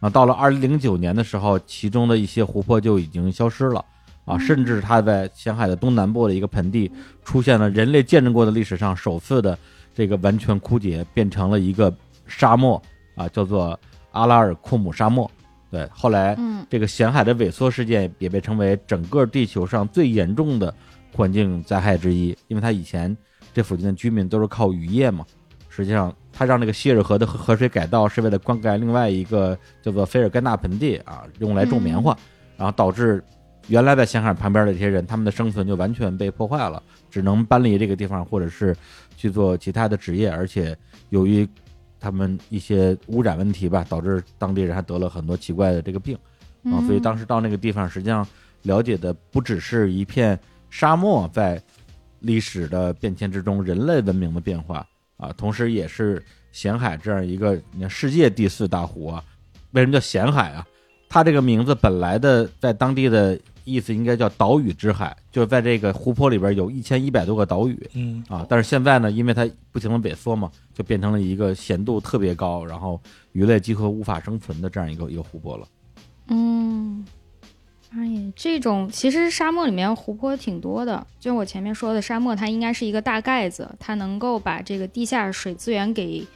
[0.00, 3.84] 啊到了二零零九年的时候，其中的一些湖泊就已经消失了。
[4.24, 6.90] 啊，甚至它在咸海的东南部的一个盆地
[7.24, 9.58] 出现了人类见证过的历史上首次的
[9.94, 11.94] 这个完全枯竭，变成了一个
[12.26, 12.80] 沙漠
[13.14, 13.78] 啊，叫做
[14.12, 15.30] 阿拉尔库姆沙漠。
[15.70, 20.72] 对，后来嗯这个咸海的萎缩事件也被称为整个地球上最严重的
[21.12, 23.16] 环境灾害之一，因为它以前
[23.52, 25.24] 这附近的居民都是靠渔业嘛。
[25.68, 32.16] 实际上，它让这个希尔河的河河水改道是为了灌溉另外一个叫做菲尔干纳盆地啊，用来种棉花，
[32.56, 33.20] 然后导致
[33.68, 38.76] 原来在咸海旁边的这些人，他们的生存就完全被破坏了，只能搬离这个地方，或者是
[39.16, 40.76] 去做其他的职业，而且
[41.10, 41.48] 由于
[41.98, 46.16] 他们一些污染问题吧，导致当地人还得了很多奇怪的这个病
[46.64, 48.26] 啊，所以当时到那个地方，实际上
[48.62, 50.38] 了解的不只是一片
[50.68, 51.62] 沙漠在
[52.20, 54.86] 历史的变迁之中人类文明的变化，
[55.16, 56.22] 啊，同时也是
[56.52, 59.24] 咸海这样一个你看世界第四大湖啊。
[59.72, 60.66] 为什么叫咸海啊？
[61.08, 68.46] 它这个名字本来的在当地的意思应该叫岛屿之海，就是在这个湖泊里边有一千一百多个岛屿嗯啊。
[68.48, 73.00] 但是现在呢，因为它不停的萎缩嘛，就变成了一个咸度特别高，然后
[73.32, 75.66] 鱼类几乎无法生存的这样一个一个湖泊了。
[76.28, 77.04] 嗯，
[77.90, 86.26] 哎呀，这种其实沙漠里面湖泊挺多的，就我前面说的，沙漠它应该是一个大盖子，它能够把这个地下水资源给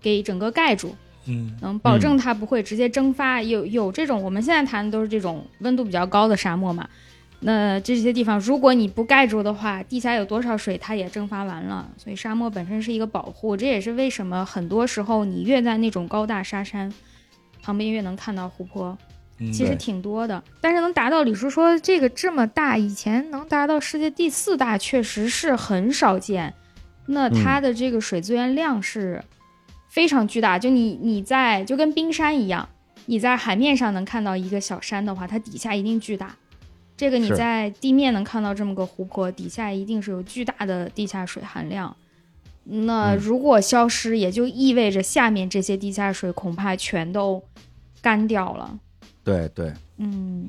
[0.00, 0.94] 给整个盖住，
[1.26, 3.40] 嗯能保证它不会直接蒸发。
[3.42, 6.88] 有有这种我们现在谈的都是这种温度比较高的沙漠嘛。
[7.40, 11.86] 那这些地方，如果你不盖住的话，地下有多少水，它也蒸发完了。
[11.98, 16.90] 所以沙漠本身是一个保护，这也是为什么很多时候你越在那种高大沙山
[17.62, 18.96] 旁边，越能看到湖泊。
[19.38, 26.54] 嗯，其实挺多的，但是能达到李叔说这个这么大，以前能达到世界第四大，确实是很少见。
[27.06, 29.22] 那它的这个水资源量是
[29.94, 32.68] 非常巨大，就你你在就跟冰山一样，
[33.06, 36.34] 你在海面上能看到一个小山的话，它底下一定巨大。
[36.96, 41.94] 这个你在地面能看到这么个湖泊，底下一定是有巨大的地下水含量。
[42.64, 47.40] 那嗯如果消失，也就意味着下面这些地下水恐怕全都
[48.02, 48.76] 干掉了。
[49.22, 50.48] 对对，嗯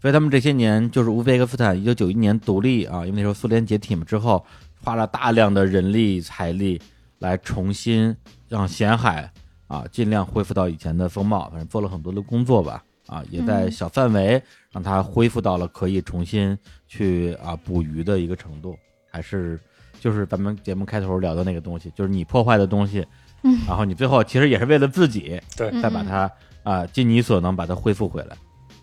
[0.00, 4.42] 所以他们这些年就是乌兹别克斯坦一九九一年独立啊，因为那时候苏联解体嘛之后，
[4.82, 6.80] 花了大量的人力财力
[7.18, 8.16] 来重新
[8.48, 9.30] 让咸海
[9.66, 16.56] 啊尽量恢复到以前的风貌，反正做了很多的工作吧啊，也在嗯小范围让它恢复到了可以重新
[16.86, 18.76] 去啊捕鱼的一个程度，
[19.10, 19.58] 还是
[20.00, 23.06] 就是咱们节目开头聊的那个东西，就是你破坏的东西，
[23.42, 26.30] 嗯然后你最后其实也是为了自己，对嗯再把它
[26.62, 28.36] 啊尽你所能把它恢复回来。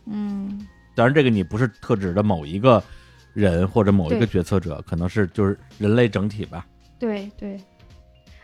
[0.06, 2.84] 嗯当然，这个你不是特指的某一个
[3.34, 6.68] 人或者某一个决策者，可能是就是人类整体吧。
[6.99, 7.60] 对对，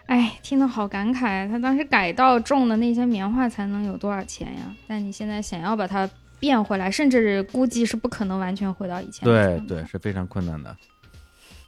[0.10, 1.48] 哎，听得好感慨啊！
[1.48, 4.62] 他当时改稻种的那些棉花才能有多少钱呀？
[4.88, 6.10] 但你现在想要把它
[6.40, 10.76] 变回来，甚至估计是不可能完全回到以前对对，是非常困难的。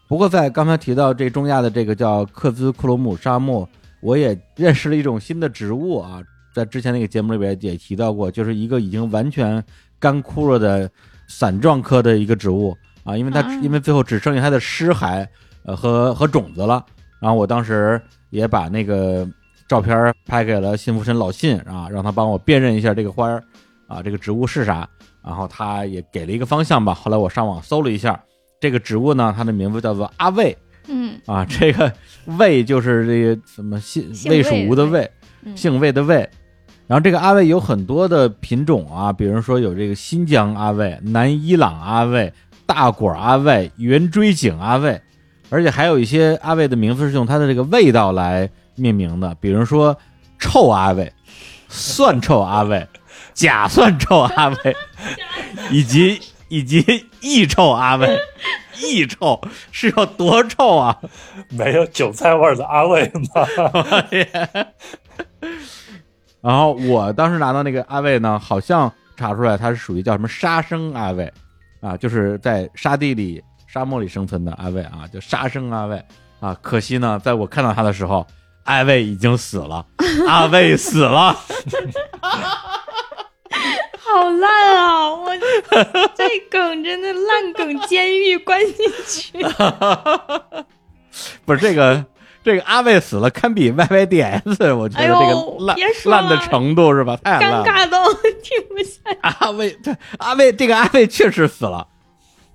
[0.07, 3.69] 不过在刚才提到这中亚的这个叫克孜库鲁姆沙漠，
[4.01, 6.19] 我也认识了一种新的植物啊，
[6.51, 9.63] 在之前那个节目里边也提到过，就是一个已经完全
[9.99, 10.89] 干枯了的
[11.27, 15.27] 伞状科的一个植物啊，因为它、啊因为最后只剩下它的尸骸
[15.63, 16.83] 呃和和种子了。
[17.19, 18.01] 然后我当时
[18.31, 19.27] 也把那个
[19.69, 23.43] 照片拍给了辛福神老信啊，让他帮我辨认一下这个花儿
[23.87, 24.89] 啊，这个植物是啥。
[25.23, 26.95] 然后他也给了一个方向吧。
[26.95, 28.19] 后来我上网搜了一下，
[28.59, 31.93] 这个植物呢，它的名字叫做阿魏嗯啊，这个
[32.39, 35.07] 魏就是这个什么姓魏蜀吴的魏，
[35.43, 36.27] 嗯，姓魏的魏。
[36.87, 42.33] 然后这个阿魏有很多的品种啊，比如说有这个新疆阿魏、南伊朗阿魏、
[42.65, 44.99] 大果阿魏、圆锥颈阿魏，
[45.51, 49.95] 而且还有一些阿魏的名字是用它的这个味道来命名的，比如说
[50.39, 51.11] 臭阿魏、
[51.67, 52.87] 蒜臭阿魏、
[53.35, 54.75] 假蒜臭阿魏，
[55.69, 58.17] 以及以及异臭阿魏。
[58.83, 59.39] 异臭
[59.71, 60.97] 是有多臭啊！
[61.49, 63.45] 没有韭菜味的阿魏吗？
[66.41, 71.31] 然后我当时拿到那个阿魏呢，好像查出来它是属于叫什么沙生阿魏
[71.79, 73.39] 啊，就是在沙地里、
[73.71, 76.03] 沙漠里生存的阿魏啊，就杀生阿魏
[76.41, 76.53] 啊。
[76.61, 78.27] 可惜呢，在我看到他的时候，
[78.65, 79.85] 阿魏已经死了，
[80.27, 81.33] 阿魏死了。
[84.03, 85.09] 好烂啊！
[85.09, 85.29] 我
[86.15, 88.75] 这梗真的烂梗，监狱关进
[89.07, 89.41] 去。
[91.45, 92.03] 不是这个
[92.43, 97.15] 这个阿魏死了，堪比 YYDS，我觉得这个烂、烂的程度是吧？
[97.23, 97.65] 太烂尴了。
[97.65, 99.19] 尬到听不下去。
[99.21, 101.87] 阿魏，对阿魏，这个阿魏确实死了。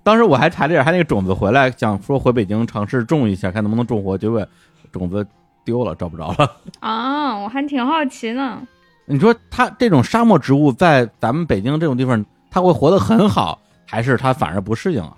[0.06, 4.46] 当时我还查了点他那个种子回来，想说回北京尝试种一下，看能不能种活，结果
[4.92, 5.26] 种子
[5.64, 6.48] 丢了，找不着了。
[6.78, 8.62] 啊，我还挺好奇呢。
[9.06, 15.16] 你说它这种沙漠植物在咱们北京这种地方，它会活得很好，还是它反而不适应啊？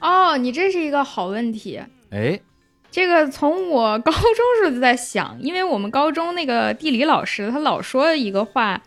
[0.00, 1.80] 哦，你这是一个好问题。
[2.10, 2.40] 哎，
[2.90, 4.20] 这个从我高中
[4.58, 8.82] 时候就在想，因为我们高中那个地理老师他老说一个话，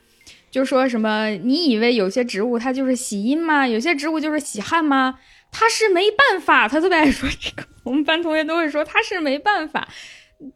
[0.53, 3.67] 就说什么你以为有些植物它就是喜阴吗？
[3.67, 5.17] 有些植物就是喜旱吗？
[5.51, 9.87] 他是没办法，他特别爱说这个，我们班同学都会说他是没办法。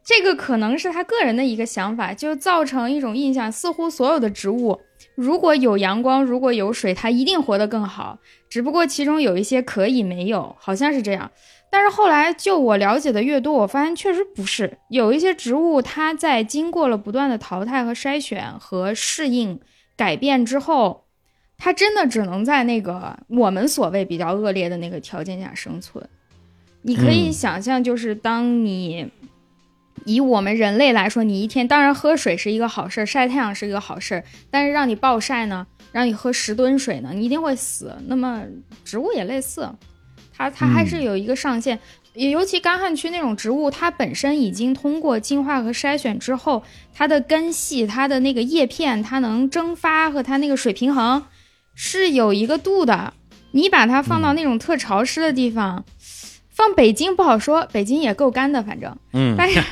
[0.04, 4.80] 这个可能是他个人的一个想法，就造成一种印象，似乎所有的植物
[5.16, 8.18] 如果有阳光，如果有水，它一定活得更好。
[8.48, 11.30] 只不过其中有一些可以没有，好像是这样。
[11.70, 14.78] 但是后来就我了解的越多，我发现确实不是。
[14.90, 19.60] 有一些植物，它在经过了不断的淘汰和筛选和适应
[19.98, 21.04] 改变之后，
[21.58, 26.08] 它真的只能在那个我们所谓比较恶劣的那个条件下生存。
[26.82, 29.10] 你可以想象，就是当你
[30.04, 37.92] 以我们人类来说，你一天当然喝水是一个好事，晒太阳是一个好事，但是让你暴晒呢，让你喝十吨水呢，你一定会死。
[38.06, 38.44] 那么
[38.84, 39.68] 植物也类似，
[40.32, 41.76] 它它还是有一个上限。
[42.18, 51.24] 也尤其干旱区那种植物，它本身已经通过进化和筛选之后，它的根系、它的那个叶片，它能蒸发和它那个水平衡
[51.76, 53.14] 是有一个度的。
[53.52, 55.84] 你把它放到那种特潮湿的地方，
[56.50, 58.92] 放北京不好说，北京也够干的，反正。
[59.12, 59.62] 嗯，但是，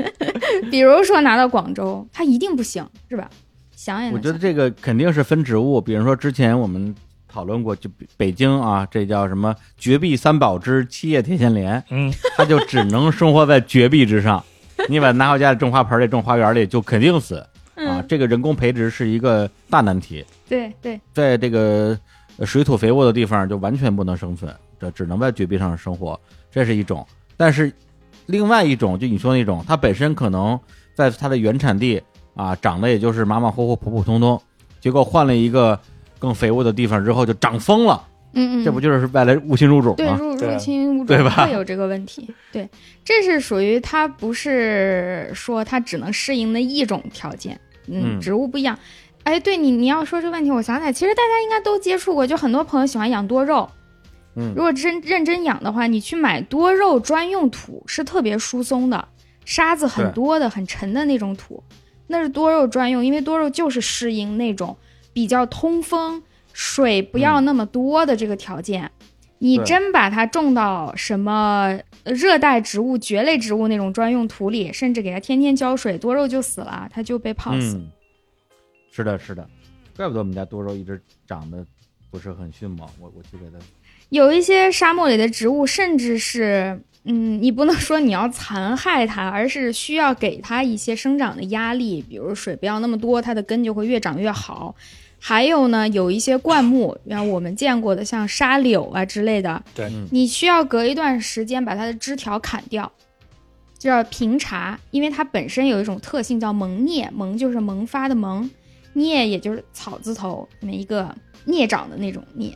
[0.70, 3.30] 比如说拿到广州，它一定不行，是吧？
[3.74, 6.94] 想也想我觉得这个肯定是分植物，比如说之前我们
[7.36, 14.42] 讨论过，就北北京啊，这叫什么绝壁三宝之七叶铁线莲，嗯，它就只能生活在绝壁之上。
[14.88, 17.48] 你把它拿回家里种花盆里、种花园里，就肯定死啊！
[17.74, 21.98] 嗯，这个人工培植是一个大难题，对对，在这个
[22.38, 24.50] 呃水土肥沃的地方就完全不能生存，
[24.80, 26.18] 这只能在绝壁上生活，
[26.50, 27.06] 这是一种。
[27.36, 27.70] 但是
[28.24, 30.58] 另外一种，就你说那种，它本身可能
[30.94, 32.02] 在它的原产地
[32.34, 34.40] 啊，长得也就是马马虎虎、普普通通，
[34.80, 35.78] 结果换了一个
[36.18, 39.96] 更肥沃的地方之后，就长疯了，嗯嗯，这不就是外来入侵入种吗？
[39.96, 41.34] 对入入侵物对吧？
[41.36, 42.68] 种会有这个问题，对，
[43.04, 48.78] 这是属于它不是说它只能适应的一种条件，嗯嗯，植物不一样。
[49.24, 53.68] 哎，对你你要说这个问题，我想起来，其实大家应该都接触过，就很多朋友喜欢养多肉，
[54.36, 54.52] 嗯。
[54.54, 59.08] 如果真认真养的话，你去买多肉专用土是特别疏松的，
[59.44, 61.60] 沙子很多的、很沉的那种土，
[62.06, 64.76] 那是多肉专用，因为多肉就是适应那种
[65.16, 66.22] 比较通风、
[66.52, 68.90] 水不要那么多的这个条件。
[69.38, 77.78] 你真把它种到什么呃热带植物、蕨类植物那种专用土里，甚至给它天天浇水，多肉就死了，它就被泡死。
[77.78, 77.90] 嗯，
[78.92, 79.48] 是的，是的，
[79.96, 81.64] 怪不得我们家多肉一直长得
[82.10, 83.56] 不是很迅猛，我我就给它
[84.10, 94.74] 有一些沙漠里的植物，甚至是，嗯，你不能说你要残害它，而是需要给它一些生长的压力，比如水不要那么多，它的根就会越长越好。
[95.18, 102.90] 还有呢，有一些灌木，像我们见过的，像沙柳啊之类的，对，嗯你需要隔一段时间把它的枝条砍掉，
[103.78, 108.48] 就叫平茬，因为它本身有一种特性叫萌蘖，萌就是萌发的萌，
[108.94, 111.12] 蘖也就是草字头那么一个
[111.46, 112.54] 蘖长的那种蘖。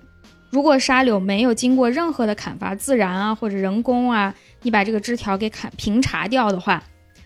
[0.51, 6.82] 如果沙柳没有经过任何的砍伐，自然啊或者人工啊，你把这个枝条给砍平茬掉的话，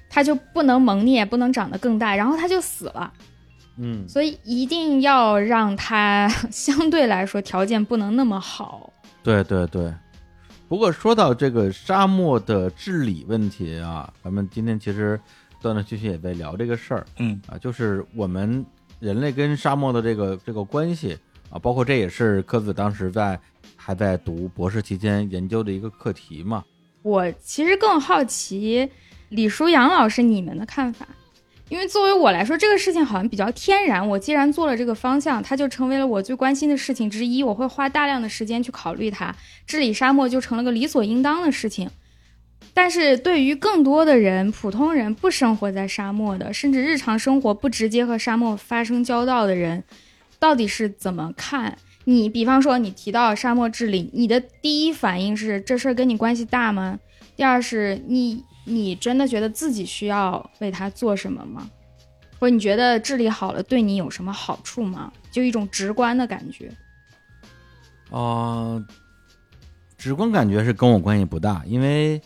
[0.09, 3.13] 它就不能萌蘖，不能长得更大，然后它就死了。
[3.77, 4.09] 嗯。
[4.09, 8.93] 所以一定要让它 相对来说条件不能那么好。
[9.23, 9.93] 对对对，
[10.69, 15.19] 不过说到这个沙漠的治理问题啊，咱们今天其实
[15.61, 17.07] 断断续续也在聊这个事儿。
[17.19, 17.41] 嗯。
[17.47, 18.65] 啊，就是我们
[19.01, 21.19] 人类跟沙漠的这个这个关系
[21.51, 23.39] 啊，包括这也是科子当时在
[23.77, 26.65] 还在读博士期间研究的一个课题嘛。
[27.03, 28.91] 我其实更好奇
[29.29, 31.07] 李舒阳老师你们的看法，
[31.75, 34.09] 因为作为我来说，这个事情好像比较天然。
[34.09, 39.35] 我既然做了这个方向，它就成为了我最关心的事情之一，我会花大量的时间去考虑它。
[39.67, 41.91] 治理沙漠就成了个理所应当的事情。
[42.73, 49.83] 但是对于更多的人，普通人不生活在沙漠的，甚至日常生活不直接和沙漠发生交道的人，
[50.39, 51.77] 到底是怎么看？
[52.05, 57.01] 你比方说，你提到沙漠治理，你的第一反应是这事儿跟你关系大吗？
[57.35, 61.71] 第二是你你真的觉得自己需要为他做什么吗？
[62.41, 65.13] 或者你觉得治理好了对你有什么好处吗？
[65.31, 66.71] 就一种直观的感觉。
[68.11, 68.85] 啊、
[69.97, 72.21] 直观感觉是跟我关系不大，因为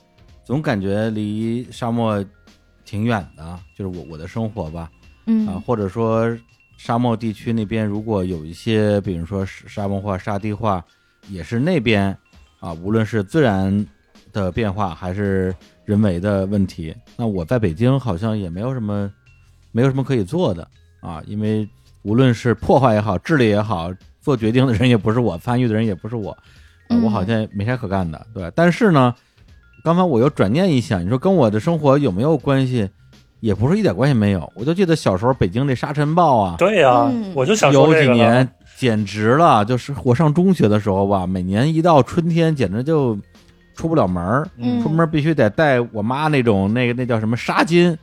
[0.45, 2.25] 总感觉离沙漠
[2.85, 4.91] 挺远的，就是我我的生活吧，
[5.27, 6.37] 嗯啊，或者说
[6.77, 10.85] 沙漠地区那边如果有一些，比如说沙漠化、沙地化，
[11.29, 12.17] 也是那边
[12.61, 13.87] 啊，无论是自然
[14.33, 19.11] 的变化还是人为的问题，那我在北京好像也没有什么
[19.73, 20.67] 没有什么可以做的
[21.01, 21.69] 啊，因为
[22.03, 23.91] 无论是破坏也好，治理也好，
[24.21, 26.37] 做决定的人也不是我，参与的人也不是我，
[27.03, 28.51] 我好像没啥可干的，对。
[28.55, 29.15] 但是呢，
[29.85, 32.89] 刚才我又转念一想，你说跟我的生活有没有关系？
[33.41, 34.53] 也不是一点关系没有。
[34.57, 43.17] 我就记得小时候北京这沙尘暴啊，对呀、嗯我就想说有这个呢几年简直了，就是我上中学的时候吧，每年一到春天，简直就
[43.79, 47.97] 出不了门儿，嗯出门必须得带我妈那种那个那叫什么纱巾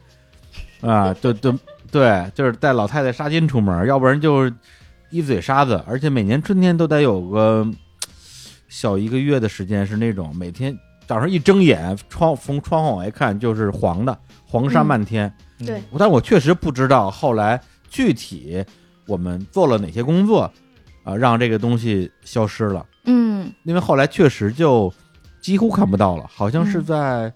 [0.80, 1.54] 啊，就就
[1.92, 4.50] 对，就是带老太太纱巾出门，要不然就
[5.10, 7.68] 一嘴沙子，而且每年春天都得有个
[8.70, 10.74] 小一个月的时间是那种每天
[11.06, 15.32] 早上一睁眼，窗从窗户往外看就是黄的，黄沙嗯漫天。
[15.66, 18.64] 对，但我确实不知道后来具体
[19.08, 20.50] 我们做了哪些工作
[21.04, 22.86] 啊、让这个东西消失了。
[23.04, 24.92] 嗯因为后来确实就
[25.46, 27.34] 几乎看不到了，好像是嗯在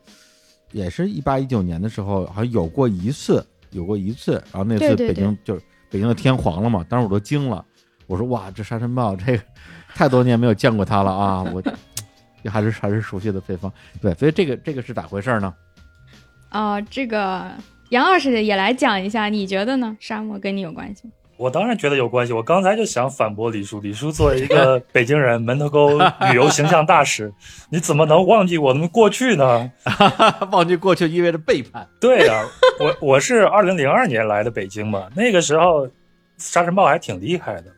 [0.71, 5.61] 也是一八一九年的时候，好像有过一次，有过一次，然后那次北京就是
[5.91, 7.63] 北京的天黄了嘛，当时我都惊了，
[8.07, 9.43] 我说哇，这沙尘暴这个
[9.89, 11.61] 太多年没有见过它了啊， 我
[12.49, 13.71] 还是还是熟悉的配方，
[14.01, 15.53] 对，所以这个这个是咋回事呢？
[16.49, 17.51] 啊、这个
[17.89, 19.95] 杨老师也来讲一下，你觉得呢？
[19.99, 21.13] 沙漠跟你有关系吗？
[21.39, 22.33] 我当然觉得有关系。
[22.33, 27.33] 我刚才就想反驳李叔，李叔作为一个 北京人，门头沟旅游形象大使，
[27.71, 29.71] 你怎么能忘记我们过去呢？
[30.51, 31.87] 忘记过去意味着背叛。
[32.01, 32.45] 对呀、
[32.77, 35.87] 我我是二零零二年来的北京嘛，那个时候
[36.37, 37.71] 沙尘暴还挺厉害的。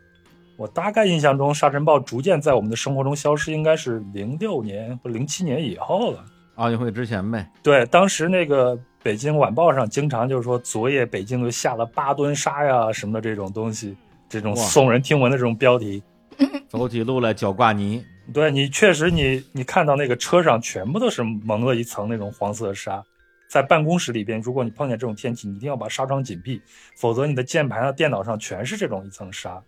[0.57, 6.25] 我大概印象中，沙尘暴逐渐在我们的生活中消失，应该是零六年或零七年以后了。
[6.55, 13.95] 奥运会之前呗，对，当时那个北京晚报上经常就是说，昨夜北京就下了八吨沙呀什么的这种东西，
[14.29, 16.01] 这种耸人听闻的这种标题。
[16.69, 18.03] 走起路来脚挂泥，
[18.33, 23.03] 对你确实你你看到那个车上全部都是蒙了一层那种黄色沙，
[23.49, 26.61] 在办公室里边，如果你碰见这种天气，你一定要把纱窗紧闭，
[26.95, 29.61] 否则你的键盘啊、电脑上全是这种一层沙。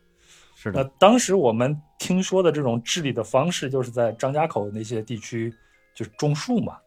[0.56, 5.54] 是的，那当时我们听说的这种治理的方式，就是在张家口那些地区
[5.94, 6.78] 就是种树嘛，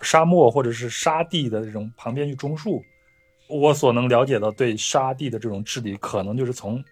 [0.00, 2.82] 沙漠或者是沙地的这种旁边去种树。
[3.48, 6.82] 我所能了解到对沙地的这种治理，可能就是从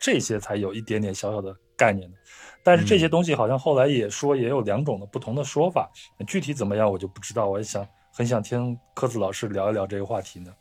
[0.00, 2.16] 这些才有一点点小小的概念的。
[2.62, 5.90] 但是这些东西好像后来也说也有两种的不同的说法，
[6.26, 7.48] 具体怎么样我就不知道。
[7.48, 10.52] 我也想很想听科子老师聊一聊这个话题呢。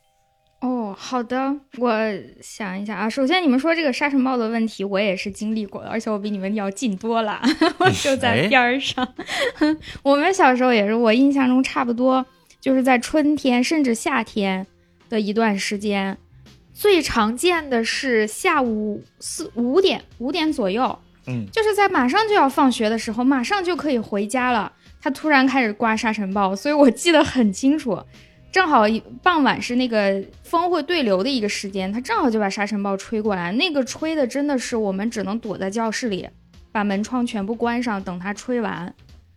[0.59, 1.91] 哦，好的，我
[2.41, 3.07] 想一下啊。
[3.07, 7.39] 首先，你们说这个沙尘暴的问题，我也是经历过的，而且我比你们要近多了，
[7.77, 9.07] 我就在哎边儿上。
[10.01, 12.25] 我们小时候也是，我印象中差不多
[12.59, 14.65] 就是在春天甚至夏天
[15.09, 16.17] 的一段时间，
[16.73, 20.97] 最常见的是下午四五点五点左右，
[21.27, 28.01] 嗯，就是在马上就要放学的时候，马上就可以回家了，它突然开始刮沙尘暴，所以我记得很清楚。
[28.57, 28.85] 正好
[29.21, 33.51] 傍晚是那个风会对流的一个时间，它正好就把沙尘暴吹过来。
[33.51, 36.27] 那个吹的真的是我们只能躲在教室里，
[36.71, 38.91] 把门窗全部关上，等它吹完，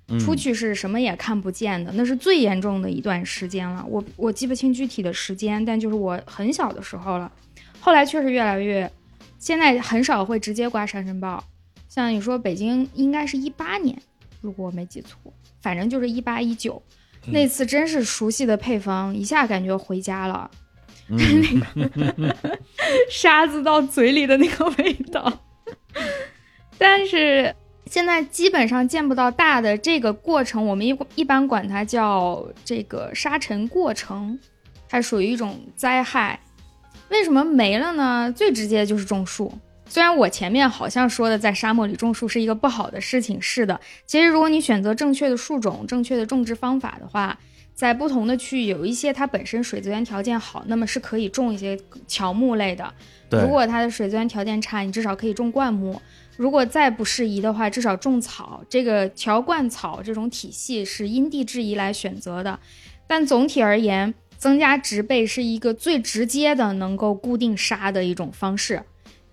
[0.09, 1.93] 嗯出去是什么也看不见的。
[1.97, 3.85] 那是最严重的一段时间了。
[3.87, 7.31] 我我记不清具体的时间，但就是我很小的时候了。
[7.79, 8.91] 后来确实越来越，
[9.39, 11.45] 现在很少会直接刮沙尘暴。
[11.91, 14.01] 像你说北京应该是一八年，
[14.41, 15.31] 如果我没记错，
[15.61, 16.83] 反正就是一八一九。
[16.87, 20.51] 嗯那次真是熟悉的配方，一下感觉回家了，
[21.09, 22.37] 那个，
[23.11, 25.41] 沙子到嘴里的那个味道。
[26.79, 27.55] 但是
[27.87, 34.39] 现在基本上见不到大的这个过程，我们一一般管它叫这个沙尘过程，
[34.89, 36.41] 它属于一种灾害。
[37.11, 38.33] 为什么没了呢？
[38.35, 39.53] 最直接就是种树。
[39.91, 47.37] 虽然我前面好像说的在沙漠里种树是一个不好的事情，是的，其实如果你选择正确的树种、正确的种植方法的话，
[47.75, 51.77] 在不同的区域有一些它本身水资源条件好，那么是可以种一些
[52.07, 52.95] 乔木类的。
[53.29, 56.01] 对如果它的水资源条件差，你至少可以种灌木。
[56.37, 58.63] 如果再不适宜的话，至少种草。
[58.69, 62.61] 这个乔灌草这种体系是因地制宜来选择的。
[63.09, 68.83] 但总体而言，增加植被是一个最直接的能够固定沙的一种方式，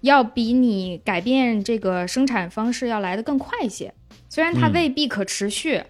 [0.07, 3.93] 要比你改变这个生产方式要来得更快一些。
[4.27, 5.81] 虽然它嗯未必可持续，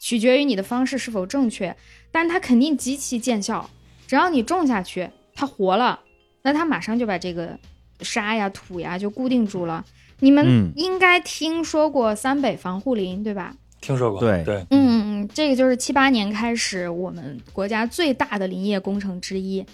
[0.00, 1.76] 取决于你的方式是否正确，
[2.10, 3.70] 但它肯定极其见效。
[4.06, 6.00] 只要你种下去，它活了，
[6.42, 7.58] 那它马上就把这个
[8.00, 9.84] 沙呀、土呀就固定住了。
[10.20, 13.54] 你们嗯应该听说过三北防护林，对吧？
[13.80, 19.64] 听说过，对对，嗯嗯嗯，这个就是七八年开始我们国家最大的林业工程之一。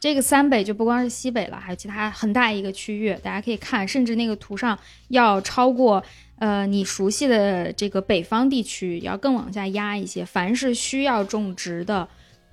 [0.00, 6.02] 这个三北就不光是西北了，还有其他很大一个区域，大家可以看，甚至那个图上要超过
[6.38, 10.24] 呃你熟悉的这个北方地区，要更往下压一些。
[10.24, 12.08] 凡是需要种植的，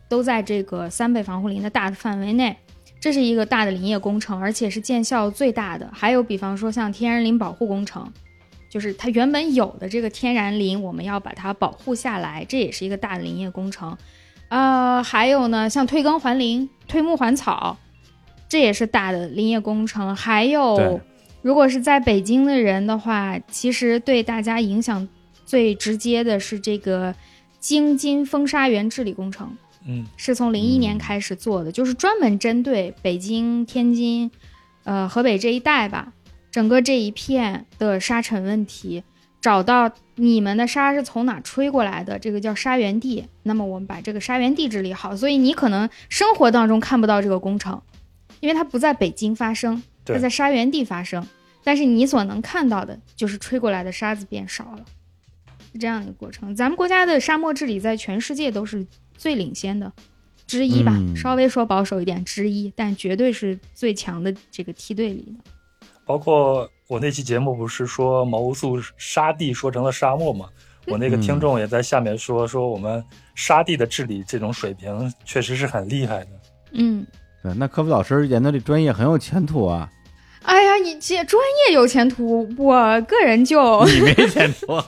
[0.10, 2.58] 都在这个三北防护林的大的范围内。
[3.00, 5.88] 这是一个大的林业工程，而且是见效最大的。
[5.94, 8.12] 还有比方说像天然林保护工程，
[8.68, 13.96] 就是它原本有的这个天然林，我们要把它保护下来，这也是一个大的林业工程。
[14.50, 17.78] 呃，还有呢，像退耕还林、退牧还草，
[18.48, 20.16] 这也是大的林业工程。
[20.16, 21.00] 还有，
[21.42, 25.08] 如果是在北京的人的话，其实对大家影响
[25.46, 27.14] 最直接的是这个
[27.60, 29.56] 京津风沙源治理工程。
[29.88, 34.32] 嗯是从零一年嗯开始做的，就是专门针对北京、天津、
[34.84, 36.12] 呃河北这一带吧，
[36.50, 39.04] 整个这一片的沙尘问题，
[39.40, 43.26] 找到你们的沙是从哪吹过来的，这个叫沙源地。
[43.44, 47.82] 那么我们把这个沙源地治理好，所以你可能生活当中看不到这个工程，
[48.40, 49.76] 因为它不在北京发生，
[50.06, 51.26] 它对在沙源地发生。
[51.64, 54.86] 但是你所能看到的就是吹过来的沙子变少了。
[55.74, 56.56] 是这样的一个过程。
[56.56, 58.86] 咱们国家的沙漠治理在全世界都是
[59.18, 59.92] 最领先的
[60.48, 65.52] 之一吧，嗯稍微说保守一点之一，但绝对是最强的这个梯队里的。
[66.06, 70.48] 包括我那期节目不是说毛乌素沙地说成了沙漠吗？
[70.88, 73.04] 我那个听众也在下面说说我们
[73.34, 76.30] 沙地的治理这种水平确实是很厉害的。
[76.74, 77.04] 嗯，
[77.42, 79.90] 对，那科普老师研究这专业很有前途啊，
[80.44, 84.74] 哎呀，你这专业有前途，我个人就 你没前途。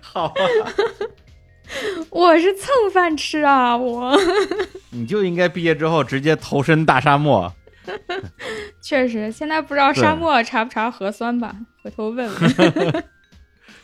[0.00, 0.32] 好啊，
[2.08, 4.18] 我是蹭饭吃啊，我
[4.88, 7.52] 你就应该毕业之后直接投身大沙漠。
[8.82, 13.04] 确实现在不知道沙漠查不查核酸吧，回头问问。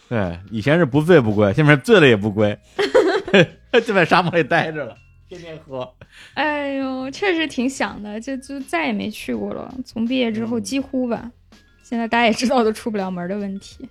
[0.08, 2.56] 对，以前是不醉不归，现在醉了也不归，
[3.86, 4.96] 就在沙漠里待着了，
[5.28, 5.90] 天天喝。
[6.34, 9.74] 哎呦，确实挺想的，这就再也没去过了。
[9.84, 11.30] 从毕业之后几乎吧，
[11.82, 13.88] 现在大家也知道都出不了门的问题。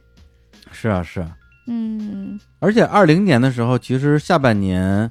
[0.72, 1.36] 是啊，是啊。
[1.66, 5.10] 嗯而且二零年的时候，其实下半年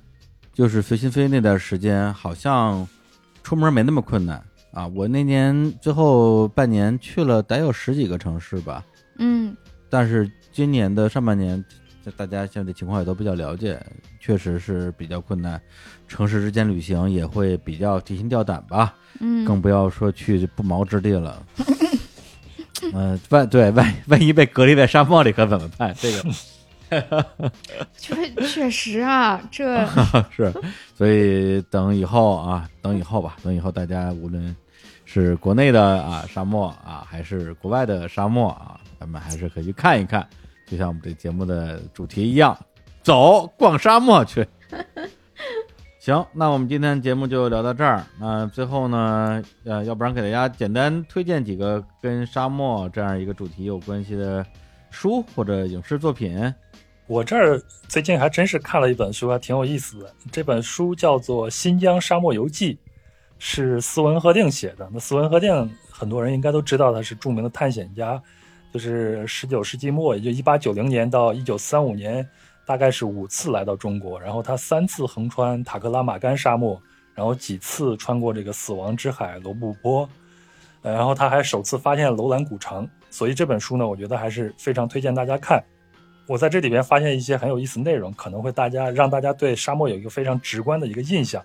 [0.52, 2.86] 就是随心飞那段时间，好像
[3.42, 4.42] 出门没那么困难
[4.72, 4.86] 啊。
[4.88, 8.84] 我那年最后半年去了得有十几个城市吧，
[9.18, 9.56] 嗯
[9.88, 11.62] 但是今年的上半年，
[12.04, 13.80] 这大家现在情况也都比较了解，
[14.18, 15.60] 确实是比较困难，
[16.08, 21.42] 城市之间旅行也会比较提心吊胆吧，嗯，更不要说去不毛之地了。
[22.94, 25.94] 嗯、 万对万万一被隔离在沙漠里可怎么办？
[25.98, 26.34] 这个
[27.96, 29.86] 确确实啊，这
[30.34, 30.52] 是，
[30.94, 34.54] 所以等以后啊，等以后吧，等以后大家无论
[35.12, 40.26] 是国内的啊沙漠啊，还是国外的沙漠啊，咱们还是可以去看一看，
[40.66, 42.58] 就像我们这节目的主题一样，
[43.02, 44.46] 走逛沙漠去。
[46.00, 48.02] 行，那我们今天节目就聊到这儿。
[48.18, 54.42] 那最后呢，呃，要不然给大家简单推荐几个跟沙漠这样一个主题有关系的
[54.90, 56.54] 书或者影视作品。
[57.06, 60.10] 我这儿最近还真是看了一本书，还挺有意思的。
[60.30, 62.74] 这本书叫做《新疆沙漠游记》，
[63.44, 64.88] 是斯文赫定写的。
[64.92, 68.22] 那斯文赫定很多人应该都知道，他是著名的探险家，
[68.72, 72.24] 就是十九世纪末，也就一八九零年到一九三五年，
[72.64, 76.80] 大概是五次来到中国，然后他三次横穿塔克拉玛干沙漠，
[77.16, 80.08] 然后几次穿过这个死亡之海罗布泊，
[80.80, 82.88] 然后他还首次发现楼兰古城。
[83.10, 85.60] 所以这本书呢，我觉得还是非常推荐大家看。
[86.28, 91.42] 我在这里边发现一些很有意思内容，可能会大家让大家对沙漠有一个非常直观的一个印象。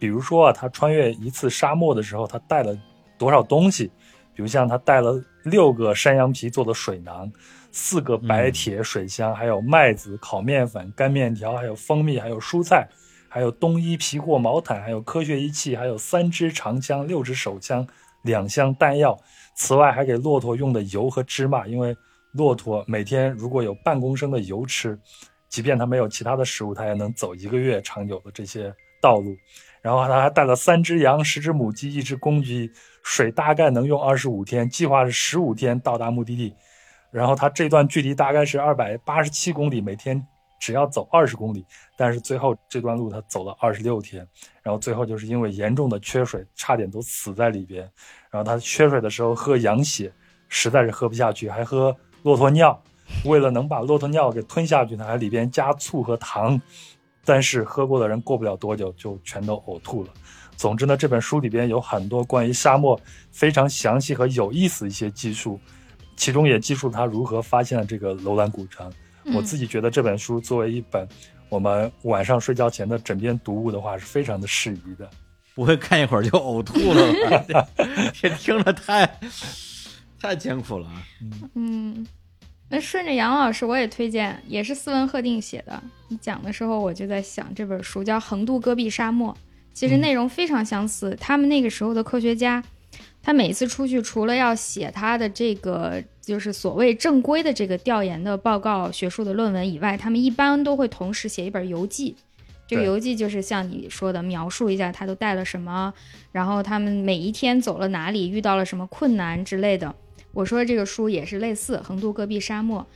[0.00, 2.76] 比如说啊，他穿越一次沙漠的时候，他带了
[3.16, 3.86] 多少东西？
[4.34, 7.30] 比如像他带了六个山羊皮做的水囊，
[7.70, 12.88] 四个白铁水箱，还有麦子、烤面粉、干面条，还有蜂蜜，还有蔬菜，
[13.28, 17.86] 还有冬衣、皮货、毛毯，还有科学仪器，还有三支长枪、六支手枪、
[18.22, 19.14] 两箱弹药。
[19.54, 21.94] 此外，还给骆驼用的油和芝麻，因为
[22.32, 24.98] 骆驼每天如果有半公升的油吃，
[25.50, 28.72] 即便它没有其他的食物，它也能走一个月长久的这些
[29.02, 29.36] 道路。
[29.82, 32.70] 然后他还带了三只羊、十只母鸡、一只公鸡，
[33.02, 36.54] 水大概能用二十五天，计划是十五天到达目的地。
[37.10, 40.24] 然后他这段距离大概是二百八十七公里，每天
[40.60, 41.64] 只要走二十公里，
[41.96, 44.24] 但是最后这段路他走了二十六天，
[44.62, 47.82] 然后最后就是因为严重的缺水，差点都死在里边。
[48.30, 50.12] 然后他缺水的时候喝羊血，
[50.48, 52.80] 实在是喝不下去，还喝骆驼尿。
[53.24, 56.60] 为了能把骆驼尿给吞下去，他还里边加醋和糖，
[57.24, 60.10] 但是喝过的人过不了多久就全都呕吐了。
[60.56, 65.58] 总之呢，这本书里边有很多关于沙漠非常详细和有意思的一些技术，
[66.16, 68.92] 其中也记述他如何发现了这个楼兰古城。
[69.34, 71.08] 我自己觉得这本书作为一本
[71.48, 75.08] 我们晚上睡觉前的枕边读物的话，是非常的适宜的。
[75.54, 77.66] 不会看一会儿就呕吐了吧？
[78.14, 79.18] 这听着太
[80.18, 81.02] 太艰苦了啊。
[81.54, 82.06] 嗯，
[82.72, 85.82] 那顺着杨老师，我也推荐，也是斯文赫定写的。
[86.06, 89.34] 你讲的时候，我就在想这本书叫《横渡戈壁沙漠》，
[89.74, 91.16] 其实内容非常相似。
[91.20, 92.62] 他们那个时候的科学家，
[93.20, 102.14] 他每次出去，除了要写他的这个就是所谓正规的这个调研的报告、学术的论文以外，他们一般都会同时写一本游记。
[102.68, 105.92] 这个游记就是像你说的，描述一下他都带了什么，
[106.30, 109.92] 然后他们每一天走了哪里，遇到了什么困难之类的。
[110.32, 112.86] 我说的这个书也是类似《横渡戈壁沙漠》，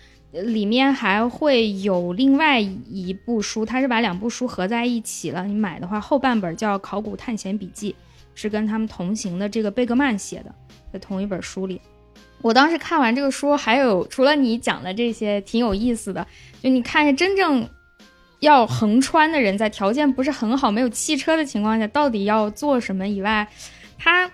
[0.41, 5.45] 里面还会有另外一部书，它是把两部书合在一起了。
[5.45, 7.93] 你买的话，后半本叫《考古探险笔记》，
[8.35, 10.55] 是跟他们同行的这个贝格曼写的，
[10.93, 11.81] 在同一本书里。
[12.43, 16.27] 我当时看完这个书，还有除了你讲的这些挺有意思的，
[16.63, 17.67] 就你看一下真正
[18.41, 23.49] 要横穿的人，在条件不是很好、没有汽车的情况下，到底要做什么以外，
[23.99, 24.31] 他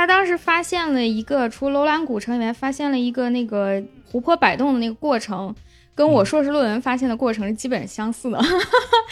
[0.00, 5.54] 他当时发现了一个，除楼兰古城以外，发现了一个那个湖泊摆动的那个过程，
[5.94, 8.38] 跟我硕士论文发现的过程是基本相似的。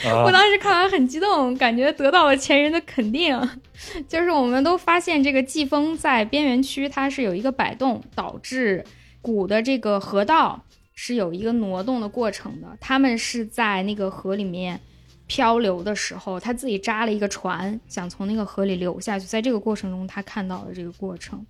[0.07, 3.39] 我 啊，当时看完很激动，感觉得到了前人的肯定。
[4.09, 8.83] 就是我们都发现这个季风在边缘区它是有一个摆动，导致
[9.21, 12.69] 谷的这个河道是有一个挪动的过程的。
[12.81, 14.81] 他们是在那个河里面
[15.29, 19.27] 漂流的时候，他自己扎了一个船，想从那个河里流下去。
[19.27, 21.47] 在这个过程中，他看到了这个过程，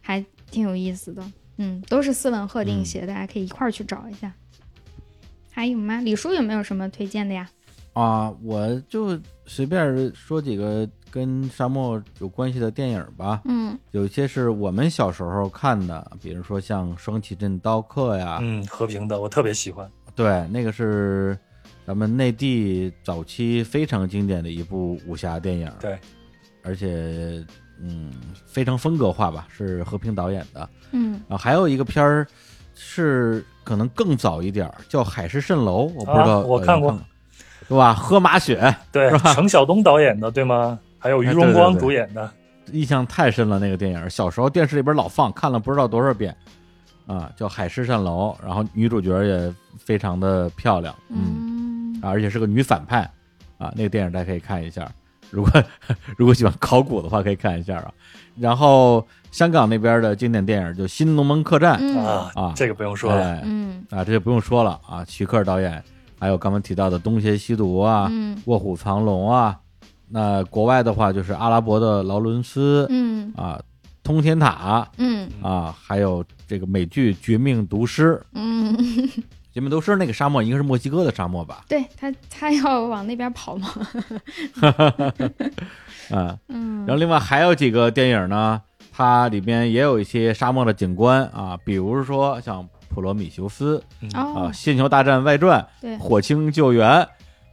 [0.00, 1.22] 还挺有意思的。
[1.58, 4.32] 嗯，都是斯文赫定写的，大家可以一块儿去找一下。
[5.52, 6.00] 还有吗？
[6.00, 7.48] 李叔有没有什么推荐的呀？
[7.92, 9.16] 啊，我就
[9.46, 13.42] 随便说几个跟沙漠有关系的电影吧。
[13.44, 19.88] 嗯有一些是我们小时候看的，比如说像《双旗镇刀客》呀，嗯，和平的我特别喜欢。
[20.16, 21.38] 对，那个是
[21.86, 25.98] 咱们内地早期非常经典的一部武侠电影，对，
[26.62, 27.44] 而且
[27.80, 28.10] 嗯
[28.46, 30.68] 非常风格化吧，是和平导演的。
[30.92, 32.26] 嗯啊，还有一个片儿
[32.74, 37.04] 是可能更早一点儿，叫《海市蜃楼》，我不知道、啊我看过呃
[37.68, 37.94] 是吧？
[37.94, 40.78] 喝马雪，对是吧，程晓东导演的，对吗？
[40.98, 42.30] 还有于哎荣光对对对主演的。
[42.72, 43.58] 印象太深了。
[43.58, 46.34] 那个电影，小时候电视里边老放，看了不知道多少遍。
[47.06, 51.53] 啊，叫《海市蜃楼》，然后女主角也非常的漂亮，嗯，嗯
[52.04, 53.00] 啊而且是个女反派，
[53.58, 54.90] 啊，那个电影大家可以看一下。
[55.30, 55.50] 如果
[56.16, 57.90] 如果喜欢考古的话，可以看一下啊。
[58.38, 63.22] 然后香港那边的经典电影就《新龙门客栈》嗯啊啊这个不用说了。
[63.24, 65.04] 哎嗯啊，这就不用说了啊。
[65.08, 65.82] 徐克导演，
[66.20, 69.58] 还有刚刚提到的《东邪西毒》啊，嗯卧虎藏龙》啊。
[70.08, 73.60] 那国外的话就是阿拉伯的劳伦斯、嗯啊，
[74.04, 78.20] 通天塔嗯啊，还有这个美剧《绝命毒师》。
[78.34, 78.76] 嗯，
[79.54, 81.64] 绝命毒师那个沙漠应该是墨西哥的沙漠吧？
[81.68, 83.68] 对他他要往那边跑嘛。
[86.10, 88.60] 啊，嗯然后另外还有几个电影呢，
[88.92, 97.06] 它里边也有一些沙漠的景观啊，比如说像《普罗米修斯》嗯啊，哦《星球大战外传》对火星救援，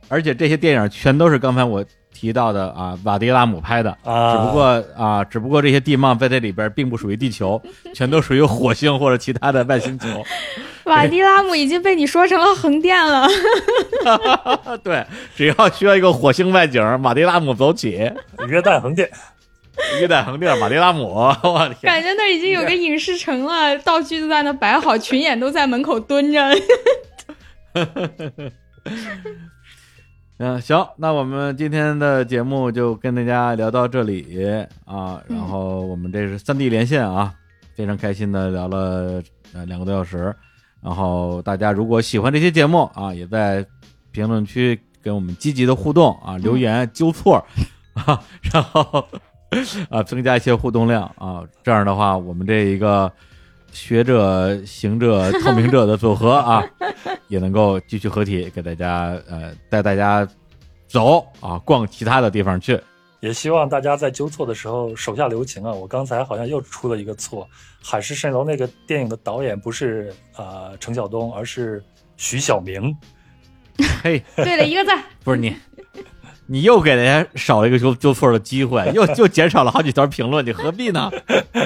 [0.10, 3.96] 而且这些电影全都是刚才我提到的啊，瓦迪拉姆拍的。
[4.04, 4.64] 啊，只不过
[4.98, 7.62] 啊，只不过这些地貌在这里边并不属于地球，
[7.94, 10.08] 全都属于火星或者其他的外星球。
[10.86, 13.28] 瓦迪拉姆 已经被你说成了横店了。
[14.84, 15.06] 对，
[15.36, 17.92] 只要需要一个火星外景，马迪拉姆走起，
[18.48, 19.10] 约旦横店，
[20.00, 21.92] 约旦横店马迪拉姆，我的天！
[21.92, 26.42] 感觉那已经有个影视城了，道具都在那摆好，群演都在门口蹲着。
[30.38, 37.32] 嗯，行，那我们今天的节目就跟大家聊到这里啊，然后我们这是三 D 连线啊，
[37.76, 39.22] 非常开心的聊了
[39.54, 40.36] 呃两个多小时，
[40.84, 43.66] 然后大家如果喜欢这些节目啊，也在
[44.12, 47.46] 评论区跟我们积极的互动啊，留言纠错
[47.94, 48.22] 啊，
[48.52, 49.06] 然后
[49.90, 53.12] 啊增加一些互动量啊，这样的话我们这一个
[53.72, 56.64] 学者、行者、透明者的组合啊，
[57.30, 60.28] 也能够继续合体，给大家呃带大家
[60.88, 62.80] 走啊，逛其他的地方去。
[63.22, 65.72] 也希望大家在纠错的时候手下留情啊！
[65.72, 67.48] 我刚才好像又出了一个错，
[67.88, 71.84] 《海市蜃楼》那个电影的导演不是呃程晓东，而是
[72.18, 72.96] 徐晓明。
[74.04, 74.92] 嘿，对了一个字。
[75.24, 75.56] 不是你，
[76.48, 81.12] 你又给人家少了一个纠纠错的机会，又又减少了好几条评论，你何必呢？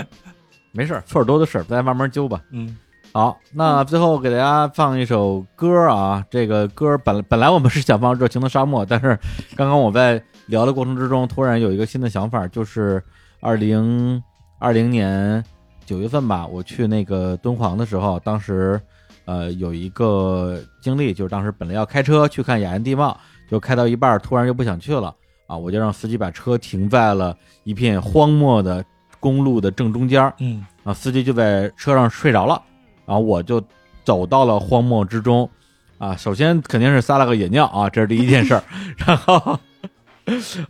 [0.74, 2.42] 没事儿，错儿多的事儿，大家慢慢纠吧。
[2.52, 2.78] 嗯，
[3.16, 9.18] 好，那最后给大家放一首歌啊，这个歌本本来我们是想放《热情的沙漠》，但是
[9.56, 13.02] 刚刚我在聊的过程之中，突然有一个新的想法，就是
[13.40, 14.22] 二零
[14.60, 15.42] 二零年
[15.86, 18.78] 九月份吧，我去那个敦煌的时候，当时
[19.24, 23.18] 呃有一个经历，就是当时本来要开车去看雅安地貌，
[23.50, 25.16] 就开到一半儿，突然就不想去了
[25.48, 27.34] 啊，我就让司机把车停在了
[27.64, 28.84] 一片荒漠的
[29.22, 32.62] 公路的正中间儿，嗯，啊，司机就在车上睡着了，
[33.06, 33.62] 然后我就
[34.04, 35.50] 走到了荒漠之中，
[35.98, 38.64] 啊，首先肯定是撒了个野尿啊，这是第一件事儿，
[39.06, 39.60] 然后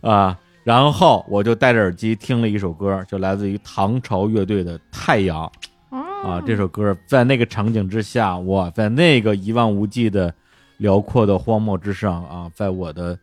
[0.00, 5.50] 啊，然后我就戴着耳机听了一首歌，就来自于唐朝乐队的《太阳》
[6.26, 10.32] 啊，这首歌在那个场景之下，哇，在那个一望无际的
[10.78, 13.18] 辽阔的荒漠之上啊，在我的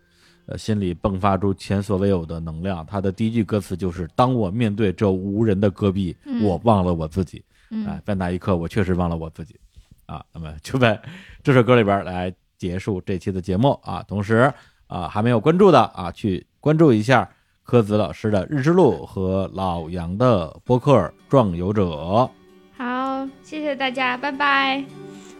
[0.47, 2.85] 呃心里迸发出前所未有的能量。
[2.85, 6.43] 它的第一句歌词就是：“当我面对这无人的戈壁，嗯。
[6.43, 7.43] 我忘了我自己。”
[7.73, 9.59] 嗯哎，在那一刻，我确实忘了我自己
[10.05, 10.23] 啊。
[10.31, 11.01] 那么就在
[11.41, 14.03] 这首歌里边来结束这期的节目啊。
[14.07, 14.53] 同时
[14.87, 17.27] 啊，还没有关注的啊，去关注一下
[17.63, 20.95] 柯子老师的《日之路》和老杨的播客
[21.27, 21.83] 《壮游者》。
[22.77, 24.85] 好，谢谢大家，拜拜，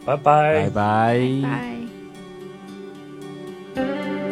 [0.06, 1.80] 拜拜拜拜。
[3.76, 4.23] 拜。